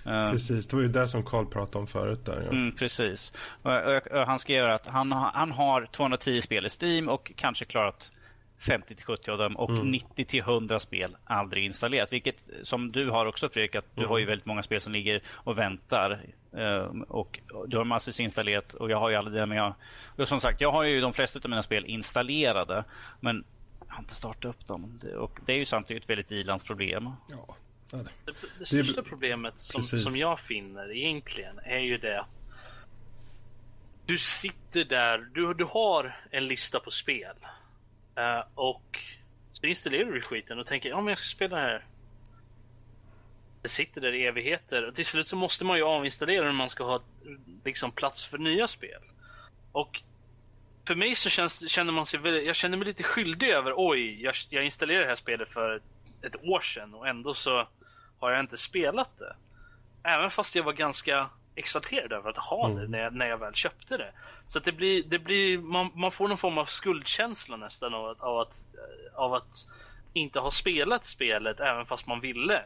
[0.06, 2.24] Uh, precis, det var ju det som Carl pratade om förut.
[2.24, 2.48] Där, ja.
[2.48, 3.32] mm, precis.
[3.62, 7.64] Och, och, och han skrev att han, han har 210 spel i Steam och kanske
[7.64, 8.10] klarat
[8.58, 9.90] 50 70 av dem och mm.
[9.90, 12.12] 90 100 spel aldrig installerat.
[12.12, 14.10] Vilket som du har också Fredrik, att du mm.
[14.10, 16.20] har ju väldigt många spel som ligger och väntar.
[16.56, 19.46] Uh, och du har massvis installerat och jag har ju aldrig det.
[19.46, 19.74] Men jag,
[20.16, 22.84] och som sagt, jag har ju de flesta av mina spel installerade.
[23.20, 23.44] Men
[23.88, 25.00] har inte startat upp dem.
[25.18, 27.10] Och det är ju samtidigt ett väldigt ilandsproblem.
[27.30, 27.56] Ja.
[27.90, 32.24] Det, det, det största problemet som, som jag finner egentligen är ju det
[34.06, 37.36] du sitter där, du, du har en lista på spel.
[38.18, 39.00] Uh, och
[39.52, 41.84] så installerar du skiten och tänker ja men jag ska spela det här.
[43.66, 46.68] Det sitter där i evigheter och till slut så måste man ju avinstallera om man
[46.68, 47.00] ska ha
[47.64, 49.02] liksom plats för nya spel.
[49.72, 50.02] Och
[50.86, 54.22] för mig så känns, känner man sig väldigt, jag känner mig lite skyldig över oj,
[54.22, 55.80] jag, jag installerade det här spelet för
[56.22, 57.68] ett år sedan och ändå så
[58.18, 59.36] har jag inte spelat det.
[60.02, 62.78] Även fast jag var ganska exalterad över att ha mm.
[62.78, 64.12] det när jag, när jag väl köpte det.
[64.46, 68.20] Så det blir, det blir man, man får någon form av skuldkänsla nästan av att,
[68.20, 68.64] av att,
[69.14, 69.66] av att
[70.12, 72.62] inte ha spelat spelet även fast man ville.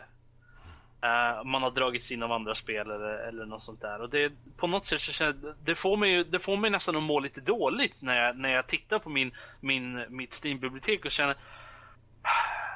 [1.05, 4.01] Uh, man har dragits in av andra spel eller, eller något sånt där.
[4.01, 6.97] Och det, på något sätt så känner jag, det får mig, det får mig nästan
[6.97, 11.11] att må lite dåligt när jag, när jag tittar på min, min, mitt Steam-bibliotek och
[11.11, 11.37] känner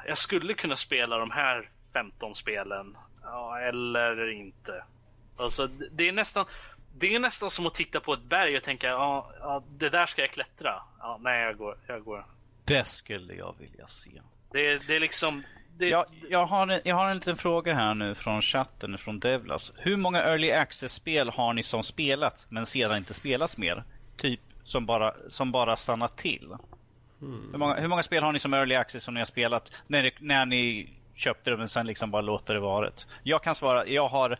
[0.07, 2.97] jag skulle kunna spela de här 15 spelen.
[3.23, 4.83] Ja, eller inte.
[5.37, 6.45] Alltså, det är nästan
[6.97, 10.05] det är nästan som att titta på ett berg och tänka ja, ja det där
[10.05, 10.81] ska jag klättra.
[10.99, 11.77] Ja, nej, jag går.
[11.87, 12.25] Jag går.
[12.65, 14.21] Det skulle jag vilja se.
[14.51, 15.43] Det, det är liksom
[15.77, 15.87] det...
[15.87, 19.73] Jag, jag, har en, jag har en liten fråga här nu från chatten, från Devlas.
[19.77, 23.83] Hur många Early Access-spel har ni som spelat, men sedan inte spelats mer?
[24.17, 26.53] Typ som bara, som bara stannat till?
[27.21, 27.49] Mm.
[27.51, 30.11] Hur, många, hur många spel har ni som Early Access som ni har spelat när,
[30.19, 32.89] när ni köpte det, men sen liksom bara låter det vara?
[33.23, 34.39] Jag kan svara, jag har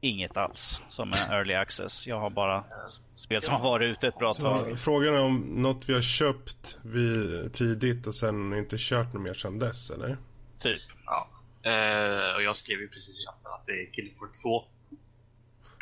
[0.00, 2.06] inget alls som är Early Access.
[2.06, 2.64] Jag har bara
[3.14, 4.78] spel som har varit ute ett bra tag.
[4.78, 9.34] frågan är om något vi har köpt vi tidigt och sen inte kört något mer
[9.34, 10.16] sedan dess, eller?
[10.60, 10.78] Typ.
[11.06, 11.28] Ja.
[11.66, 14.64] Uh, och jag skrev ju precis i chatten att det är Floor 2.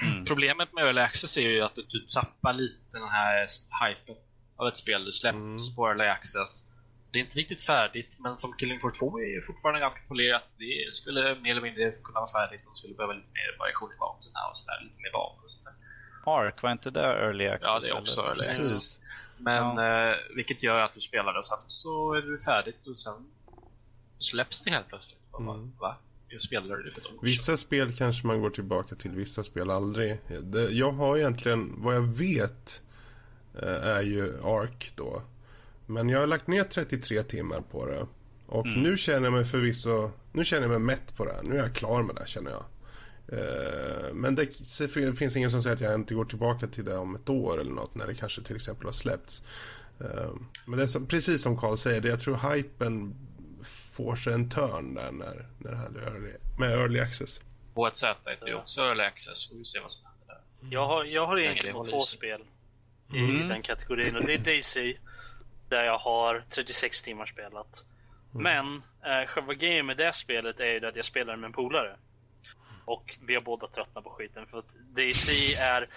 [0.02, 0.24] Mm.
[0.24, 3.48] Problemet med Early Access är ju att du tappar lite den här
[3.86, 4.16] hypen
[4.56, 5.76] av ett spel du släpps mm.
[5.76, 6.64] på Early Access.
[7.10, 10.44] Det är inte riktigt färdigt, men som Killing Floor 2 är ju fortfarande ganska polerat.
[10.58, 13.96] Det skulle mer eller mindre kunna vara färdigt och skulle behöva lite mer variation i
[14.00, 15.66] vapnen och sådär, lite mer vapen och sånt
[16.26, 17.68] Ark, var inte det Early Access?
[17.68, 18.44] Ja, det är också eller?
[18.44, 18.98] Early Access.
[19.38, 20.10] Men ja.
[20.10, 23.30] eh, vilket gör att du spelar det och sen så är det färdigt och sen
[24.18, 25.18] släpps det helt plötsligt.
[25.38, 25.72] Mm.
[25.80, 25.96] Va?
[26.28, 30.18] Jag spelade det för år Vissa spel kanske man går tillbaka till, vissa spel aldrig.
[30.70, 32.82] Jag har egentligen, vad jag vet,
[33.54, 35.22] eh, är ju Ark då.
[35.86, 38.06] Men jag har lagt ner 33 timmar på det.
[38.46, 38.82] Och mm.
[38.82, 41.40] nu känner jag mig förvisso, nu känner jag mig mätt på det.
[41.42, 42.64] Nu är jag klar med det känner jag.
[43.28, 47.14] Eh, men det finns ingen som säger att jag inte går tillbaka till det om
[47.14, 49.42] ett år eller något när det kanske till exempel har släppts.
[50.00, 50.30] Eh,
[50.66, 53.14] men det är så, precis som Karl säger, det jag tror hypen
[53.96, 57.40] får sig en törn där när, när det här är early, med early access.
[57.74, 60.70] På ett sätt är det också early access, får vi se vad som händer där.
[60.70, 62.40] Jag har, jag har egentligen två spel
[63.14, 63.48] i mm.
[63.48, 64.96] den kategorin och det är Daisy
[65.68, 67.84] där jag har 36 timmar spelat.
[68.34, 68.42] Mm.
[68.42, 68.82] Men
[69.12, 71.96] eh, själva grejen med det spelet är ju att jag spelar med en polare.
[72.84, 75.88] Och vi har båda tröttnat på skiten för att Daisy är...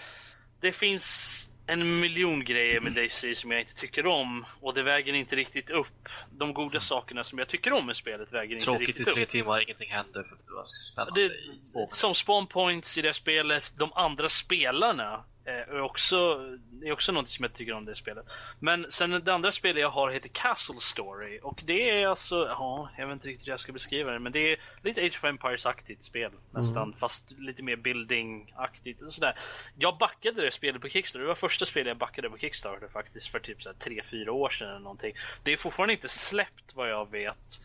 [0.59, 5.13] Det finns en miljon grejer med Daisy som jag inte tycker om och det väger
[5.13, 6.09] inte riktigt upp.
[6.31, 9.13] De goda sakerna som jag tycker om med spelet väger Tråkigt inte riktigt upp.
[9.13, 10.23] Tråkigt i tre timmar, ingenting händer.
[10.23, 15.23] För att det var spännande det, som spawn points i det spelet, de andra spelarna
[15.49, 16.45] är också,
[16.84, 18.26] är också något som jag tycker om det spelet.
[18.59, 22.89] Men sen det andra spelet jag har heter Castle Story och det är alltså, ja,
[22.97, 25.23] jag vet inte riktigt hur jag ska beskriva det men det är lite Age of
[25.23, 26.99] Empires-aktigt spel nästan mm.
[26.99, 29.39] fast lite mer building-aktigt och sådär.
[29.77, 33.27] Jag backade det spelet på Kickstarter, det var första spelet jag backade på Kickstarter faktiskt
[33.27, 35.13] för typ 3-4 år sedan eller någonting.
[35.43, 37.61] Det är fortfarande inte släppt vad jag vet.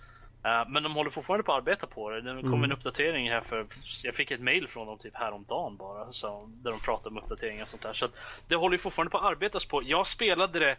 [0.46, 2.20] Uh, men de håller fortfarande på att arbeta på det.
[2.20, 2.64] Det kom mm.
[2.64, 3.66] en uppdatering här för...
[4.04, 6.12] Jag fick ett mail från dem typ häromdagen bara.
[6.12, 7.92] Så, där de pratar om uppdateringar och sånt där.
[7.94, 8.08] Så
[8.48, 9.82] det håller fortfarande på att arbetas på.
[9.82, 10.76] Jag spelade det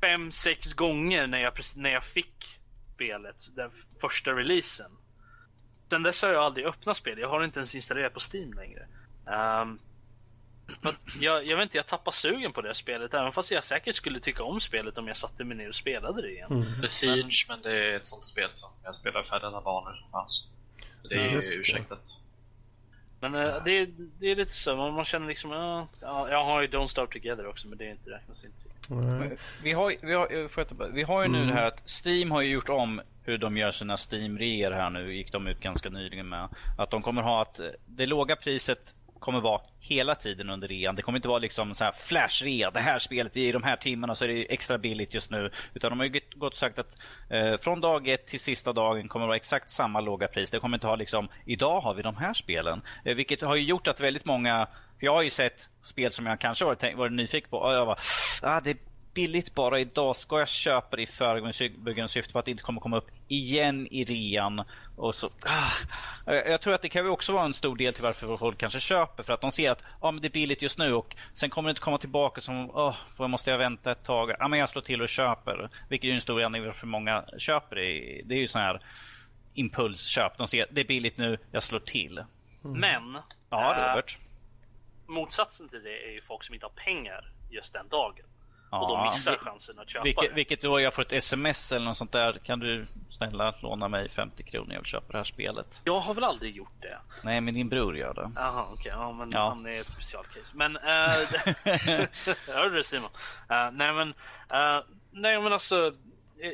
[0.00, 2.60] fem, sex gånger när jag, när jag fick
[2.94, 3.36] spelet.
[3.56, 3.70] Den
[4.00, 4.90] första releasen.
[5.90, 7.18] Sen dess har jag aldrig öppnat spelet.
[7.18, 8.86] Jag har inte ens installerat på Steam längre.
[9.62, 9.78] Um,
[11.20, 13.14] jag, jag vet inte, jag tappar sugen på det spelet.
[13.14, 16.22] Även fast jag säkert skulle tycka om spelet om jag satte mig ner och spelade
[16.22, 16.52] det igen.
[16.52, 16.82] Mm.
[16.82, 17.60] The Siege, men...
[17.60, 20.48] men det är ett sånt spel som jag spelar färre alla banor som fanns.
[21.02, 22.00] Så det är ju ursäktat.
[23.20, 23.88] Men äh, det, är,
[24.20, 25.88] det är lite så, man, man känner liksom, ja,
[26.30, 28.66] jag har ju Don't Start Together också men det är inte räknas inte.
[28.90, 29.36] Mm.
[29.62, 31.48] Vi har, vi har, vi har ju nu mm.
[31.48, 35.14] det här att Steam har ju gjort om hur de gör sina Steam-reor här nu,
[35.14, 36.48] gick de ut ganska nyligen med.
[36.78, 38.94] Att de kommer ha att det låga priset
[39.26, 40.94] kommer vara hela tiden under rean.
[40.94, 42.70] Det kommer inte vara liksom så här flash-rea.
[42.70, 45.50] Det här spelet i de här timmarna så är det extra billigt just nu.
[45.74, 46.98] Utan de har ju gått och sagt att
[47.30, 50.50] eh, från dag ett till sista dagen kommer det vara exakt samma låga pris.
[50.50, 52.82] Det kommer inte ha liksom, idag har vi de här spelen.
[53.04, 54.66] Eh, vilket har ju gjort att väldigt många
[54.98, 57.86] för jag har ju sett spel som jag kanske varit, varit nyfiken på och jag
[57.86, 57.98] bara,
[58.42, 58.76] ah, det
[59.14, 60.16] billigt bara idag.
[60.16, 63.88] Ska jag köpa det i förebyggande syfte på att det inte kommer komma upp igen
[63.90, 64.64] i rean?
[64.96, 65.70] Och så, ah.
[66.26, 69.22] Jag tror att det kan också vara en stor del till varför folk kanske köper.
[69.22, 71.68] För att de ser att ah, men det är billigt just nu och sen kommer
[71.68, 74.32] det inte komma tillbaka som oh, vad måste jag vänta ett tag?
[74.38, 75.70] Ah, men jag slår till och köper.
[75.88, 78.22] Vilket är en stor anledning varför många köper det.
[78.24, 78.80] Det är ju sån här
[79.54, 80.38] impulsköp.
[80.38, 82.18] De ser att det är billigt nu, jag slår till.
[82.64, 82.80] Mm.
[82.80, 84.18] Men ja, Robert.
[84.18, 88.24] Äh, motsatsen till det är ju folk som inte har pengar just den dagen.
[88.76, 88.82] Ja.
[88.82, 90.34] Och då missar chansen att köpa vilket, det.
[90.34, 92.32] Vilket då jag får ett sms eller något sånt där.
[92.32, 94.72] Kan du snälla låna mig 50 kronor?
[94.72, 95.80] Jag vill köpa det här spelet.
[95.84, 96.98] Jag har väl aldrig gjort det?
[97.24, 98.30] Nej, men din bror gör det.
[98.36, 98.74] Jaha, okej.
[98.74, 98.92] Okay.
[98.92, 99.48] Ja, men ja.
[99.48, 100.52] han är ett specialcase.
[100.54, 100.76] Men...
[100.86, 102.06] Äh,
[102.54, 103.10] hörde du Simon?
[103.50, 104.08] Uh, nej, men...
[104.08, 105.92] Uh, nej, men alltså...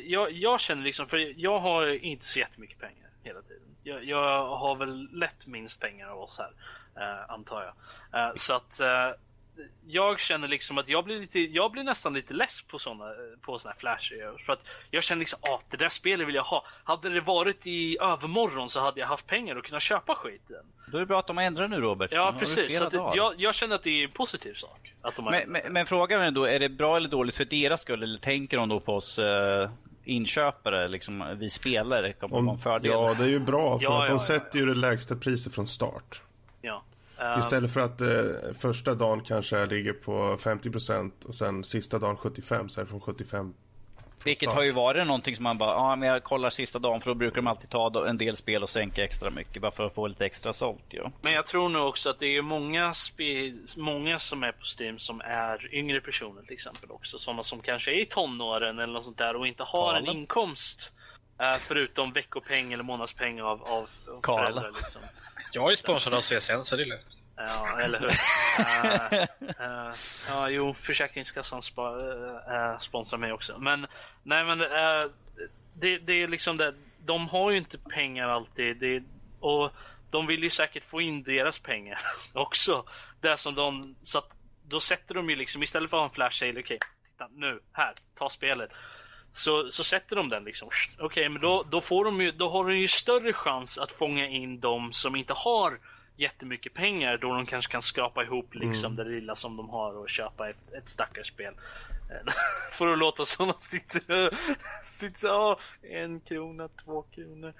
[0.04, 3.62] Jag, jag känner liksom, för jag har inte så jättemycket pengar hela tiden.
[3.82, 6.52] jag, jag har väl lätt minst pengar av oss här,
[6.96, 7.74] eh, antar jag.
[8.20, 9.10] Eh, så att eh,
[9.86, 13.04] jag känner liksom att jag blir, lite, jag blir nästan lite less på sådana
[13.40, 14.44] på såna här flasher.
[14.46, 14.60] För att
[14.90, 16.64] jag känner liksom, ah, det där spelet vill jag ha.
[16.84, 20.64] Hade det varit i övermorgon så hade jag haft pengar och kunnat köpa skiten.
[20.86, 22.10] Då är det bra att de ändrar nu Robert.
[22.12, 22.78] Ja, precis.
[22.78, 24.94] Så att, jag, jag, känner att det är en positiv sak.
[25.02, 27.80] Att de men, men, men, frågan är då, är det bra eller dåligt för deras
[27.80, 28.02] skull?
[28.02, 29.70] Eller tänker de då på oss uh,
[30.04, 32.12] inköpare, liksom vi spelare?
[32.12, 32.90] Kommer Om, fördel?
[32.90, 33.78] Ja, det är ju bra.
[33.78, 36.22] För ja, att de ja, sätter ju det lägsta priset från start.
[36.60, 36.82] Ja.
[37.22, 38.08] Uh, Istället för att eh,
[38.58, 43.00] första dagen kanske ligger på 50% och sen sista dagen 75 så är det från
[43.00, 43.54] 75
[44.24, 47.10] vilket har ju varit någonting som man bara, ja men jag kollar sista dagen för
[47.10, 49.94] då brukar de alltid ta en del spel och sänka extra mycket bara för att
[49.94, 51.12] få lite extra sålt ja.
[51.22, 52.92] Men jag tror nog också att det är många,
[53.76, 57.18] många som är på Steam som är yngre personer till exempel också.
[57.18, 60.08] Sådana som kanske är i tonåren eller något sånt där och inte har Karl.
[60.08, 60.92] en inkomst.
[61.40, 63.88] Uh, förutom veckopeng eller månadspeng av, av
[64.24, 65.02] föräldrar liksom.
[65.52, 67.18] Jag är sponsrad av CSN så det är lugnt.
[67.36, 68.08] Ja, eller hur?
[68.08, 69.22] uh,
[69.88, 69.94] uh,
[70.28, 73.58] ja, jo, Försäkringskassan spa, uh, sponsrar mig också.
[73.58, 73.86] Men,
[74.22, 74.58] nej men,
[75.74, 76.74] det, det är liksom det.
[77.04, 78.76] De har ju inte pengar alltid.
[78.76, 79.02] Det,
[79.40, 79.72] och
[80.10, 82.00] de vill ju säkert få in deras pengar
[82.32, 82.84] också.
[83.20, 84.30] Det som de, så att
[84.68, 86.78] då sätter de ju liksom, istället för att ha en flash sale, okej, okay,
[87.12, 88.70] titta nu, här, ta spelet.
[89.32, 90.68] Så, så sätter de den liksom.
[90.68, 93.92] Okej, okay, men då, då, får de ju, då har de ju större chans att
[93.92, 95.78] fånga in de som inte har
[96.16, 99.04] jättemycket pengar då de kanske kan skrapa ihop liksom mm.
[99.06, 101.54] det lilla som de har och köpa ett, ett stackars spel.
[102.72, 104.38] För att låta som att sitter,
[104.92, 107.52] sitter oh, en krona, två kronor.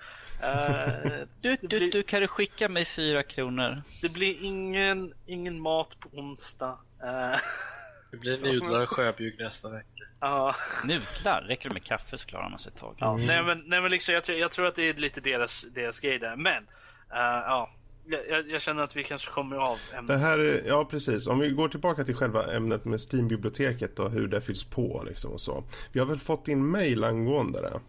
[0.43, 3.83] Uh, du, du, blir, du, kan du skicka mig fyra kronor?
[4.03, 6.79] Det blir ingen, ingen mat på onsdag.
[7.05, 7.37] Uh,
[8.13, 10.05] det blir nudlar och sjöbjugg nästa vecka.
[10.21, 10.57] Ja.
[10.85, 11.43] Nudlar?
[11.43, 12.97] Räcker det med kaffe så klarar man sig ett tag.
[12.99, 13.27] Ja, mm.
[13.27, 16.19] nej, men, nej, men liksom, jag, jag, tror att det är lite deras, deras grej
[16.19, 16.37] där.
[16.37, 17.71] Men, uh, ja.
[18.07, 20.09] Jag, jag, känner att vi kanske kommer av ämnet.
[20.09, 21.27] Det här är, ja, precis.
[21.27, 25.33] Om vi går tillbaka till själva ämnet med Steam-biblioteket och hur det fylls på liksom
[25.33, 25.65] och så.
[25.93, 27.81] Vi har väl fått in mail angående det.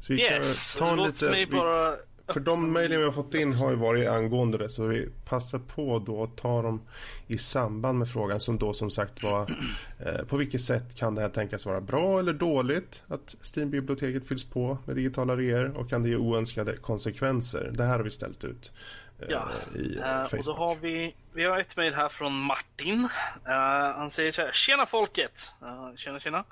[0.00, 1.96] Så vi yes, kan ta en låt lite, mig bara
[2.32, 5.58] för de mejlen vi har fått in har ju varit angående det så vi passar
[5.58, 6.82] på då att ta dem
[7.26, 9.56] i samband med frågan som då som sagt var
[9.98, 14.44] eh, på vilket sätt kan det här tänkas vara bra eller dåligt att Steam-biblioteket fylls
[14.44, 17.70] på med digitala reor och kan det ge oönskade konsekvenser?
[17.74, 18.72] Det här har vi ställt ut
[19.20, 19.48] eh, ja.
[19.74, 20.32] i Facebook.
[20.32, 23.00] Uh, och då har vi, vi har ett mejl här från Martin.
[23.00, 23.52] Uh,
[23.96, 25.50] han säger så här, Tjena folket!
[25.62, 26.44] Uh, tjena tjena!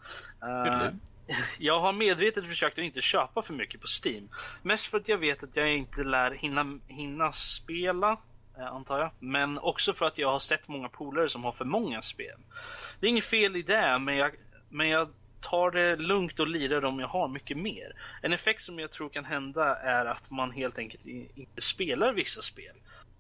[1.59, 4.29] Jag har medvetet försökt att inte köpa för mycket på Steam.
[4.63, 8.17] Mest för att jag vet att jag inte lär hinna, hinna spela,
[8.59, 9.11] eh, antar jag.
[9.19, 12.39] Men också för att jag har sett många polare som har för många spel.
[13.01, 14.31] Det är inget fel i det, men jag,
[14.69, 15.09] men jag
[15.41, 17.93] tar det lugnt och lirar om jag har mycket mer.
[18.23, 22.43] En effekt som jag tror kan hända är att man helt enkelt inte spelar vissa
[22.43, 22.77] spel.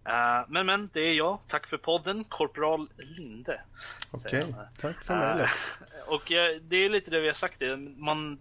[0.06, 1.38] Uh, men men, det är jag.
[1.48, 3.60] Tack för podden, Korporal Linde.
[4.10, 4.52] Okej, okay.
[4.80, 5.50] tack för mejlet.
[5.80, 7.58] Uh, och uh, det är lite det vi har sagt.
[7.58, 8.38] Det, man,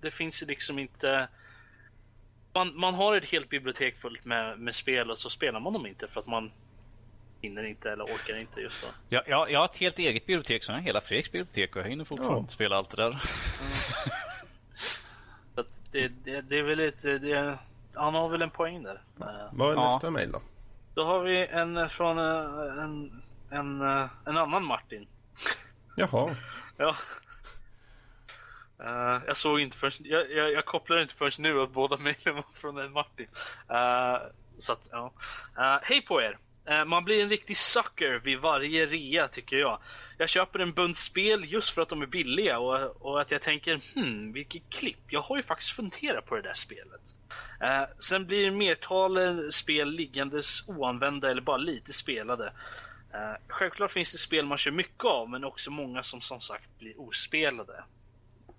[0.00, 1.28] det finns ju liksom inte...
[2.52, 5.86] Man, man har ett helt bibliotek fullt med, med spel och så spelar man dem
[5.86, 6.52] inte för att man
[7.40, 8.88] hinner inte eller orkar inte just då.
[9.08, 11.88] Ja, jag, jag har ett helt eget bibliotek som är hela Fredriks bibliotek och jag
[11.88, 12.48] hinner fortfarande ja.
[12.48, 13.08] spela allt det där.
[13.08, 13.20] Mm.
[15.54, 17.18] så det, det, det, är väl lite...
[17.18, 17.58] Det,
[17.94, 19.00] han har väl en poäng där.
[19.52, 20.10] Vad är nästa ja.
[20.10, 20.42] mejl då?
[20.94, 25.08] Då har vi en från eh, en, en, eh, en annan Martin.
[25.96, 26.36] Jaha.
[26.76, 26.96] ja.
[28.82, 32.34] Uh, jag såg inte förrän, jag, jag, jag kopplade inte förrän nu att båda mejlen
[32.34, 33.26] var från en Martin.
[33.70, 35.12] Uh, så att, ja.
[35.58, 36.38] Uh, hej på er!
[36.70, 39.78] Eh, man blir en riktig sucker vid varje rea tycker jag.
[40.18, 43.42] Jag köper en bunt spel just för att de är billiga och, och att jag
[43.42, 45.00] tänker hmm, vilket klipp.
[45.08, 47.00] Jag har ju faktiskt funderat på det där spelet.
[47.60, 52.52] Eh, sen blir mertalet spel liggandes oanvända eller bara lite spelade.
[53.12, 56.78] Eh, självklart finns det spel man kör mycket av men också många som som sagt
[56.78, 57.84] blir ospelade.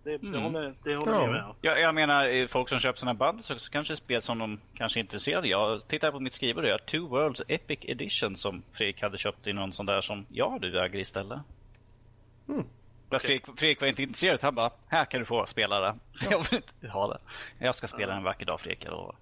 [0.03, 0.31] Det, mm.
[0.31, 1.27] det håller, det håller ja.
[1.27, 1.55] med om.
[1.61, 5.01] Ja, jag menar, folk som köper sådana band så kanske spel som de kanske är
[5.01, 9.17] intresserade Jag tittar på mitt skrivbord jag har Two Worlds Epic Edition som Fredrik hade
[9.17, 11.39] köpt i någon sån där som jag du äger istället.
[12.47, 12.65] Mm.
[13.07, 13.19] Okay.
[13.19, 14.39] Fredrik, Fredrik var inte intresserad.
[14.43, 15.95] Han bara, här kan du få spela det.
[16.21, 16.27] Ja.
[16.31, 17.19] Jag vill inte ha det.
[17.59, 19.15] Jag ska spela en vacker dag Fredrik, jag lovar.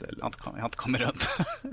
[0.00, 1.28] Jag har inte, jag har inte kommit runt.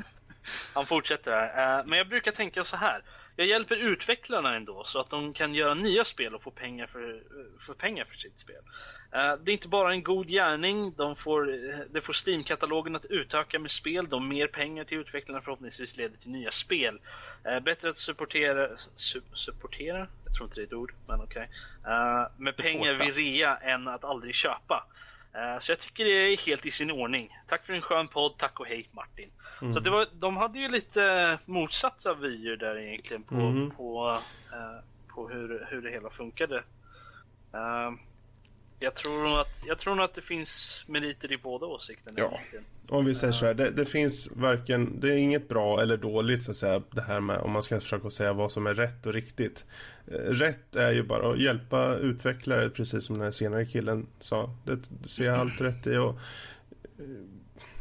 [0.73, 1.79] Han fortsätter här.
[1.79, 3.01] Eh, men jag brukar tänka så här.
[3.35, 7.23] Jag hjälper utvecklarna ändå så att de kan göra nya spel och få pengar för,
[7.59, 8.61] för pengar för sitt spel.
[9.11, 11.45] Eh, det är inte bara en god gärning, de får,
[11.93, 16.31] det får Steam-katalogen att utöka med spel, de mer pengar till utvecklarna förhoppningsvis leder till
[16.31, 16.99] nya spel.
[17.43, 20.07] Eh, bättre att supportera, su, supportera?
[20.25, 21.49] Jag tror inte det är ett ord, men okej.
[21.81, 22.25] Okay.
[22.37, 24.87] med pengar vid rea än att aldrig köpa.
[25.33, 27.37] Eh, så jag tycker det är helt i sin ordning.
[27.47, 29.29] Tack för en skön podd, tack och hej Martin.
[29.73, 33.71] Så det var, de hade ju lite motsatta vyer där egentligen på, Mm.
[33.71, 34.17] på,
[34.53, 36.63] eh, på hur, hur det hela funkade.
[38.83, 42.31] Jag, tror nog att, jag tror nog att det finns meriter i båda åsikterna Ja.
[42.37, 42.65] egentligen.
[42.89, 46.43] Om vi säger så här, det, det finns varken, det är inget bra eller dåligt
[46.43, 49.05] så att säga, det här med om man ska försöka säga vad som är rätt
[49.05, 49.65] och riktigt.
[50.07, 54.55] Eh, Rätt är ju bara att hjälpa utvecklare, precis som den här senare killen sa.
[54.65, 55.97] Det, det ser jag allt rätt i.
[55.97, 56.09] Och,
[56.99, 57.05] eh,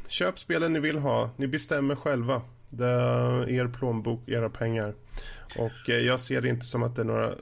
[0.06, 2.42] köp spelen ni vill ha, ni bestämmer själva.
[2.68, 4.94] Det är er plånbok, era pengar.
[5.58, 7.34] Och eh, jag ser det inte som att det är några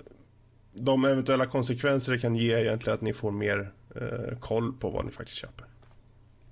[0.81, 4.91] de eventuella konsekvenser det kan ge är egentligen att ni får mer eh, koll på
[4.91, 5.67] vad ni faktiskt köper.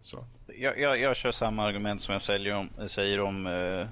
[0.02, 0.24] Så.
[0.46, 3.86] Jag, jag, jag kör samma argument som jag säljer om, säger om eh,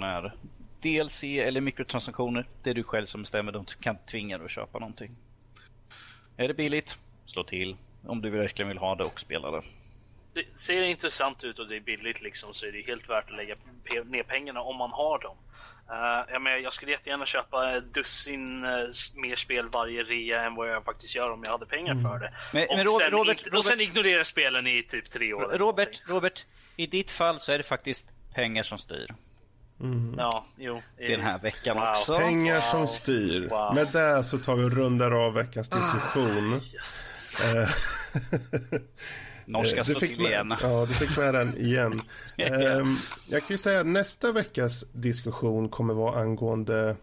[0.00, 0.34] här
[0.82, 2.48] DLC eller mikrotransaktioner.
[2.62, 3.52] Det är du själv som bestämmer.
[3.52, 5.16] De kan tvinga dig att köpa någonting.
[6.36, 7.76] Är det billigt, slå till.
[8.06, 9.62] Om du verkligen vill ha det och spela det.
[10.34, 13.30] Det ser det intressant ut och det är billigt liksom så är det helt värt
[13.30, 13.54] att lägga
[14.04, 15.36] ner pengarna om man har dem.
[15.90, 18.70] Uh, jag, menar, jag skulle jättegärna köpa dussin uh,
[19.14, 22.32] mer spel varje rea än vad jag faktiskt gör om jag hade pengar för det.
[22.52, 25.32] Men- och, men Robert- sen Robert- inte, och sen Robert- ignorera spelen i typ tre
[25.32, 25.42] år.
[25.58, 26.02] Robert.
[26.08, 26.46] Robert,
[26.76, 29.14] i ditt fall så är det faktiskt pengar som styr.
[30.16, 30.82] Ja, jo.
[30.98, 31.88] Den här veckan Wow.
[31.90, 32.18] också.
[32.18, 32.60] Pengar Wow.
[32.62, 33.48] som styr.
[33.48, 33.74] Wow.
[33.74, 36.52] Med det så tar vi och rundar av veckans diskussion.
[36.52, 37.40] Jösses.
[37.40, 37.68] Eh,
[39.46, 40.54] Norska du slår fick med, igen.
[40.62, 42.00] Ja, du fick med den igen.
[42.36, 42.96] Ehm,
[43.28, 46.96] jag kan ju säga att nästa veckas diskussion kommer vara angående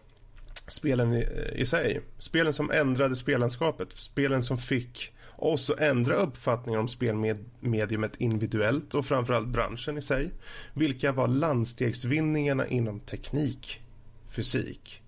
[0.68, 2.00] spelen i, i sig.
[2.18, 3.88] Spelen som ändrade spellandskapet.
[3.94, 10.30] Spelen som fick oss att ändra uppfattningar om spelmediumet individuellt och framförallt branschen i sig.
[10.74, 13.80] Vilka var landstegsvinningarna inom teknik,
[14.28, 15.02] fysik,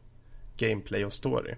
[0.56, 1.54] gameplay och story?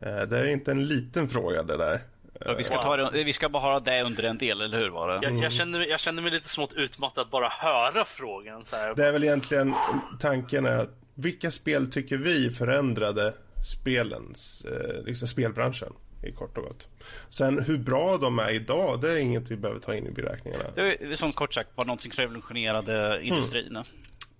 [0.00, 2.00] Eh, Det är inte en liten fråga det där.
[2.44, 4.88] Ja, vi, ska ta det, vi ska bara ha det under en del, eller hur?
[4.88, 5.26] Var det?
[5.28, 8.64] Jag, jag, känner, jag känner mig lite smått utmattad att bara höra frågan.
[8.64, 8.94] Så här.
[8.94, 9.74] Det är väl egentligen
[10.18, 13.34] tanken är att vilka spel tycker vi förändrade
[13.64, 15.92] spelens, eh, liksom spelbranschen
[16.22, 16.88] i kort och gott.
[17.28, 20.64] Sen hur bra de är idag, det är inget vi behöver ta in i beräkningarna.
[20.74, 23.84] Det är som kort sagt var något som revolutionerade industrin.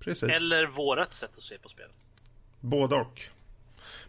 [0.01, 1.97] Precis, Eller vårat sätt att se på spelet.
[2.61, 3.21] både och.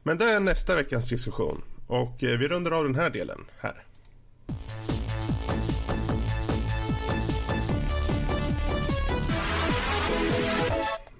[0.04, 3.84] Men det är nästa veckans diskussion och eh, vi rundar av den här delen här.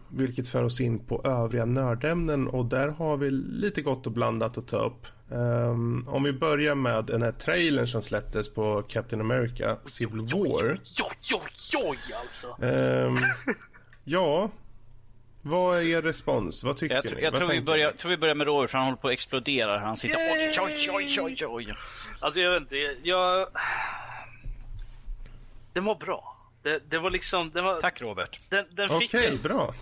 [0.10, 4.58] Vilket för oss in på övriga nördämnen och där har vi lite gott och blandat
[4.58, 5.08] att ta upp.
[5.32, 10.80] Ehm, om vi börjar med den här trailern som släpptes på Captain America Civil War.
[10.96, 11.42] Joj, joj,
[11.72, 12.48] joj alltså.
[12.66, 13.16] Ehm,
[14.04, 14.52] ja,
[15.42, 16.64] vad är er respons?
[16.64, 17.22] Vad tycker Jag, tror- ni?
[17.24, 17.98] jag Vad tror, vi börjar, ni?
[17.98, 19.80] tror vi börjar med Robert, för han håller på att explodera.
[19.80, 21.74] Han sitter oj, oj, oj, oj, oj.
[22.20, 23.48] Alltså jag vet inte, jag...
[25.74, 26.31] Den var bra.
[26.64, 27.82] Det, det var liksom, den var...
[27.82, 28.40] Tack Robert.
[28.50, 29.42] Den, den Okej, en...
[29.42, 29.74] bra.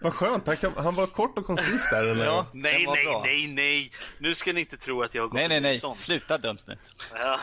[0.00, 0.46] Vad skönt.
[0.46, 2.14] Han, kan, han var kort och koncis där.
[2.14, 2.24] Här.
[2.24, 2.46] Ja.
[2.52, 3.22] Nej, nej, bra.
[3.24, 3.90] nej, nej.
[4.18, 5.78] Nu ska ni inte tro att jag har gått Nej, nej, nej.
[5.78, 5.96] sånt.
[5.96, 6.78] Sluta döms nu.
[7.14, 7.40] Ja.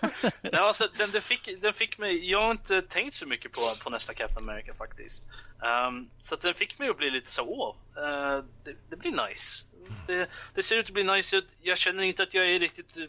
[0.42, 2.30] nej, alltså, den, den, fick, den fick mig...
[2.30, 5.24] Jag har inte tänkt så mycket på, på nästa Captain America faktiskt.
[5.62, 9.28] Ehm, så att den fick mig att bli lite så, åh, eh, det, det blir
[9.28, 9.64] nice.
[10.06, 11.48] Det, det ser ut att bli nice ut.
[11.62, 13.04] Jag känner inte att jag är riktigt eh,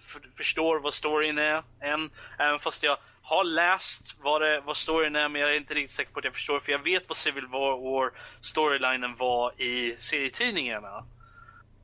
[0.00, 2.10] för, förstår vad storyn är än.
[2.38, 5.96] Även fast jag har läst vad, det, vad storyn är, men jag är inte riktigt
[5.96, 6.60] säker på att jag förstår.
[6.60, 11.04] För jag vet vad Civil War, storylinen var i serietidningarna.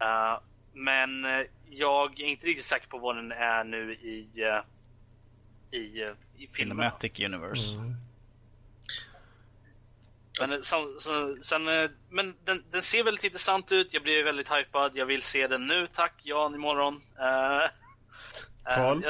[0.00, 0.40] Eh,
[0.72, 6.02] men eh, jag är inte riktigt säker på vad den är nu i, eh, i,
[6.02, 6.90] eh, i filmerna.
[6.90, 7.76] Cinematic Universe.
[10.40, 11.00] Men, eh, sen,
[11.42, 11.64] sen,
[12.10, 13.88] men den, den ser väldigt intressant ut.
[13.94, 14.92] Jag blir väldigt hypad.
[14.94, 16.14] Jag vill se den nu, tack.
[16.22, 16.94] Jan imorgon.
[16.94, 17.68] Uh,
[18.64, 19.02] Carl?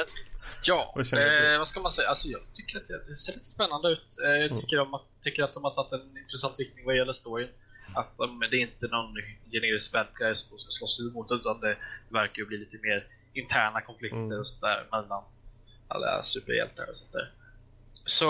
[0.63, 2.09] Ja, eh, vad ska man säga?
[2.09, 4.17] Alltså, jag tycker att det, det ser lite spännande ut.
[4.25, 7.13] Eh, jag tycker, de, att- tycker att de har tagit en intressant riktning vad gäller
[7.13, 7.49] storyn.
[7.95, 9.13] Att de, det är inte någon
[9.51, 11.77] generisk bad guys som ska slåss emot utan det
[12.09, 14.39] verkar ju bli lite mer interna konflikter Mm.
[14.39, 15.23] och sånt där mellan
[15.87, 17.31] alla superhjältar och sånt där.
[18.05, 18.29] Så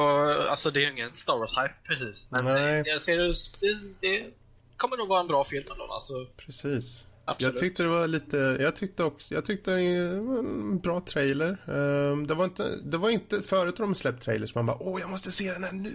[0.50, 2.28] alltså det är ju ingen Star Wars-hype precis.
[2.32, 2.84] Men Nej.
[2.86, 4.32] jag ser det, det, det
[4.78, 5.84] kommer nog vara en bra film ändå.
[5.94, 7.06] Alltså, Precis.
[7.30, 7.54] Absolut.
[7.54, 11.58] Jag tyckte det var lite, jag tyckte också, jag tyckte det var en bra trailer.
[11.68, 15.02] Ehm, Det var inte, det var inte förut har de släppt trailers man bara åh
[15.02, 15.92] jag måste se den här nu.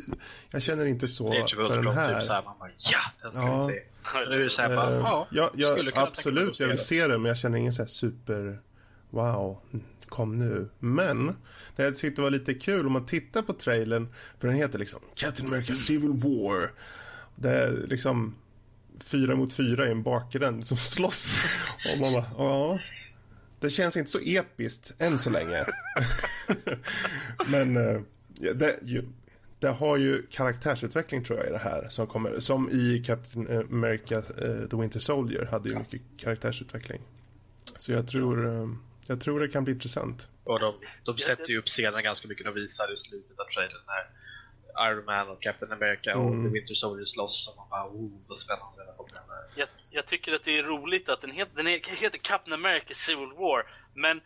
[0.51, 2.15] Jag känner inte så typ för den här.
[2.15, 3.67] typ såhär, man bara ja, den ska Ja.
[3.67, 3.81] vi se.
[4.29, 6.69] Nu är det såhär bara, Ehm, ja, ja, skulle ja kunna tänka mig absolut jag
[6.69, 8.61] vill se den men jag känner ingen så här super
[9.11, 9.59] wow,
[10.09, 10.69] kom nu.
[10.79, 11.27] Men
[11.77, 14.09] det jag tyckte var lite kul om man tittar på trailern
[14.39, 16.71] för den heter liksom Captain America Civil War.
[17.37, 18.35] Det är liksom
[19.01, 21.27] fyra mot fyra i en bakgränd som slåss.
[21.93, 22.79] Och man bara, ja.
[23.61, 25.67] det känns inte så episkt än så länge.
[27.47, 28.01] Men eh,
[28.55, 29.05] det,
[29.59, 31.89] det har ju karaktärsutveckling tror jag i det här.
[31.89, 37.01] Som, kommer, som i Captain eh, America eh, The Winter Soldier hade ju mycket karaktärsutveckling.
[37.79, 38.69] Så jag tror,
[39.07, 40.29] jag tror det kan bli intressant.
[40.45, 42.47] Och de, de sätter ju upp scenen ganska mycket.
[42.47, 44.24] De visar i slutet av trailern här
[44.91, 46.45] Iron Man och Captain America och mm.
[46.45, 47.49] The Winter Soldier slåss.
[47.49, 49.23] Och man bara, oh, vad spännande det kommer.
[49.57, 53.33] Jag, jag tycker att det är roligt att den heter, den heter Captain America Civil
[53.39, 53.67] War.
[53.95, 54.21] Men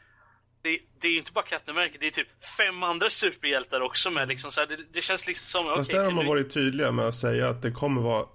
[0.63, 4.11] det, det, är ju inte bara Captain America, det är typ fem andra superhjältar också
[4.11, 4.29] med.
[4.29, 5.77] Liksom, så här, det, det, känns liksom som...
[5.77, 6.31] Fast okay, där har man du...
[6.31, 8.27] varit tydliga med att säga att det kommer vara...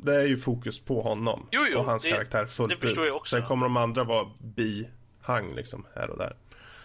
[0.00, 2.98] Det är ju fokus på honom jo, jo, och hans det, karaktär fullt ut.
[3.26, 6.36] Sen kommer de andra vara bihang liksom här och där.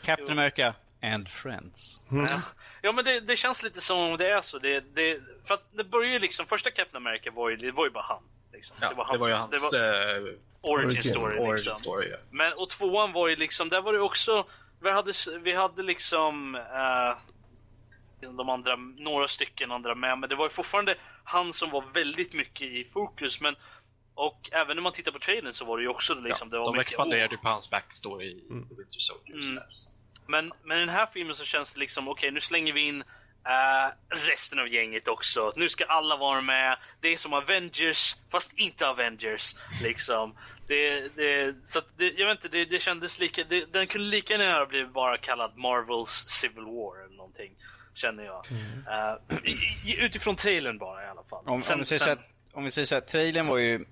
[0.04, 0.32] Captain.
[0.32, 2.00] America and Friends.
[2.12, 2.26] Mm.
[2.30, 2.42] Ja,
[2.92, 4.60] men det, det, känns lite som om det är så.
[4.60, 7.86] Det, det, för att det börjar ju liksom, första Captain America var ju, det var
[7.86, 8.24] ju bara han.
[8.54, 8.78] Liksom.
[8.82, 11.38] Ja, det var, hans, det var ju hans det var, uh, origin story.
[11.38, 11.76] Origin liksom.
[11.76, 12.18] story ja.
[12.32, 14.46] Men och tvåan var ju liksom, där var det också,
[14.82, 17.18] vi hade, vi hade liksom uh,
[18.38, 22.34] de andra, några stycken andra med, men det var ju fortfarande han som var väldigt
[22.34, 23.42] mycket i fokus.
[23.42, 23.56] Men
[24.16, 26.60] och även när man tittar på trailern så var det ju också liksom, ja, det
[26.60, 28.68] var De expanderade ju på hans backstory i mm.
[28.70, 29.36] Winter Soldier.
[29.36, 29.56] Mm.
[29.56, 29.64] Men,
[30.28, 33.04] men i den här filmen så känns det liksom, okej okay, nu slänger vi in
[33.48, 35.54] uh, resten av gänget också.
[35.56, 36.78] Nu ska alla vara med.
[37.02, 39.56] Det är som Avengers, fast inte Avengers.
[39.84, 40.36] Liksom.
[40.68, 43.44] Det, det, så det, jag vet inte, det, det kändes lika...
[43.72, 47.56] Den kunde lika gärna bli bara kallad Marvels Civil War eller någonting.
[47.96, 48.46] Känner jag.
[48.52, 48.88] Mm.
[48.88, 51.44] Uh, utifrån trailern bara i alla fall.
[51.48, 52.18] Om, sen, om, vi säger sen...
[52.18, 53.86] så om vi säger så här, trailern var ju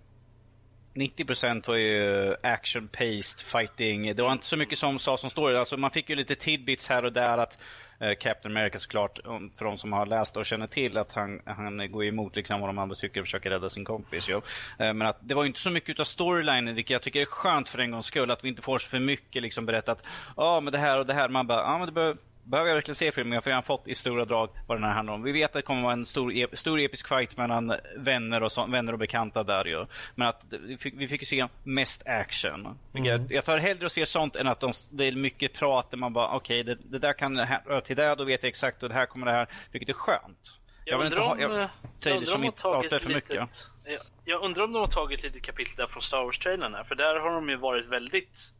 [0.94, 4.16] 90% var ju action-paced fighting.
[4.16, 5.56] Det var inte så mycket som sa som story.
[5.56, 7.58] Alltså man fick ju lite tidbits här och där att
[8.00, 9.20] eh, Captain America såklart,
[9.58, 12.70] för de som har läst och känner till att han, han går emot liksom vad
[12.70, 14.26] de andra tycker och försöker rädda sin kompis.
[14.30, 14.42] Jo.
[14.80, 17.70] Eh, men att det var inte så mycket av storylinen, vilket jag tycker är skönt
[17.70, 18.32] för en gångs skull.
[18.32, 20.04] Att vi inte får så för mycket liksom berättat,
[20.38, 21.30] ja men det här och det här.
[21.30, 22.18] Man bara, ja men det behöver
[22.52, 23.34] behöver jag verkligen se filmen?
[23.34, 25.24] Jag har redan fått i stora drag vad den här handlar om.
[25.24, 28.66] Vi vet att det kommer vara en stor, stor episk fight mellan vänner och, så,
[28.66, 29.86] vänner och bekanta där ju.
[30.16, 32.78] Men att vi fick, vi fick se mest action.
[32.94, 33.06] Mm.
[33.06, 35.98] Jag, jag tar hellre att se sånt än att de, det är mycket prat där
[35.98, 38.84] man bara okej, okay, det, det, där kan röra till det, då vet jag exakt
[38.84, 39.48] och det här kommer det här.
[39.72, 40.58] Vilket är skönt.
[40.86, 41.70] Jag, jag vill inte ha jag,
[42.04, 43.30] jag som inte avslöjar för mycket.
[43.30, 46.96] Litet, jag, jag undrar om de har tagit lite kapitel där från Star Wars-trailern För
[46.96, 48.52] där har de ju varit väldigt,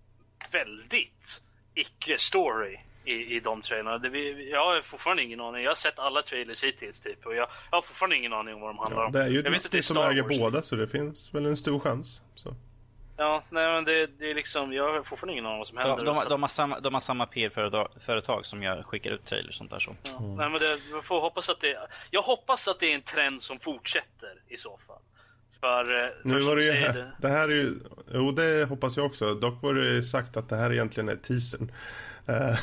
[0.52, 1.42] väldigt
[1.76, 3.98] icke-story i, i de trailerna.
[3.98, 5.64] Det, vi, jag har fortfarande ingen aning.
[5.64, 8.62] Jag har sett alla trailers hittills typ och jag, jag har fortfarande ingen aning om
[8.62, 9.12] vad de handlar om.
[9.12, 12.22] det är ju Disney som äger båda så det finns väl en stor chans.
[12.36, 12.56] Så.
[13.18, 15.78] Ja, nej men det, det, är liksom, jag har fortfarande ingen aning om vad som
[15.78, 16.06] händer.
[16.06, 19.56] De, de, de har samma, de har samma PR-företag som jag skickar ut trailers och
[19.56, 19.96] sånt där så.
[20.04, 20.36] Ja, mm.
[20.36, 21.78] Nej men det, jag får hoppas att det,
[22.12, 25.02] jag hoppas att det är en trend som fortsätter i så fall.
[25.60, 27.12] För, eh, för nu var det ju, det...
[27.22, 27.74] det här är ju,
[28.14, 29.34] jo det hoppas jag också.
[29.34, 31.72] Dock var det sagt att det här egentligen är teasern.
[32.28, 32.58] Eh,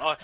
[0.00, 0.16] ja,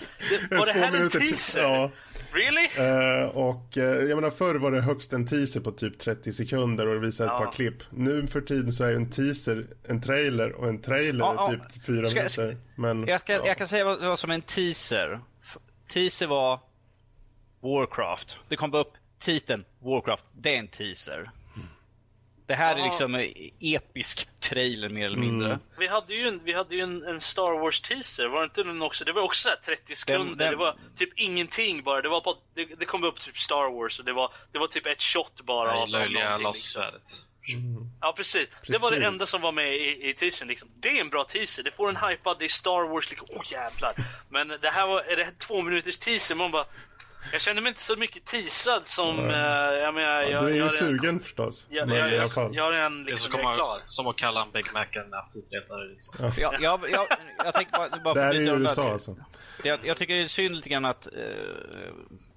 [0.49, 1.61] det, var det här en teaser?
[1.61, 1.91] Ja.
[2.33, 2.67] Really?
[2.77, 6.87] Uh, och uh, jag menar förr var det högst en teaser på typ 30 sekunder
[6.87, 7.37] och det visade ja.
[7.37, 7.83] ett par klipp.
[7.89, 11.85] Nu för tiden så är en teaser en trailer och en trailer ja, är typ
[11.85, 12.57] fyra ska, minuter.
[12.75, 15.19] Men, jag, ska, jag kan säga vad, vad som en teaser.
[15.93, 16.59] Teaser var
[17.61, 18.37] Warcraft.
[18.49, 20.25] Det kom upp titeln Warcraft.
[20.33, 21.31] Det är en teaser.
[22.47, 22.81] Det här ja.
[22.81, 25.47] är liksom en episk trailer mer eller mindre.
[25.47, 25.59] Mm.
[25.79, 28.63] Vi hade ju, en, vi hade ju en, en Star Wars teaser, var det inte
[28.63, 29.05] den också?
[29.05, 30.51] Det var också 30 sekunder, den, den...
[30.51, 32.01] det var typ ingenting bara.
[32.01, 34.67] Det, var på, det, det, kom upp typ Star Wars och det var, det var
[34.67, 35.71] typ ett shot bara.
[35.71, 37.21] Nej, av löjliga lasersvärdet.
[37.53, 37.89] Mm.
[38.01, 38.49] Ja precis.
[38.49, 38.75] precis.
[38.75, 40.47] Det var det enda som var med i, i teasern.
[40.47, 40.69] Liksom.
[40.79, 41.63] Det är en bra teaser.
[41.63, 43.09] Det får en hypad, det är Star Wars.
[43.09, 43.27] Liksom.
[43.29, 43.93] Oh, jävlar.
[44.29, 46.35] Men det här var är det två minuters teaser.
[46.35, 46.65] Man bara,
[47.31, 49.19] jag känner mig inte så mycket teasad som...
[49.19, 49.29] Mm.
[49.29, 49.35] Uh,
[49.77, 51.67] jag menar, ja, du är ju sugen en, förstås.
[51.69, 53.81] Jag, men jag, jag, jag, jag är en, liksom, det är, klar.
[53.87, 55.87] Som att kalla en Big Mac en aptitretare.
[55.87, 56.15] Liksom.
[56.19, 56.31] Ja.
[56.37, 57.99] jag, jag, jag, jag bara...
[58.03, 59.15] bara det här är ju USA alltså.
[59.63, 61.07] Jag, jag tycker det är synd lite grann att...
[61.17, 61.23] Uh,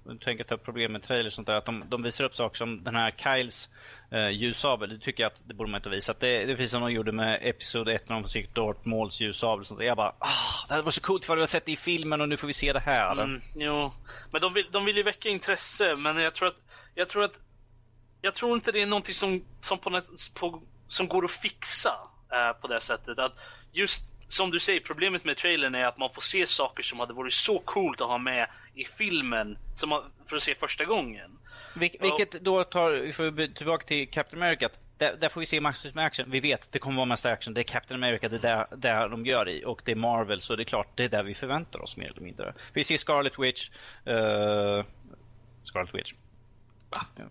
[0.21, 1.53] tänker ta upp problem med trailers och sånt där.
[1.55, 3.69] Att de, de visar upp saker som den här Kyles
[4.11, 4.89] eh, ljussabel.
[4.89, 6.11] Det tycker jag att det borde man inte visa.
[6.11, 8.87] Att Det, det är precis som de gjorde med Episod 1 när de fick Darth
[8.87, 9.65] Mauls ljussabel.
[9.65, 9.87] Sånt där.
[9.87, 12.21] Jag bara, ah, det hade varit så coolt för vi har sett det i filmen
[12.21, 13.11] och nu får vi se det här.
[13.11, 13.91] Mm, jo,
[14.31, 15.95] men de vill, de vill ju väcka intresse.
[15.95, 16.57] Men jag tror att,
[16.95, 17.33] jag tror att,
[18.21, 20.01] jag tror inte det är någonting som, som, på,
[20.33, 21.93] på, som går att fixa
[22.31, 23.19] eh, på det sättet.
[23.19, 23.33] Att
[23.71, 27.13] just som du säger, problemet med trailern är att man får se saker som hade
[27.13, 31.37] varit så coolt att ha med i filmen som man, för att se första gången.
[31.73, 35.61] Vil vilket då tar, vi får tillbaka till Captain America, där, där, får vi se
[35.61, 36.31] massvis med action.
[36.31, 37.53] Vi vet, det kommer vara mest action.
[37.53, 39.65] Det är Captain America, det är där, där de gör i.
[39.65, 42.11] Och det är Marvel, så det är klart, det är där vi förväntar oss mer
[42.11, 42.53] eller mindre.
[42.73, 43.69] Vi ser Scarlet Witch.
[44.07, 44.83] Uh,
[45.63, 46.13] Scarlet Witch.
[46.89, 47.05] Va?
[47.17, 47.23] Ja.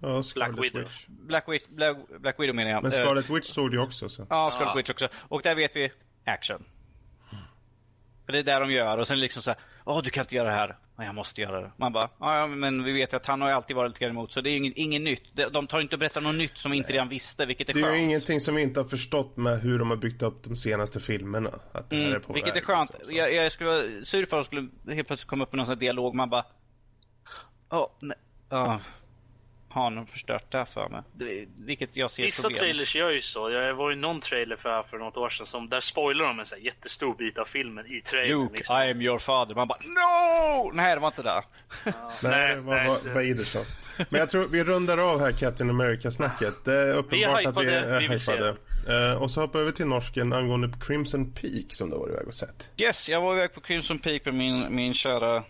[0.00, 0.82] Ja, Black Widow.
[0.82, 1.06] Witch.
[1.06, 2.82] Black, Witch, Black, Black Widow menar jag.
[2.82, 4.08] Men Scarlet uh, Witch såg du också.
[4.08, 4.26] Så.
[4.30, 4.76] Ja, Scarlet ah.
[4.76, 5.08] Witch också.
[5.14, 5.92] Och där vet vi
[6.24, 6.64] action.
[8.26, 8.98] det är det de gör.
[8.98, 10.76] Och sen liksom så här, åh du kan inte göra det här.
[10.96, 11.70] Men jag måste göra det.
[11.76, 14.10] Man bara, ja men vi vet ju att han har ju alltid varit lite grann
[14.10, 14.32] emot.
[14.32, 15.22] Så det är inget, inget nytt.
[15.34, 17.74] De, de tar inte och berättar något nytt som vi inte redan visste, vilket är
[17.74, 17.96] Det är skönt.
[17.96, 21.00] ju ingenting som vi inte har förstått med hur de har byggt upp de senaste
[21.00, 21.50] filmerna.
[21.72, 22.90] Att det här är Mm, på vilket väg, är skönt.
[22.98, 25.66] liksom, jag, jag skulle vara sur för att skulle helt plötsligt komma upp med någon
[25.66, 26.14] sån här dialog.
[26.14, 26.44] Man bara...
[27.70, 28.16] Åh, nej.
[28.50, 28.76] Oh,
[29.74, 31.02] har någon förstört det här för mig?
[31.12, 32.58] Det, vilket jag ser Vissa problem.
[32.58, 33.50] trailers gör ju så.
[33.50, 36.46] Jag var ju någon trailer för, för något år sedan som där spoilar de en
[36.46, 38.40] så här jättestor bit av filmen i trailern.
[38.42, 38.76] Luke, liksom.
[38.76, 39.54] I am your father.
[39.54, 40.70] Man bara No!
[40.74, 41.42] Nej, det var inte det.
[41.84, 43.64] Nej, Nej, det var nej, Vader sa.
[44.08, 46.64] Men jag tror vi rundar av här Captain America-snacket.
[46.64, 48.56] Det är uppenbart att vi är vi vill se hypade.
[49.10, 52.26] Eh, och så hoppar vi över till norsken angående Crimson Peak som du varit iväg
[52.26, 52.70] och sett.
[52.76, 55.44] Yes, jag var iväg på Crimson Peak med min, min kära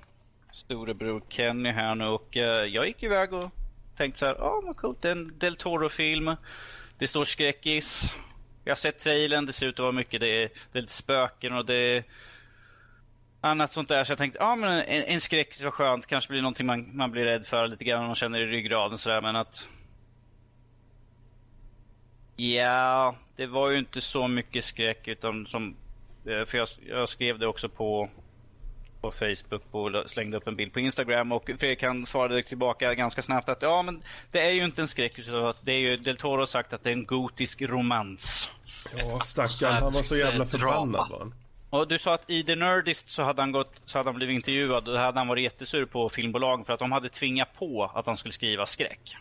[0.53, 3.45] storebror Kenny här nu och eh, jag gick iväg och
[3.97, 6.37] tänkte så här, ja vad coolt, det är en Del Toro-film.
[6.99, 8.15] Det står skräckis.
[8.65, 10.93] Jag har sett trailern, det ser ut att vara mycket, det är, det är lite
[10.93, 12.05] spöken och det är
[13.41, 14.05] annat sånt där.
[14.05, 17.11] Så jag tänkte, ja men en, en skräckis var skönt, kanske blir någonting man, man
[17.11, 19.69] blir rädd för lite grann man känner i ryggraden sådär men att
[22.37, 25.77] Ja, det var ju inte så mycket skräck utan som
[26.27, 28.11] eh, för jag, jag skrev det också på
[29.05, 33.23] på Facebook och slängde upp en bild på Instagram och Fredrik han svarade tillbaka ganska
[33.23, 36.17] snabbt att ja men det är ju inte en skräck att det är ju Del
[36.17, 38.51] Toro har sagt att det är en gotisk romans.
[38.97, 39.75] Ja, stackarn.
[39.75, 41.35] Han var så jävla förbannad var han.
[41.71, 44.35] Och du sa att i The Nerdist så hade han gått, så hade han blivit
[44.35, 47.91] intervjuad och då hade han varit jättesur på filmbolagen för att de hade tvingat på
[47.95, 49.17] att han skulle skriva skräck.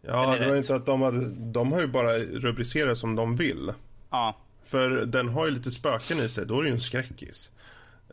[0.00, 1.28] Ja, det var inte att de hade...
[1.28, 3.72] De har ju bara rubricerat som de vill.
[4.10, 7.50] Ja, För den har ju lite spöken i sig, då är det ju en skräckis.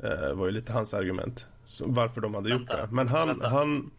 [0.04, 1.46] Eh, var ju lite hans argument.
[1.66, 2.92] Så varför de hade gjort Vänta, det.
[2.92, 3.48] Men han, vänta.
[3.48, 3.92] han,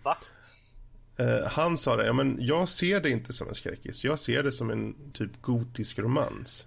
[1.16, 4.04] eh, han sa det, ja men jag ser det inte som en skräckis.
[4.04, 6.66] Jag ser det som en typ gotisk romans.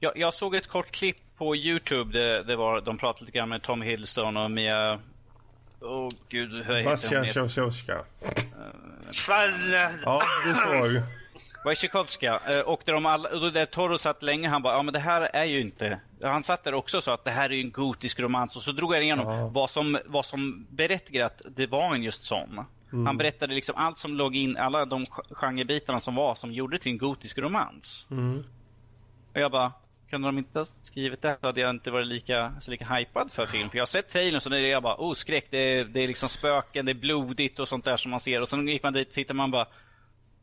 [0.00, 2.18] Jag, jag såg ett kort klipp på Youtube.
[2.18, 5.00] Det, det var, de pratade lite grann med Tom Hiddleston och Mia...
[5.80, 7.28] Åh gud, hur heter Vasja hon?
[7.28, 7.98] Tjosjovska.
[9.10, 9.92] Svalle!
[10.04, 11.02] Ja, du såg.
[11.64, 12.40] Wojciechowska.
[12.46, 15.00] Eh, Och där de och då där Toro satt länge, han bara, ja men det
[15.00, 16.00] här är ju inte...
[16.22, 18.56] Han satt där också och sa att det här är ju en gotisk romans.
[18.56, 19.48] Och så drog jag igenom Ja.
[19.48, 22.64] vad, som, vad som berättigar att det var en just sån.
[23.06, 26.78] Han berättade liksom allt som låg in, alla de ge- genrebitarna som var, som gjorde
[26.78, 28.06] till en gotisk romans.
[28.10, 28.44] Mm.
[29.34, 29.72] Och jag bara,
[30.10, 33.32] kunde de inte ha skrivit det så hade jag inte varit lika, så lika hypad
[33.32, 33.70] för film.
[33.70, 36.06] För jag har sett trailern så är jag bara, oh skräck, det är, det är
[36.06, 38.40] liksom spöken, det är blodigt och sånt där som man ser.
[38.40, 39.66] Och sen gick man dit och tittade man bara,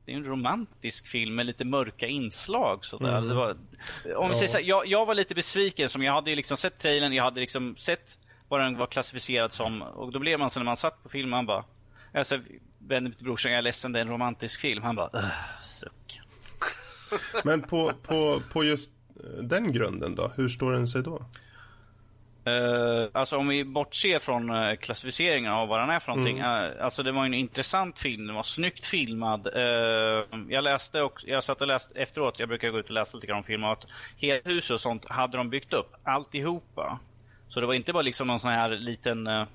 [0.07, 2.85] det är en romantisk film med lite mörka inslag.
[2.85, 3.21] Sådär.
[3.21, 3.57] Det var,
[4.15, 6.57] om vi säger så här, jag, jag var lite besviken, som jag hade ju liksom
[6.57, 8.17] sett trailern, jag hade liksom sett
[8.47, 9.81] vad den var klassificerad som.
[9.81, 11.63] Och då blev man så när man satt på filmen, man bara,
[12.13, 12.39] alltså,
[12.79, 14.83] vände mig till brorsan, jag är ledsen, det är en romantisk film.
[14.83, 15.25] Han bara, "Ugh,
[15.65, 16.19] suck.
[17.43, 18.91] Men på, på, på just
[19.41, 21.25] den grunden då, hur står den sig då?
[22.47, 26.41] Uh, alltså om vi bortser från uh, klassificeringen av vad den är för någonting.
[26.41, 29.47] Uh, alltså det var en intressant film, den var snyggt filmad.
[30.49, 33.27] Jag läste och jag satt och läste efteråt, jag brukar gå ut och läsa lite
[33.27, 33.85] grann om filmer, att
[34.17, 36.99] hela huset och sånt hade de byggt upp, alltihopa.
[37.49, 39.47] Så det var inte bara liksom någon sån här liten uh,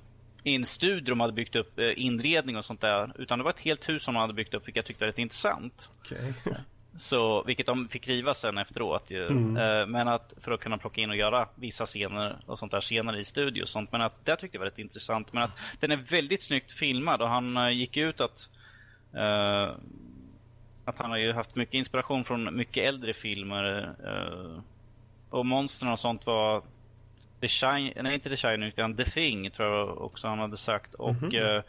[0.43, 3.13] instudio de hade byggt upp, inredning och sånt där.
[3.19, 5.09] Utan det var ett helt hus som de hade byggt upp, vilket jag tyckte var
[5.09, 5.91] rätt intressant.
[6.01, 6.35] Okej.
[6.97, 9.11] Så, vilket de fick riva sen efteråt.
[9.11, 9.27] Ju.
[9.59, 12.81] Eh, Men att för att kunna plocka in och göra vissa scener och sånt där
[12.81, 13.93] senare i studio och sånt.
[13.93, 15.33] Men att det tyckte jag var rätt intressant.
[15.33, 18.49] Men att den är väldigt snyggt filmad och han eh, gick ut att
[19.15, 19.75] eh,
[20.85, 23.95] att han har ju haft mycket inspiration från mycket äldre filmer.
[24.05, 24.61] eh,
[25.31, 26.63] och monstren och sånt var
[27.41, 30.95] The Shine, nej inte The Shining utan The Thing tror jag också han hade sagt.
[30.95, 31.63] Och eh,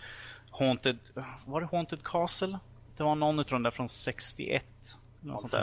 [0.51, 0.97] Haunted,
[1.45, 2.59] var det Haunted Castle?
[2.97, 4.65] Det var någon utav de där från 61.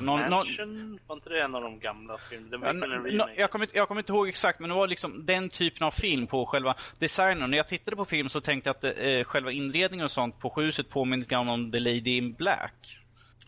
[0.01, 2.67] Någon, Mansion, var inte det en av de gamla filmerna?
[3.19, 5.87] Ja, jag, kommer, inte- jag kommer inte ihåg exakt, men det var liksom den typen
[5.87, 7.51] av film på själva designen.
[7.51, 10.53] När jag tittade på film så tänkte jag att eh, själva inredningen och sånt på
[10.61, 12.99] huset påminner lite grann om The Lady in Black.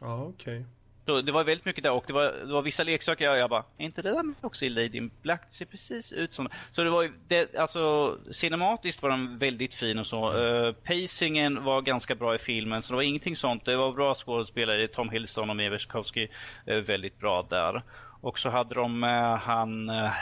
[0.00, 0.64] Ja, okej.
[1.06, 3.50] Så det var väldigt mycket där och det var, det var vissa leksaker jag, jag
[3.50, 5.42] bara, är inte det där också i Lady in Black?
[5.48, 9.98] Det ser precis ut som Så det var det, alltså cinematiskt var den väldigt fin
[9.98, 10.32] och så.
[10.32, 13.64] Uh, pacingen var ganska bra i filmen så det var ingenting sånt.
[13.64, 16.28] Det var bra skådespelare, Tom Hiddleston och Mia Wasikowski,
[16.70, 17.82] uh, väldigt bra där.
[18.22, 20.12] Och så hade de uh, han, eh,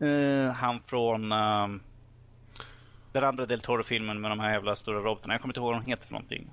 [0.00, 1.68] eh, han från uh,
[3.12, 5.34] den andra Del Toro-filmen med de här jävla stora robotarna.
[5.34, 6.50] Jag kommer inte ihåg vad de heter för någonting.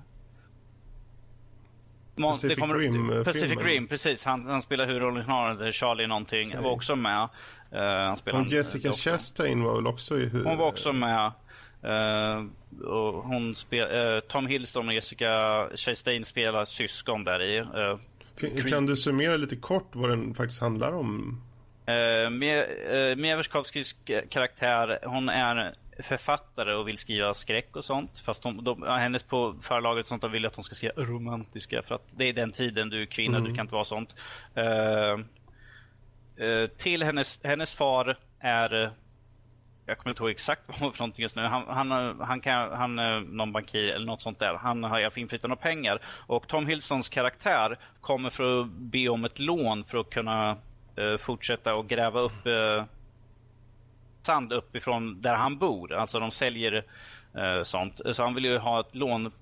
[2.22, 3.24] Pacific det kommer- Rim-filmen.
[3.24, 4.24] Pacific Rim, precis.
[4.24, 6.48] Han, han spelar huvudrollen, Charlie någonting.
[6.48, 6.60] Okej.
[6.62, 7.28] var också med.
[7.72, 8.92] Eh, han spelar Och Jessica.
[8.92, 10.44] Chastain var väl också i hur...
[10.44, 11.32] Hon var också med.
[11.82, 12.44] Eh,
[12.88, 17.58] och hon spel, eh, Tom Hiddleston och Jessica Chastain spelar syskon där i.
[17.58, 17.64] Eh,
[18.40, 21.42] Kan, kan du summera lite kort vad den faktiskt handlar om?
[21.88, 22.30] Uh,
[23.16, 23.96] Mia Wasikowskis
[24.28, 28.22] karaktär, hon är författare och vill skriva skräck och sånt.
[28.24, 31.82] Fast de, de, hennes på förlaget och sånt, de vill att hon ska skriva romantiska.
[31.82, 33.48] För att det är den tiden du är kvinna, mm.
[33.48, 34.14] du kan inte vara sånt.
[34.58, 35.24] Uh,
[36.46, 38.92] uh, till hennes, hennes far är
[39.88, 41.42] jag kommer inte ihåg exakt vad han var för någonting just nu.
[41.42, 44.54] Han, han, han, kan, han är någon bankir eller något sånt där.
[44.54, 46.02] Han har haft inflytande och pengar.
[46.26, 50.56] Och Tom Hiddlestons karaktär kommer för att be om ett lån för att kunna
[50.98, 52.84] uh, fortsätta och gräva upp uh,
[54.28, 55.92] sand uppifrån där han bor.
[55.92, 56.84] Alltså de säljer
[57.38, 58.00] uh, sånt.
[58.12, 59.32] Så han vill ju ha ett lån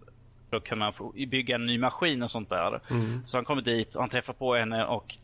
[0.51, 0.93] för att kunna
[1.29, 2.81] bygga en ny maskin och sånt där.
[2.91, 3.23] Mm.
[3.27, 5.17] Så han kommer dit och han träffar på henne och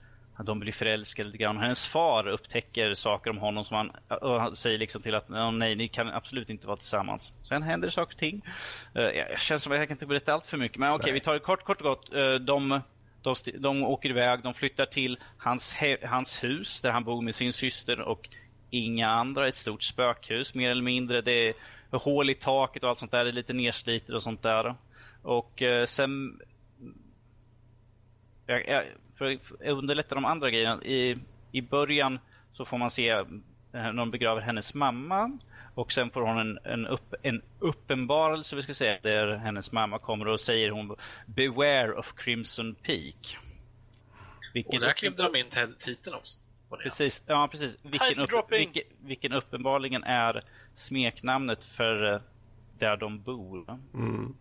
[0.44, 1.58] de blir förälskade lite grann.
[1.58, 3.90] Hennes far upptäcker saker om honom som han
[4.20, 7.32] och säger liksom till att nej, ni kan absolut inte vara tillsammans.
[7.42, 8.42] Sen händer det saker och ting.
[8.96, 11.12] Uh, jag känns som att jag kan inte berätta allt för mycket, men okej, okay,
[11.12, 12.14] vi tar det kort, kort och gott.
[12.14, 12.80] Uh, de,
[13.22, 17.52] de, de åker iväg, de flyttar till hans, hans hus där han bor med sin
[17.52, 18.28] syster och
[18.72, 19.48] inga andra.
[19.48, 21.20] Ett stort spökhus mer eller mindre.
[21.20, 21.54] Det är
[21.90, 23.24] hål i taket och allt sånt där.
[23.24, 24.74] Det är lite nerslitet och sånt där.
[25.22, 26.40] Och uh, sen...
[28.46, 28.84] Jag, jag,
[29.18, 30.84] för att underlätta de andra grejerna.
[30.84, 31.16] I,
[31.52, 32.18] I början
[32.52, 33.24] så får man se eh,
[33.72, 35.38] när de begraver hennes mamma.
[35.74, 39.98] Och sen får hon en, en, upp, en uppenbarelse, vi ska säga, där hennes mamma
[39.98, 40.96] kommer och säger hon
[41.26, 43.38] Beware of Crimson Peak.
[44.54, 45.46] Vilken och där klippte de in
[45.78, 46.41] titeln också.
[46.76, 47.78] Precis, ja precis.
[47.82, 50.42] Vilken, upp, vilken, vilken uppenbarligen är
[50.74, 52.20] smeknamnet för eh,
[52.78, 53.78] där de bor.
[53.94, 54.34] Mm.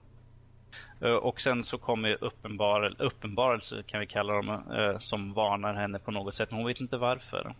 [1.01, 5.99] Eh, och sen så kommer uppenbar, uppenbarelse, kan vi kalla dem, eh, som varnar henne
[5.99, 6.51] på något sätt.
[6.51, 7.55] Men hon vet inte varför.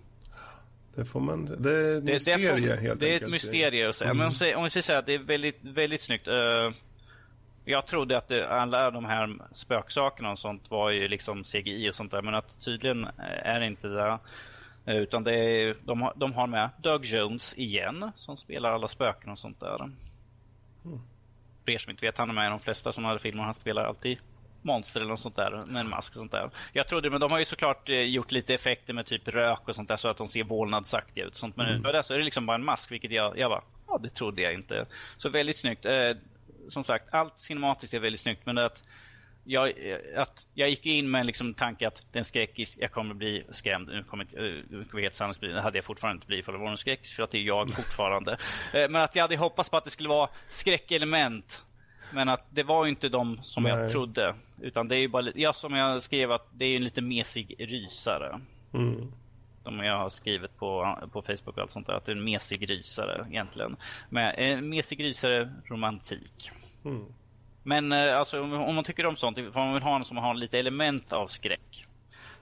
[0.95, 1.45] Det får man...
[1.59, 4.11] Det är ett mysterie det, det helt Det är ett mysterium att säga.
[4.11, 4.17] Mm.
[4.17, 6.27] Men om, om vi säger så här, det är väldigt, väldigt snyggt.
[7.65, 11.95] Jag trodde att det, alla de här spöksakerna och sånt var ju liksom CGI och
[11.95, 12.21] sånt där.
[12.21, 13.07] Men att tydligen
[13.43, 14.19] är det inte det.
[14.85, 19.29] Utan det är, de, har, de har med Doug Jones igen, som spelar alla spöken
[19.29, 19.83] och sånt där.
[20.85, 21.01] Mm
[21.65, 23.43] för er som inte vet, han är med i de flesta sådana här filmer.
[23.43, 24.17] Han spelar alltid
[24.61, 26.49] monster eller något sånt där med en mask och sånt där.
[26.73, 29.75] Jag trodde, men de har ju såklart eh, gjort lite effekter med typ rök och
[29.75, 31.35] sånt där så att de ser vålnadsaktiga ut.
[31.35, 31.55] Sånt.
[31.55, 31.81] Men mm.
[31.81, 34.41] nu så är det liksom bara en mask, vilket jag, jag bara, ja det trodde
[34.41, 34.85] jag inte.
[35.17, 35.85] Så väldigt snyggt.
[35.85, 36.11] Eh,
[36.69, 38.83] som sagt, allt cinematiskt är väldigt snyggt, men det att
[39.43, 39.73] jag,
[40.15, 43.87] att jag gick in med en liksom tanke att den skräckis, jag kommer bli skrämd.
[43.87, 46.57] Nu kommer jag inte uh, helt sannolikt det hade jag fortfarande inte blivit för det
[46.57, 48.37] var en skräckis för att det är jag fortfarande.
[48.73, 51.63] Eh, men att jag hade hoppats på att det skulle vara skräckelement.
[52.13, 53.71] Men att det var inte de som Nej.
[53.71, 54.35] jag trodde.
[54.61, 57.55] Utan det är ju bara, ja, som jag skrev att det är en lite mesig
[57.59, 58.39] rysare.
[58.73, 59.11] Mm.
[59.63, 61.93] Som jag har skrivit på, på Facebook och allt sånt där.
[61.93, 63.75] Att det är en mesig rysare egentligen.
[64.09, 66.51] Men en mesig rysare romantik.
[66.85, 67.05] Mm.
[67.63, 70.33] Men eh, alltså, om man tycker om sånt, om man vill ha en som har
[70.33, 71.87] lite element av skräck.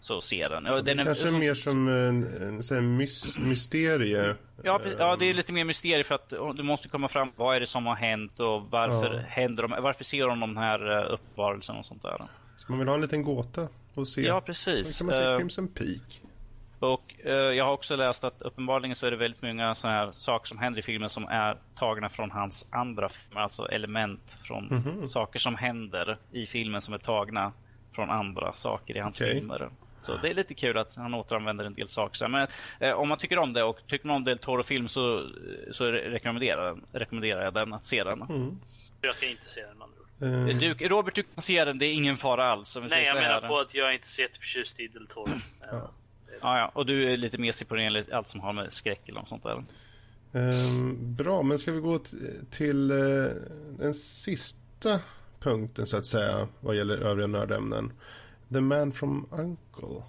[0.02, 0.66] Så ser den.
[0.66, 4.36] Ja, den är, kanske är mer som en, en, en mys, mysterie.
[4.64, 7.32] Ja, precis, ja, det är lite mer mysterie för att du måste komma fram.
[7.36, 9.22] Vad är det som har hänt och varför ja.
[9.28, 12.28] händer de, Varför ser de de här eh, uppvarelserna och sånt där.
[12.58, 14.22] Så man vill ha en liten gåta och se.
[14.22, 14.98] Ja, precis.
[14.98, 16.22] Så kan man se Crimson Peak.
[16.80, 20.12] Och eh, jag har också läst att uppenbarligen så är det väldigt många sådana här
[20.12, 23.42] saker som händer i filmen som är tagna från hans andra filmer.
[23.42, 25.06] Alltså element från mm -hmm.
[25.06, 27.52] saker som händer i filmen som är tagna
[27.92, 29.34] från andra saker i hans okay.
[29.34, 29.70] filmer.
[29.98, 32.28] Så det är lite kul att han återanvänder en del saker.
[32.28, 32.48] Men
[32.80, 35.28] eh, om man tycker om det och tycker man om Del Toro-film så,
[35.72, 38.22] så rekommenderar, rekommenderar jag den att se den.
[38.22, 38.60] Mm.
[39.02, 39.90] Jag ska inte se den man
[40.22, 40.46] Uh.
[40.46, 41.78] Du, Robert, du kan se den.
[41.80, 42.78] Det är ingen fara alls.
[42.90, 45.32] Nej, jag menar på att jag är inte så jätteförtjust i Del Toro.
[45.72, 45.92] Ja.
[46.42, 49.20] Ja, ja, och du är lite mesig på det allt som har med skräck eller
[49.20, 49.64] något sånt där.
[50.32, 52.00] Um, bra, men ska vi gå
[52.50, 53.32] till uh,
[53.80, 55.00] den sista
[55.40, 57.92] punkten så att säga vad gäller övriga nördämnen.
[58.54, 60.04] The Man from Uncle.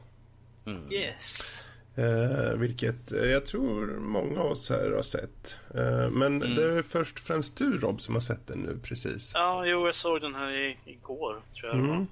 [0.67, 0.93] Mm.
[0.93, 1.63] Yes.
[1.99, 5.59] Uh, vilket uh, jag tror många av oss här har sett.
[5.75, 6.55] Uh, men mm.
[6.55, 9.33] det är först främst du Rob som har sett den nu precis.
[9.35, 12.07] Ja, jo, jag såg den här i, igår tror jag mm.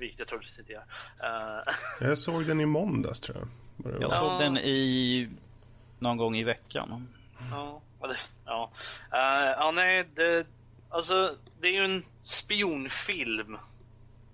[0.00, 0.84] Vilket jag troligtvis inte gör.
[1.22, 2.08] Uh...
[2.08, 4.02] Jag såg den i måndags tror jag.
[4.02, 4.38] Jag såg ja.
[4.38, 5.28] den i
[5.98, 7.08] någon gång i veckan.
[7.50, 8.70] Ja, det, ja.
[9.12, 10.46] Uh, ja nej, det,
[10.88, 13.58] alltså det är ju en spionfilm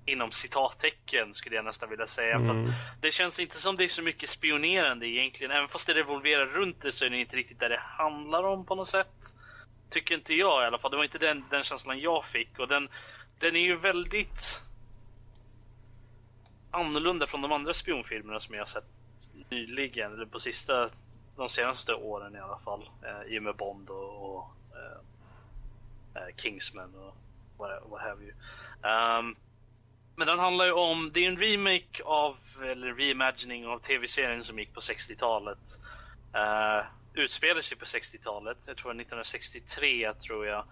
[0.06, 2.34] inom citattecken skulle jag nästan vilja säga.
[2.34, 2.72] Mm.
[3.00, 5.50] det känns inte som det är så mycket spionerande egentligen.
[5.50, 8.66] Även fast det revolverar runt det så är det inte riktigt där det handlar om
[8.66, 9.34] på något sätt.
[9.90, 10.90] Tycker inte jag i alla fall.
[10.90, 12.58] Det var inte den, den känslan jag fick.
[12.58, 12.88] Och den,
[13.38, 14.62] den är ju väldigt
[16.70, 18.84] annorlunda från de andra spionfilmerna som jag sett
[19.48, 20.90] nyligen, eller på sista,
[21.36, 22.90] de senaste åren i alla fall.
[23.02, 27.16] Eh, I och med Bond och, och eh, eh Kingsman och
[27.58, 28.32] what have you.
[28.82, 29.36] Um,
[30.16, 34.58] men den handlar ju om, det är en remake av, eller reimagining av tv-serien som
[34.58, 35.58] gick på 60-talet.
[36.34, 36.84] Uh, eh,
[37.14, 40.64] utspelar sig på 60-talet, jag tror 1963 tror jag.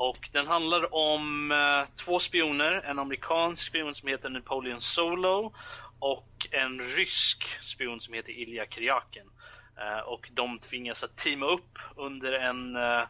[0.00, 5.52] Och den handlar om eh, två spioner, en amerikansk spion som heter Napoleon Solo
[5.98, 9.30] och en rysk spion som heter Ilja Kriakin.
[9.76, 13.00] Eh, och de tvingas att teama upp under en eh,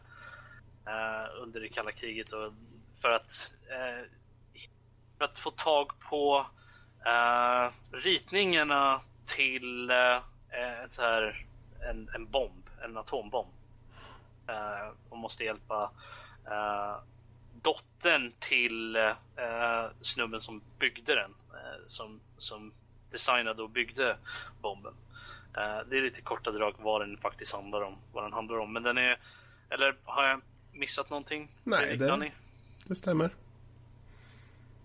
[0.87, 2.53] eh, under det kalla kriget och
[3.01, 4.05] för att eh,
[5.17, 6.45] för att få tag på
[7.91, 11.45] ritningarna till en, så här,
[11.89, 13.53] en, en bomb, en atombomb.
[15.09, 15.91] Och måste hjälpa
[16.47, 16.99] uh,
[17.61, 21.31] dottern till uh, snubben som byggde den,
[21.87, 22.73] som, som
[23.11, 24.17] designade och byggde
[24.61, 24.93] bomben.
[25.89, 27.97] det är lite korta drag vad den faktiskt handlar om.
[28.13, 28.73] Vad den handlar om.
[28.73, 29.19] Men den är...
[29.69, 30.41] Eller har jag
[30.73, 31.51] missat någonting?
[31.63, 32.31] Nej, det,
[32.85, 33.25] det stämmer.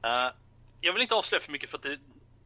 [0.04, 0.32] Uh,
[0.80, 1.98] jag vill inte avslöja för mycket för att det,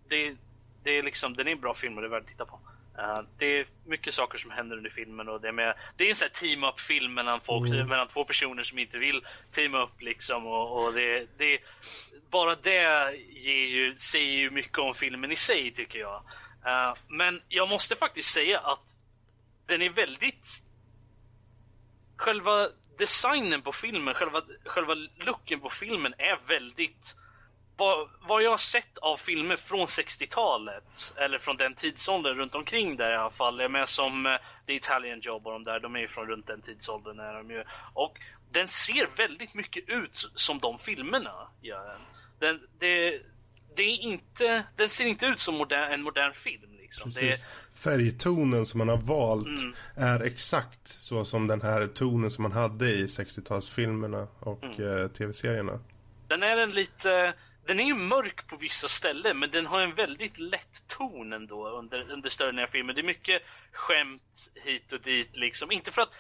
[0.09, 0.37] det,
[0.83, 2.61] det är liksom, den är en bra film och det är värd att titta på.
[2.99, 6.09] Uh, det är mycket saker som händer under filmen och det är, med, det är
[6.09, 7.89] en sån här team-up film mellan, folk, mm.
[7.89, 11.59] mellan två personer som inte vill teama upp liksom och, och det, det,
[12.31, 16.23] bara det ger ju, säger ju mycket om filmen i sig tycker jag.
[16.67, 18.97] Uh, men jag måste faktiskt säga att
[19.67, 20.47] den är väldigt
[22.17, 22.69] själva
[22.99, 27.17] designen på filmen, själva, själva looken på filmen är väldigt
[27.81, 32.97] vad, vad jag har sett av filmer från 60-talet, eller från den tidsåldern runt omkring
[32.97, 34.33] där i alla fall, är med som uh,
[34.67, 37.51] The Italian Job och de där, de är ju från runt den tidsåldern är de
[37.51, 37.65] ju.
[37.93, 38.19] Och
[38.53, 41.97] den ser väldigt mycket ut som de filmerna gör.
[42.39, 43.23] Den, det,
[43.77, 46.77] det är inte, den ser inte ut som modern, en modern film.
[46.81, 47.05] Liksom.
[47.05, 47.45] Precis.
[47.75, 49.75] Färgtonen som man har valt mm.
[49.97, 54.81] är exakt så som den här tonen som man hade i 60-talsfilmerna och mm.
[54.81, 55.81] uh, tv-serierna.
[56.29, 57.35] Den är en lite
[57.71, 61.69] den är ju mörk på vissa ställen, men den har en väldigt lätt ton ändå
[61.69, 62.95] under, under större delen av filmen.
[62.95, 63.43] Det är mycket
[63.73, 65.73] skämt hit och dit liksom.
[65.73, 66.11] Inte för att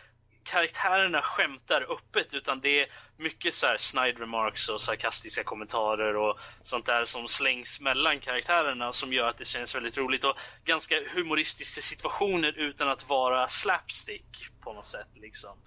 [0.43, 6.39] karaktärerna skämtar öppet, utan det är mycket så här snide remarks och sarkastiska kommentarer och
[6.62, 10.94] sånt där som slängs mellan karaktärerna som gör att det känns väldigt roligt och ganska
[11.14, 15.59] humoristiska situationer utan att vara slapstick på något sätt liksom.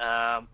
[0.00, 0.48] Uh,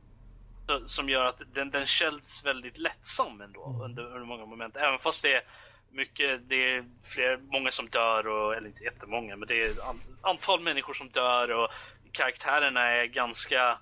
[0.86, 3.80] som gör att den, den känns väldigt lättsam ändå mm.
[3.80, 4.76] under, under många moment.
[4.76, 5.42] Även fast det är
[5.90, 10.00] mycket, det är fler, många som dör, och, eller inte jättemånga, men det är an,
[10.22, 11.70] antal människor som dör och
[12.12, 13.78] karaktärerna är ganska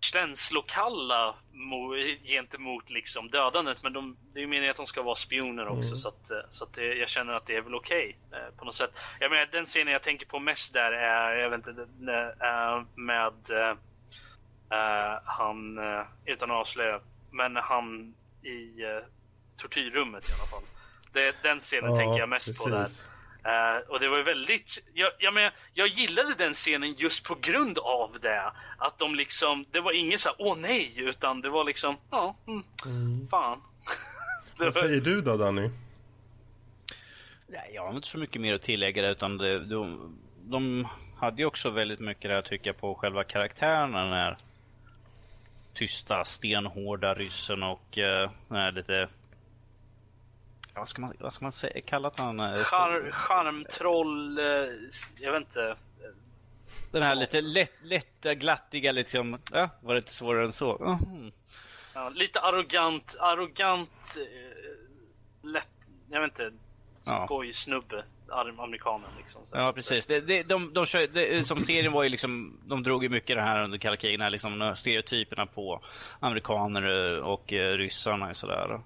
[0.00, 1.94] känslokalla mo,
[2.24, 3.82] gentemot liksom dödandet.
[3.82, 5.98] Men de, det är meningen att de ska vara spioner också mm.
[5.98, 8.64] så att, så att det, jag känner att det är väl okej okay, eh, på
[8.64, 8.90] något sätt.
[9.20, 11.82] Jag menar, den scenen jag tänker på mest där är, jag vet inte,
[12.40, 13.76] äh, med äh,
[14.72, 19.04] Uh, han, uh, utan att avslöja, men han i uh,
[19.56, 20.62] tortyrrummet i alla fall.
[21.12, 22.64] Det, den scenen ja, tänker jag mest precis.
[22.64, 22.86] på där.
[23.46, 27.34] Uh, och det var ju väldigt, jag, jag, men, jag gillade den scenen just på
[27.34, 28.52] grund av det.
[28.78, 32.62] Att de liksom, det var ingen så åh nej, utan det var liksom, ja, mm,
[32.86, 33.28] mm.
[33.28, 33.62] fan.
[34.58, 35.70] Vad säger du då Danny?
[37.46, 40.12] Nej, jag har inte så mycket mer att tillägga där, utan det, de,
[40.42, 44.36] de hade ju också väldigt mycket att tycka på själva karaktärerna när
[45.76, 49.08] tysta, stenhårda ryssen och uh, lite...
[50.74, 51.80] Vad ska man, vad ska man säga?
[51.86, 52.40] Kalla han?
[52.40, 54.44] Uh, Char charmtroll, uh,
[55.18, 55.76] jag vet inte.
[56.92, 59.38] Den här lite lätt, lätta, glattiga liksom.
[59.52, 60.84] Ja, var det inte svårare än så?
[60.84, 61.32] Mm.
[61.94, 64.16] Ja, lite arrogant, arrogant,
[65.42, 65.68] lätt,
[66.10, 66.52] jag vet inte,
[67.06, 68.04] skojsnubbe
[68.58, 69.10] amerikanen.
[69.18, 70.06] Liksom, ja, precis.
[70.06, 73.36] Det, det, de, de kör, det, som serien var ju liksom, de drog ju mycket
[73.36, 75.80] det här under kalla kriget, liksom, stereotyperna på
[76.20, 78.80] amerikaner eh, och uh, ryssarna och sådär.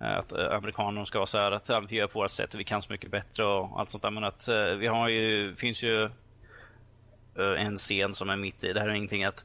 [0.00, 2.64] Eh, att amerikanerna ska vara så här att vi gör på vårt sätt och vi
[2.64, 4.10] kan så mycket bättre och allt sånt där.
[4.10, 6.10] Men att vi har ju, finns ju
[7.58, 9.44] en scen som är mitt i, det här är ingenting att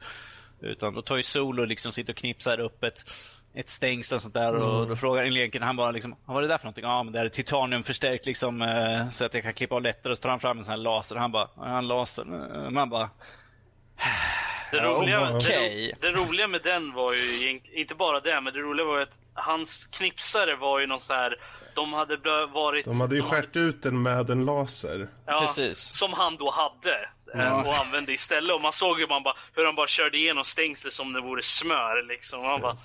[0.62, 3.04] utan då tar ju Solo liksom sitter och knipsar upp ett
[3.54, 4.50] ett stängsel och sånt där.
[4.50, 4.64] Mm.
[4.64, 6.84] Och då frågar Linken, han bara liksom, vad är det där för någonting?
[6.84, 10.12] Ja, men det är titaniumförstärkt liksom, eh, så att jag kan klippa av lättare.
[10.12, 11.16] Och så tar han fram en sån här laser.
[11.16, 12.26] Han bara, ja, en laser.
[12.70, 13.10] Man bara...
[14.72, 15.94] Det roliga, okay.
[16.00, 19.04] det, det, roliga med den var ju inte bara det, men det roliga var ju
[19.04, 21.36] att hans knipsare var ju någon så här,
[21.76, 22.86] de hade varit...
[22.86, 25.08] De hade ju skärt ut den med en laser.
[25.26, 25.78] Ja, Precis.
[25.78, 26.96] Som han då hade.
[27.36, 27.64] Eh, ja.
[27.64, 28.56] Och använde istället.
[28.56, 31.42] Och man såg ju man bara, hur han bara körde igenom stängslet som det vore
[31.42, 32.08] smör.
[32.08, 32.40] Liksom.
[32.40, 32.76] Och man bara,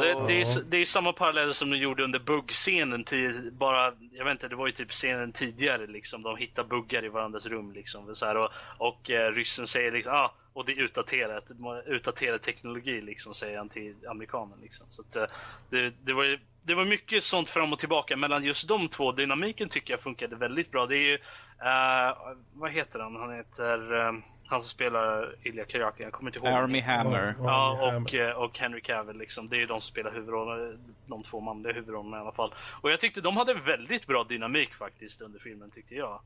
[0.00, 3.04] det, det, är, det är samma parallell som de gjorde under buggscenen.
[3.04, 5.86] Till, bara, jag vet inte, det var ju typ scenen tidigare.
[5.86, 6.22] Liksom.
[6.22, 7.72] De hittar buggar i varandras rum.
[7.72, 11.44] Liksom, så här, och och eh, ryssen säger liksom, ah, och det är utdaterat.
[11.86, 14.58] Utdaterad teknologi, liksom, säger han till amerikanen.
[14.62, 14.86] Liksom.
[14.90, 15.36] Så att, eh,
[15.70, 19.12] det, det var det var mycket sånt fram och tillbaka mellan just de två.
[19.12, 20.86] Dynamiken tycker jag funkade väldigt bra.
[20.86, 22.16] Det är ju, eh,
[22.52, 23.16] vad heter han?
[23.16, 24.12] Han heter, Eh,
[24.52, 26.56] han som spelar Ilja Kariakin, jag kommer inte ihåg.
[26.58, 27.34] Army Hammer.
[27.42, 28.28] Ja, och, Hammer.
[28.28, 29.48] eh, och Henry Cavill liksom.
[29.48, 32.54] Det är ju de som spelar huvudrollerna, de två manliga huvudrollerna i alla fall.
[32.80, 36.20] Och jag tyckte de hade väldigt bra dynamik faktiskt under filmen, tyckte jag.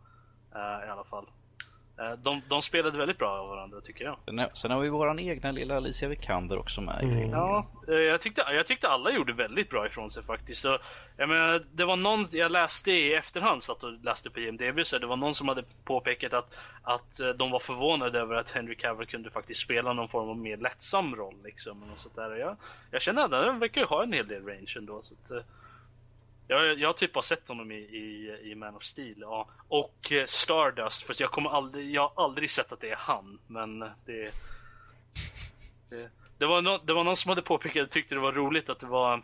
[0.54, 1.26] Eh, I alla fall.
[1.98, 4.16] Eh, de, de spelade väldigt bra av varandra, tycker jag.
[4.24, 7.01] Sen har- Sen har vi våran egna lilla Alicia Vikander också med.
[7.02, 7.31] grejen.
[7.31, 10.60] Ja, eh, jag tyckte, jag tyckte alla gjorde väldigt bra ifrån sig faktiskt.
[10.62, 10.78] Så,
[11.16, 14.98] jag menar, det var någon, jag läste i efterhand, satt och läste på IMDB, så
[14.98, 18.74] det var någon som hade påpekat att, att eh, de var förvånade över att Henry
[18.74, 21.35] Cavill kunde faktiskt spela någon form av mer lättsam roll.
[21.44, 22.36] Liksom, och sånt där.
[22.36, 22.56] Jag,
[22.90, 25.02] jag känner att han verkar ju ha en hel del range ändå.
[25.02, 25.44] Så att,
[26.48, 29.16] eh, jag, jag typ har sett honom i, i, i Man of Steel.
[29.20, 29.48] Ja.
[29.68, 33.39] Och eh, Stardust, för jag, kommer aldrig, jag har aldrig sett att det är han.
[33.47, 34.31] Men det,
[35.90, 38.70] det, det, var no, det var någon som hade påpekat och tyckte det var roligt
[38.70, 39.23] att det var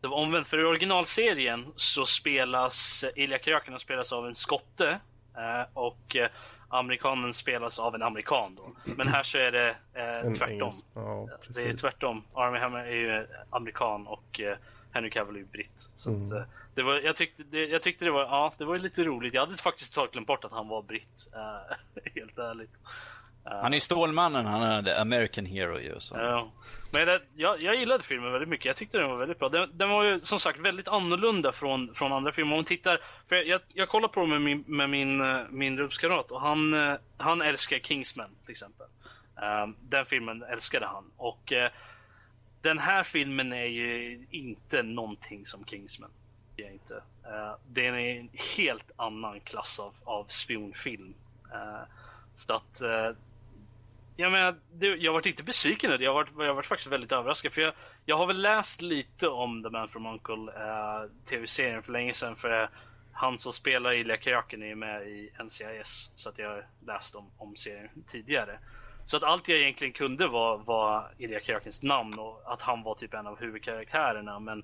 [0.00, 5.00] det var omvänt, för i originalserien så spelas Ilja Kariakinen spelas av en skotte
[5.36, 6.28] eh, och eh,
[6.68, 8.92] amerikanen spelas av en amerikan då.
[8.96, 10.70] Men här så är det eh, tvärtom.
[10.94, 12.24] Ja, Det är tvärtom.
[12.34, 14.56] Army Hammer är ju amerikan och eh,
[14.98, 15.88] Henry Cavill är ju britt.
[15.96, 16.22] Så Mm.
[16.26, 16.42] att, eh,
[16.74, 19.34] det var, jag, tyckte, det, jag tyckte det var, ja, det var lite roligt.
[19.34, 21.28] Jag hade faktiskt totalt glömt bort att han var britt.
[21.34, 21.76] eh,
[22.14, 22.70] helt ärligt.
[23.46, 26.00] Eh, Han är Stålmannen, han är the American Hero ju.
[26.00, 26.16] Så.
[26.16, 26.50] Ja.
[26.92, 28.66] Men det, jag, jag gillade filmen väldigt mycket.
[28.66, 29.48] Jag tyckte den var väldigt bra.
[29.48, 32.52] Den, den var ju som sagt väldigt annorlunda från, från andra filmer.
[32.52, 32.98] Om man tittar,
[33.28, 36.74] för jag, jag, jag kollade på den med min, med min, min rumskamrat och han,
[37.16, 38.86] han älskar Kingsman till exempel.
[39.80, 41.04] Den filmen älskade han.
[41.16, 41.52] Och
[42.62, 46.10] den här filmen är ju inte någonting som Kingsman.
[46.56, 46.94] Det är inte.
[46.94, 51.14] Uh, den är en helt annan klass av, av spionfilm.
[51.52, 51.82] Uh,
[52.34, 53.16] så att Uh,
[54.20, 55.90] jag menar, det, jag varit inte besviken.
[56.00, 57.52] Jag har varit, jag varit faktiskt väldigt överraskad.
[57.52, 57.72] För jag,
[58.04, 62.36] jag har väl läst lite om The Man from Uncle uh, tv-serien för länge sedan.
[62.36, 62.68] För uh,
[63.12, 66.10] han som spelar Ilja Kariakin är ju med i NCIS.
[66.14, 68.58] Så att jag har läst om, om serien tidigare.
[69.08, 72.94] Så att allt jag egentligen kunde var, var Ilja Kariakins namn och att han var
[72.94, 74.38] typ en av huvudkaraktärerna.
[74.38, 74.62] Men,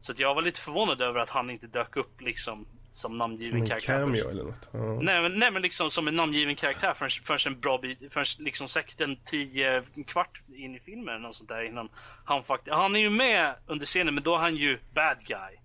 [0.00, 3.18] så att jag var lite förvånad över att han inte dök upp liksom som Som
[3.18, 4.00] namngiven en karaktär.
[4.00, 4.68] cameo eller något.
[4.72, 4.78] Ja.
[5.02, 8.26] Nej men, nej men liksom som en namngiven karaktär förrän, förrän en bra bit, förrän
[8.38, 11.88] liksom säkert en tio, en kvart in i filmen eller något sånt där innan
[12.24, 15.56] han faktiskt, han är ju med under scenen men då är han ju bad guy.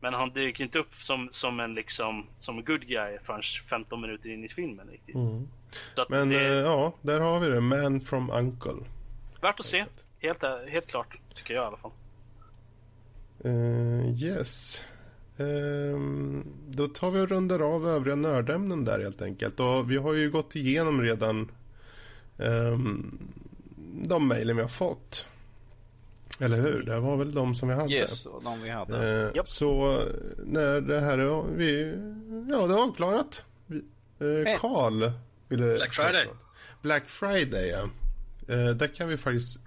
[0.00, 4.00] Men han dyker inte upp som, som en liksom, som en good guy förrän 15
[4.00, 5.14] minuter in i filmen riktigt.
[5.14, 5.48] Mm.
[5.94, 7.60] Så att Men det eh, ja, där har vi det.
[7.60, 8.72] Man from Uncle.
[9.42, 9.84] värt att se.
[10.18, 11.90] Helt, helt klart, tycker jag i alla fall.
[13.44, 14.84] Eh, yes.
[15.36, 19.60] Ehm, då tar vi och rundar av övriga nördämnen där helt enkelt.
[19.60, 21.50] Och vi har ju gått igenom redan
[22.38, 23.18] ehm,
[24.02, 25.26] de mejlen vi har fått.
[26.40, 26.82] Eller hur?
[26.82, 27.94] Det var väl de som vi hade.
[27.94, 29.24] Yes, och de vi hade.
[29.24, 29.48] Eh, Japp.
[29.48, 30.00] Så
[30.46, 31.94] när det här är vi,
[32.50, 33.44] ja, det är avklarat.
[33.70, 33.76] Eh,
[34.20, 34.58] Eh.
[34.60, 35.10] Karl
[35.48, 35.74] ville...
[35.74, 36.26] Black Friday.
[36.82, 37.88] Black Friday, ja.
[38.54, 39.58] Eh, där kan vi faktiskt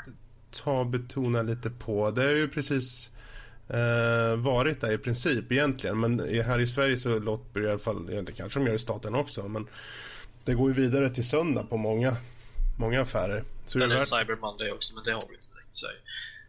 [0.51, 2.11] ta betona lite på.
[2.11, 3.11] Det har ju precis
[3.69, 5.99] eh, varit där i princip egentligen.
[5.99, 8.79] Men här i Sverige så låter det i alla fall, det kanske de gör i
[8.79, 9.47] staten också.
[9.47, 9.67] Men
[10.45, 12.17] det går ju vidare till söndag på många,
[12.79, 13.43] många affärer.
[13.65, 15.75] Så det är är värt, Cyber Monday också, men det har vi inte direkt i
[15.75, 15.99] Sverige.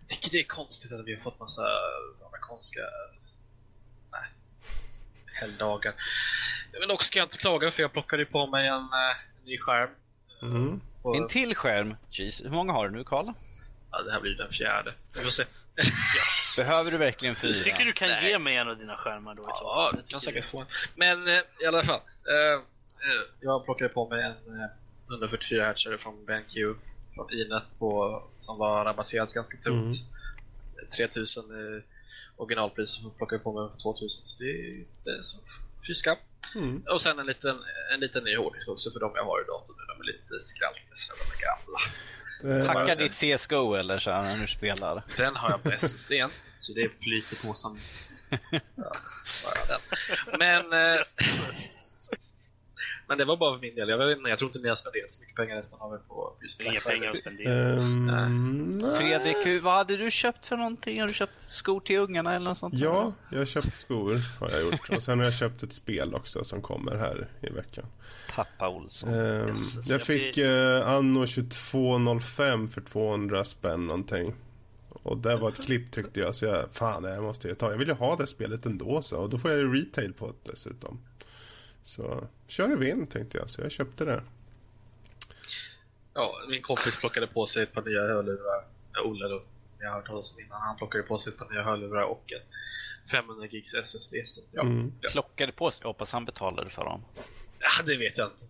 [0.01, 1.63] Jag tycker det är konstigt att vi har fått massa
[2.27, 2.81] amerikanska
[5.35, 5.95] helgdagar.
[6.81, 9.91] Men också ska jag inte klaga för jag plockade på mig en, eh, ny skärm.
[10.43, 10.81] mm.
[11.03, 11.97] Och, En till skärm.
[12.11, 13.27] Jeez, hur många har du nu Karl?
[13.91, 14.95] ja, det här blir den fjärde.
[15.15, 15.43] Vi får se.
[15.79, 16.57] Yes.
[16.59, 17.57] Behöver du verkligen fyra?
[17.57, 18.31] Jag tycker du kan Nej.
[18.31, 20.67] ge mig en av dina skärmar då Ja, Jag kan säkert få en.
[20.95, 22.01] Men eh, i alla fall.
[22.29, 24.67] Eh, eh, jag plockade på mig en eh,
[25.11, 26.53] 144 Hz från BenQ
[27.15, 29.97] från Inet på, som var rabatterat ganska tungt.
[30.97, 31.45] 3000
[32.37, 35.37] eh, originalpris som jag plockade på mig för 2000 så det är, det är så
[35.87, 36.19] fyska.
[36.55, 36.83] Mm.
[36.91, 37.57] Och sen en liten,
[37.95, 39.85] en liten ny hårddisk också för de jag har i datorn nu.
[39.95, 41.79] De är lite skraltiga så de är gamla.
[42.45, 45.03] Eh, Hacka ditt CSGO eller så här när du spelar.
[45.17, 47.81] Den har jag på SSDn, så det flyter på som...
[48.77, 50.39] Ja, så har jag den.
[50.39, 50.95] Men...
[50.95, 51.01] Eh,
[53.09, 53.89] men det var bara för min del.
[53.89, 55.99] Jag, vet inte, jag tror inte ni har spenderat så mycket pengar resten av er
[56.09, 57.09] på just Inga Black pengar Friday.
[57.13, 57.87] att spendera.
[57.87, 58.97] nej.
[58.99, 61.01] Fredrik, hur- vad hade du köpt för någonting?
[61.01, 62.75] Har du köpt skor till ungarna eller något sånt?
[62.77, 64.91] Ja, jag har köpt skor har jag gjort.
[64.97, 67.85] Och sen har jag köpt ett spel också som kommer här i veckan.
[68.35, 69.15] Pappa Olsson.
[69.15, 74.35] Yes, så jag jag fick eh, Anno 2205 för 200 spänn någonting.
[74.89, 77.71] Och det var ett klipp tyckte jag, så jag, fan jag måste ju ta.
[77.71, 79.19] Jag vill ju ha det spelet ändå så.
[79.21, 81.01] Och då får jag ju retail på det dessutom.
[81.83, 84.23] Så kör vi in tänkte jag, så jag köpte det.
[86.15, 88.65] Ja, min kompis plockade på sig ett par nya hörlurar
[89.05, 91.51] Olle då, som jag har hört talas om innan, han plockade på sig ett par
[91.51, 94.15] nya hörlurar och en 500 gigs SSD.
[94.25, 94.93] Så ja, Mm.
[95.13, 95.81] Plockade på sig.
[95.83, 97.05] Jag hoppas han betalade för dem.
[97.59, 98.45] ja, det vet jag inte.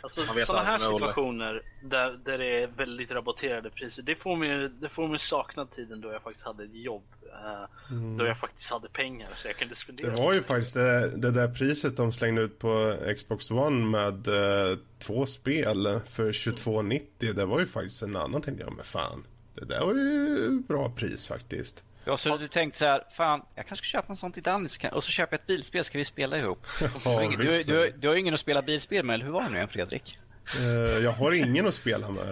[0.00, 4.88] Alltså, sådana här situationer där, där det är väldigt rabatterade priser, det får mig, det
[4.88, 7.04] får mig sakna tiden då jag faktiskt hade ett jobb.
[7.22, 10.06] eh, Då jag faktiskt hade pengar så jag kunde spendera.
[10.06, 10.16] Mm.
[10.16, 14.28] Det var ju faktiskt det, det där priset de slängde ut på Xbox One med
[14.28, 17.32] eh, två spel för 22,90.
[17.32, 19.26] Det var ju faktiskt en annan tänkte jag, men fan.
[19.54, 21.84] Det där var ju bra pris faktiskt.
[22.04, 24.92] Ja, så du tänkte så här, fan, jag kanske ska köpa en sån till kan-
[24.92, 26.66] och så köper jag ett bilspel, ska vi spela ihop?
[26.80, 29.42] Du har, ingen, du, du, du har ingen att spela bilspel med, eller hur var
[29.42, 30.18] det nu igen Fredrik?
[30.58, 30.64] Eh,
[31.04, 32.26] jag har ingen att spela med.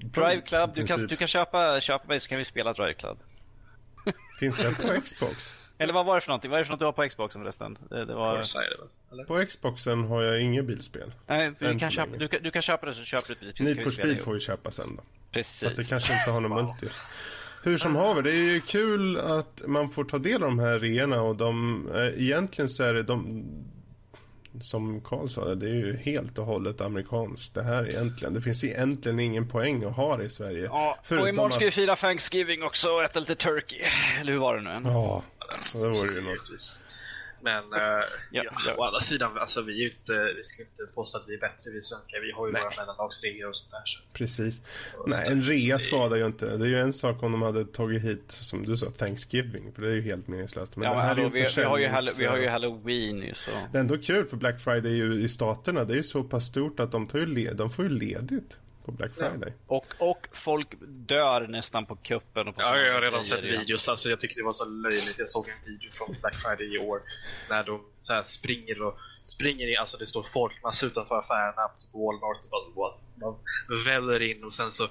[0.00, 3.18] Drive Club, du kan, du kan köpa, köpa mig så kan vi spela Drive Club.
[4.40, 5.52] Finns det på Xbox?
[5.78, 6.50] Eller vad var det för någonting?
[6.50, 7.78] Vad är det för något du har på Xboxen förresten?
[7.90, 8.36] Det, var...
[8.36, 9.12] Är det?
[9.12, 9.24] Eller?
[9.24, 11.12] På Xboxen har jag inget bilspel.
[11.26, 13.66] Nej, du kan, köpa, du, kan, du kan köpa det så köper du ett bilspel
[13.76, 15.02] Need for Speed får vi köpa sen då.
[15.30, 15.62] Precis.
[15.68, 16.88] Fast det kanske inte har någon multi.
[17.62, 20.78] Hur som haver, det är ju kul att man får ta del av de här
[20.78, 23.44] reorna och de, eh, egentligen så är det de,
[24.60, 28.34] som Karl sa, det är ju helt och hållet amerikanskt det här egentligen.
[28.34, 30.64] Det finns egentligen ingen poäng att ha det i Sverige.
[30.64, 33.78] Ja, och imorgon ska vi fira Thanksgiving också och äta lite turkey.
[34.20, 34.84] Eller hur var det nu än?
[34.86, 35.22] Ja,
[35.72, 36.80] det vore ju något.
[37.42, 38.74] Men eh, Ja, ja, ja.
[38.78, 41.70] å andra sidan, alltså, vi, är inte, vi ska inte påstå att vi är bättre,
[41.70, 42.20] vi svenskar.
[42.20, 42.62] Vi har ju Nej.
[42.62, 43.82] våra mellanlagsregler och sånt där.
[43.84, 44.00] Så.
[44.12, 44.62] Precis.
[44.98, 46.56] Och Nej, så- en rea skadar ju inte.
[46.56, 49.72] Det är ju en sak om de hade tagit hit, som du sa, Thanksgiving.
[49.72, 50.76] För det är ju helt meningslöst.
[50.76, 52.48] Men Ja, det men här är hallå, ju vi, vi, har ju vi har ju
[52.48, 53.50] Halloween ju så.
[53.72, 55.84] Det är ändå kul för Black Friday ju i staterna.
[55.84, 58.58] Det är ju så pass stort att de, tar ju led, de får ju ledigt
[58.84, 59.52] på Black Friday.
[59.66, 63.60] Och, och folk dör nästan på kuppen och på Ja, jag har redan sett igen.
[63.60, 63.88] videos.
[63.88, 65.18] Alltså, jag tycker det var så löjligt.
[65.18, 67.02] Jag såg en video från Black Friday i år
[67.50, 69.78] när de så här springer och springer in.
[69.78, 73.00] Alltså det står folkmassa utanför affärerna på typ Walmart och bara what?
[73.20, 73.36] Man
[73.84, 74.88] väller in och sen så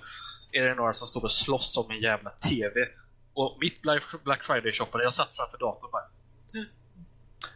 [0.52, 2.88] är det några som står och slåss om en jävla TV.
[3.34, 3.82] Och mitt
[4.24, 6.10] Black Friday-shoppande, jag satt framför datorn och bara...
[6.54, 6.66] Mm.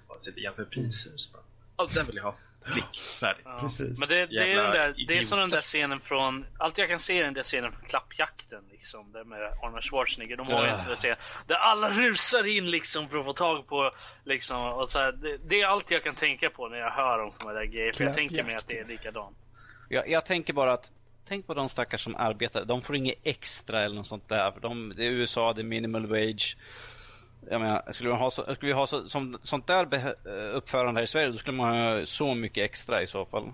[0.10, 1.12] Jag sitter jämför priser.
[1.16, 1.38] Så
[1.78, 2.36] bara, den vill jag ha.
[2.66, 3.42] Klick, färdig.
[3.46, 3.58] Ja.
[3.62, 4.00] Precis.
[4.00, 6.90] Men det, det, är den där, det är som den där scenen från, allt jag
[6.90, 10.38] kan se är den där scenen från Klappjakten liksom, där med Arnold Schwarzenegger.
[10.38, 11.16] De har ju en sån där scen
[11.48, 13.92] där alla rusar in liksom för att få tag på
[14.26, 17.20] liksom, och så här, det, det är allt jag kan tänka på när jag hör
[17.20, 19.38] om såna där grejer, för jag tänker mig att det är likadant.
[19.90, 20.90] Jag, jag tänker bara att
[21.28, 22.66] Tänk på de stackars som arbetar.
[22.66, 24.54] De får inget extra eller något sånt där.
[24.62, 26.58] De, det är USA, det är minimal wage.
[27.50, 30.16] Jag menar, skulle vi ha, så, skulle vi ha så, som, sånt där be,
[30.54, 33.52] uppförande här i Sverige, då skulle man ha så mycket extra i så fall.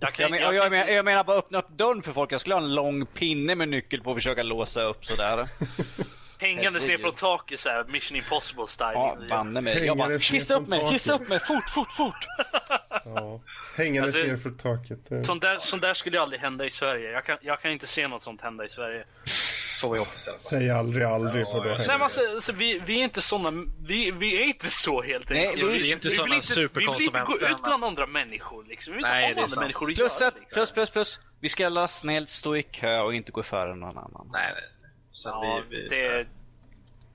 [0.00, 2.32] Jag, kan, Jag, men, jag, jag, menar, jag menar bara öppna upp dörren för folk.
[2.32, 5.48] Jag skulle ha en lång pinne med nyckel på och försöka låsa upp sådär.
[6.38, 8.92] hängandes ner från taket såhär, mission impossible style.
[8.94, 9.84] Ja, banne mig.
[9.86, 12.26] Jag bara, hissa upp från mig, hissa upp mig, fort, fort, fort!
[13.04, 13.40] Ja.
[13.76, 14.98] Hängandes Alltså- ner för taket.
[15.08, 17.10] Det- Sånt där, sånt där skulle aldrig hända i Sverige.
[17.10, 19.04] Jag kan, jag kan inte se något sånt hända i Sverige.
[19.82, 20.44] Får vi hoppas i alla fall.
[20.60, 23.04] Säg aldrig aldrig för då Ja, jag Nej, händer men alltså, alltså, vi, vi är
[23.04, 23.50] inte såna,
[23.86, 25.62] vi, vi är inte så helt Nej, enkelt.
[25.72, 28.64] vi är inte vi såna inte, vi vill inte gå superkonsumenter, ut bland andra människor
[28.64, 28.92] liksom.
[28.92, 29.60] Vi vill Nej, inte det ha sant.
[29.60, 30.28] människor att Plus, göra.
[30.28, 30.54] att, Liksom.
[30.54, 31.18] plus, plus, plus.
[31.40, 34.28] Vi ska alla snällt stå i kö och inte gå före någon annan.
[34.32, 34.90] Nej, nej.
[35.12, 36.28] Sen Ja, vi, vi, så det, här,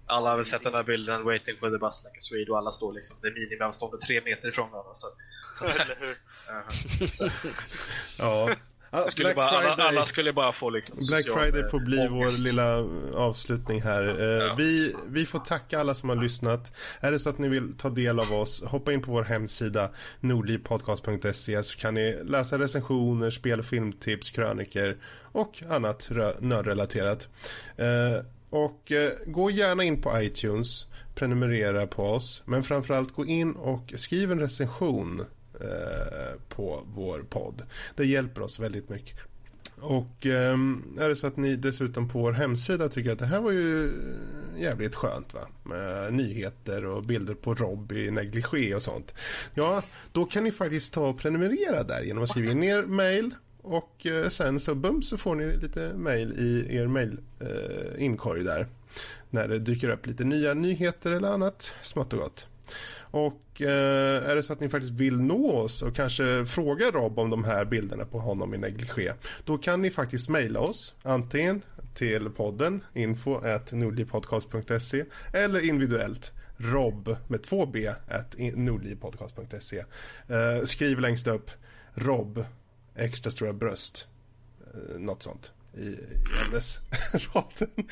[0.05, 2.57] alla har väl sett den här bilden, waiting for the bus like a Swede, och
[2.57, 4.91] alla står liksom, det är minimiavståndet tre meter ifrån varandra.
[4.93, 5.07] Så,
[5.65, 6.09] eller hur?
[6.09, 7.31] uh,
[8.17, 8.49] Ja.
[8.49, 8.55] Ja,
[9.07, 12.11] skulle bara, alla, alla skulle bara få liksom Black Friday eh, får bli ångest.
[12.39, 12.77] vår lilla
[13.19, 14.19] avslutning här.
[14.19, 14.55] Eh, Ja.
[14.57, 16.71] vi, vi får tacka alla som har lyssnat.
[16.99, 19.89] Är det så att ni vill ta del av oss, hoppa in på vår hemsida
[20.19, 24.97] nordlivpodcast.se så kan ni läsa recensioner, spel och filmtips, kröniker
[25.31, 26.09] och annat
[26.39, 27.29] nördrelaterat.
[27.77, 28.91] Eh, och
[29.25, 34.39] gå gärna in på iTunes, prenumerera på oss, men framförallt gå in och skriv en
[34.39, 35.25] recension
[35.61, 37.63] eh, på vår podd.
[37.95, 39.17] Det hjälper oss väldigt mycket.
[39.81, 40.53] Och eh,
[40.99, 43.91] är det så att ni dessutom på vår hemsida tycker att det här var ju
[44.57, 45.47] jävligt skönt va?
[45.63, 49.13] Med nyheter och bilder på Rob i negligé och sånt.
[49.53, 53.35] Ja, då kan ni faktiskt ta och prenumerera där genom att skriva in er mail
[53.61, 58.43] och eh, sen så bum så får ni lite mail i er mail eh, inkorg
[58.43, 58.67] där.
[59.29, 62.47] När det dyker upp lite nya nyheter eller annat smått och gott.
[62.99, 67.19] Och eh, är det så att ni faktiskt vill nå oss och kanske fråga Rob
[67.19, 69.13] om de här bilderna på honom i negligé.
[69.45, 71.61] Då kan ni faktiskt mejla oss antingen
[71.93, 79.83] till podden info nordlivpodcast.se eller individuellt rob med två b at nordlivpodcast.se.
[80.27, 81.51] Eh, skriv längst upp
[81.93, 82.45] rob
[82.95, 84.07] extra stora bröst.
[84.73, 85.97] Eh, något sånt i, i
[86.45, 87.69] ämnesraden.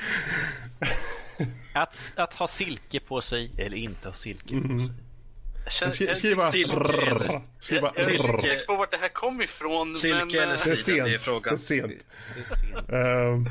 [1.73, 4.87] Att, att ha silke på sig eller inte ha silke på sig.
[4.87, 5.05] Jag
[5.71, 8.91] känner- Skri, jag- skriv bara Silke eller- Skriv bara Jag är inte säker på vart
[8.91, 9.93] det här kom ifrån.
[9.93, 11.23] Silke men, eller eh, Det är Sidan, det är sent.
[11.23, 11.53] frågan.
[11.55, 12.05] Det är sent.
[12.35, 12.89] Det är sent.
[12.91, 13.49] Ehm,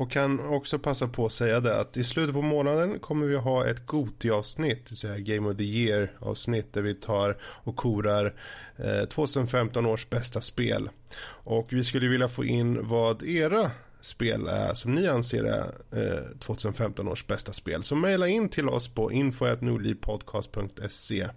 [0.00, 3.36] Och kan också passa på att säga det att i slutet på månaden kommer vi
[3.36, 8.34] ha ett Goti-avsnitt, det vill säga Game of the Year-avsnitt där vi tar och korar
[8.76, 10.90] eh, 2015 års bästa spel.
[11.26, 16.22] Och vi skulle vilja få in vad era spel är som ni anser är eh,
[16.38, 17.82] 2015 års bästa spel.
[17.82, 21.28] Så mejla in till oss på info.nordlivpodcast.se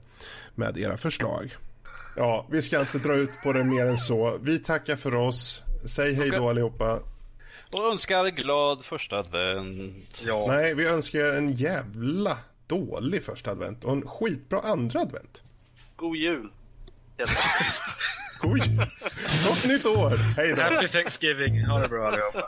[0.56, 1.56] med era förslag.
[2.16, 4.38] Ja, vi ska inte dra ut på det mer än så.
[4.42, 5.64] Vi tackar för oss.
[5.86, 7.00] Säg hej då allihopa.
[7.72, 10.22] Och önskar glad första advent.
[10.26, 10.46] Ja.
[10.48, 15.44] Nej, vi önskar en jävla dålig första advent och en skitbra andra advent.
[15.96, 16.50] God jul!
[17.18, 17.32] Helt
[18.44, 18.62] Oj!
[19.48, 20.18] Gott nytt år!
[20.38, 20.62] Hej då!
[20.62, 21.66] Happy Thanksgiving!
[21.66, 22.48] Ha det bra allihopa!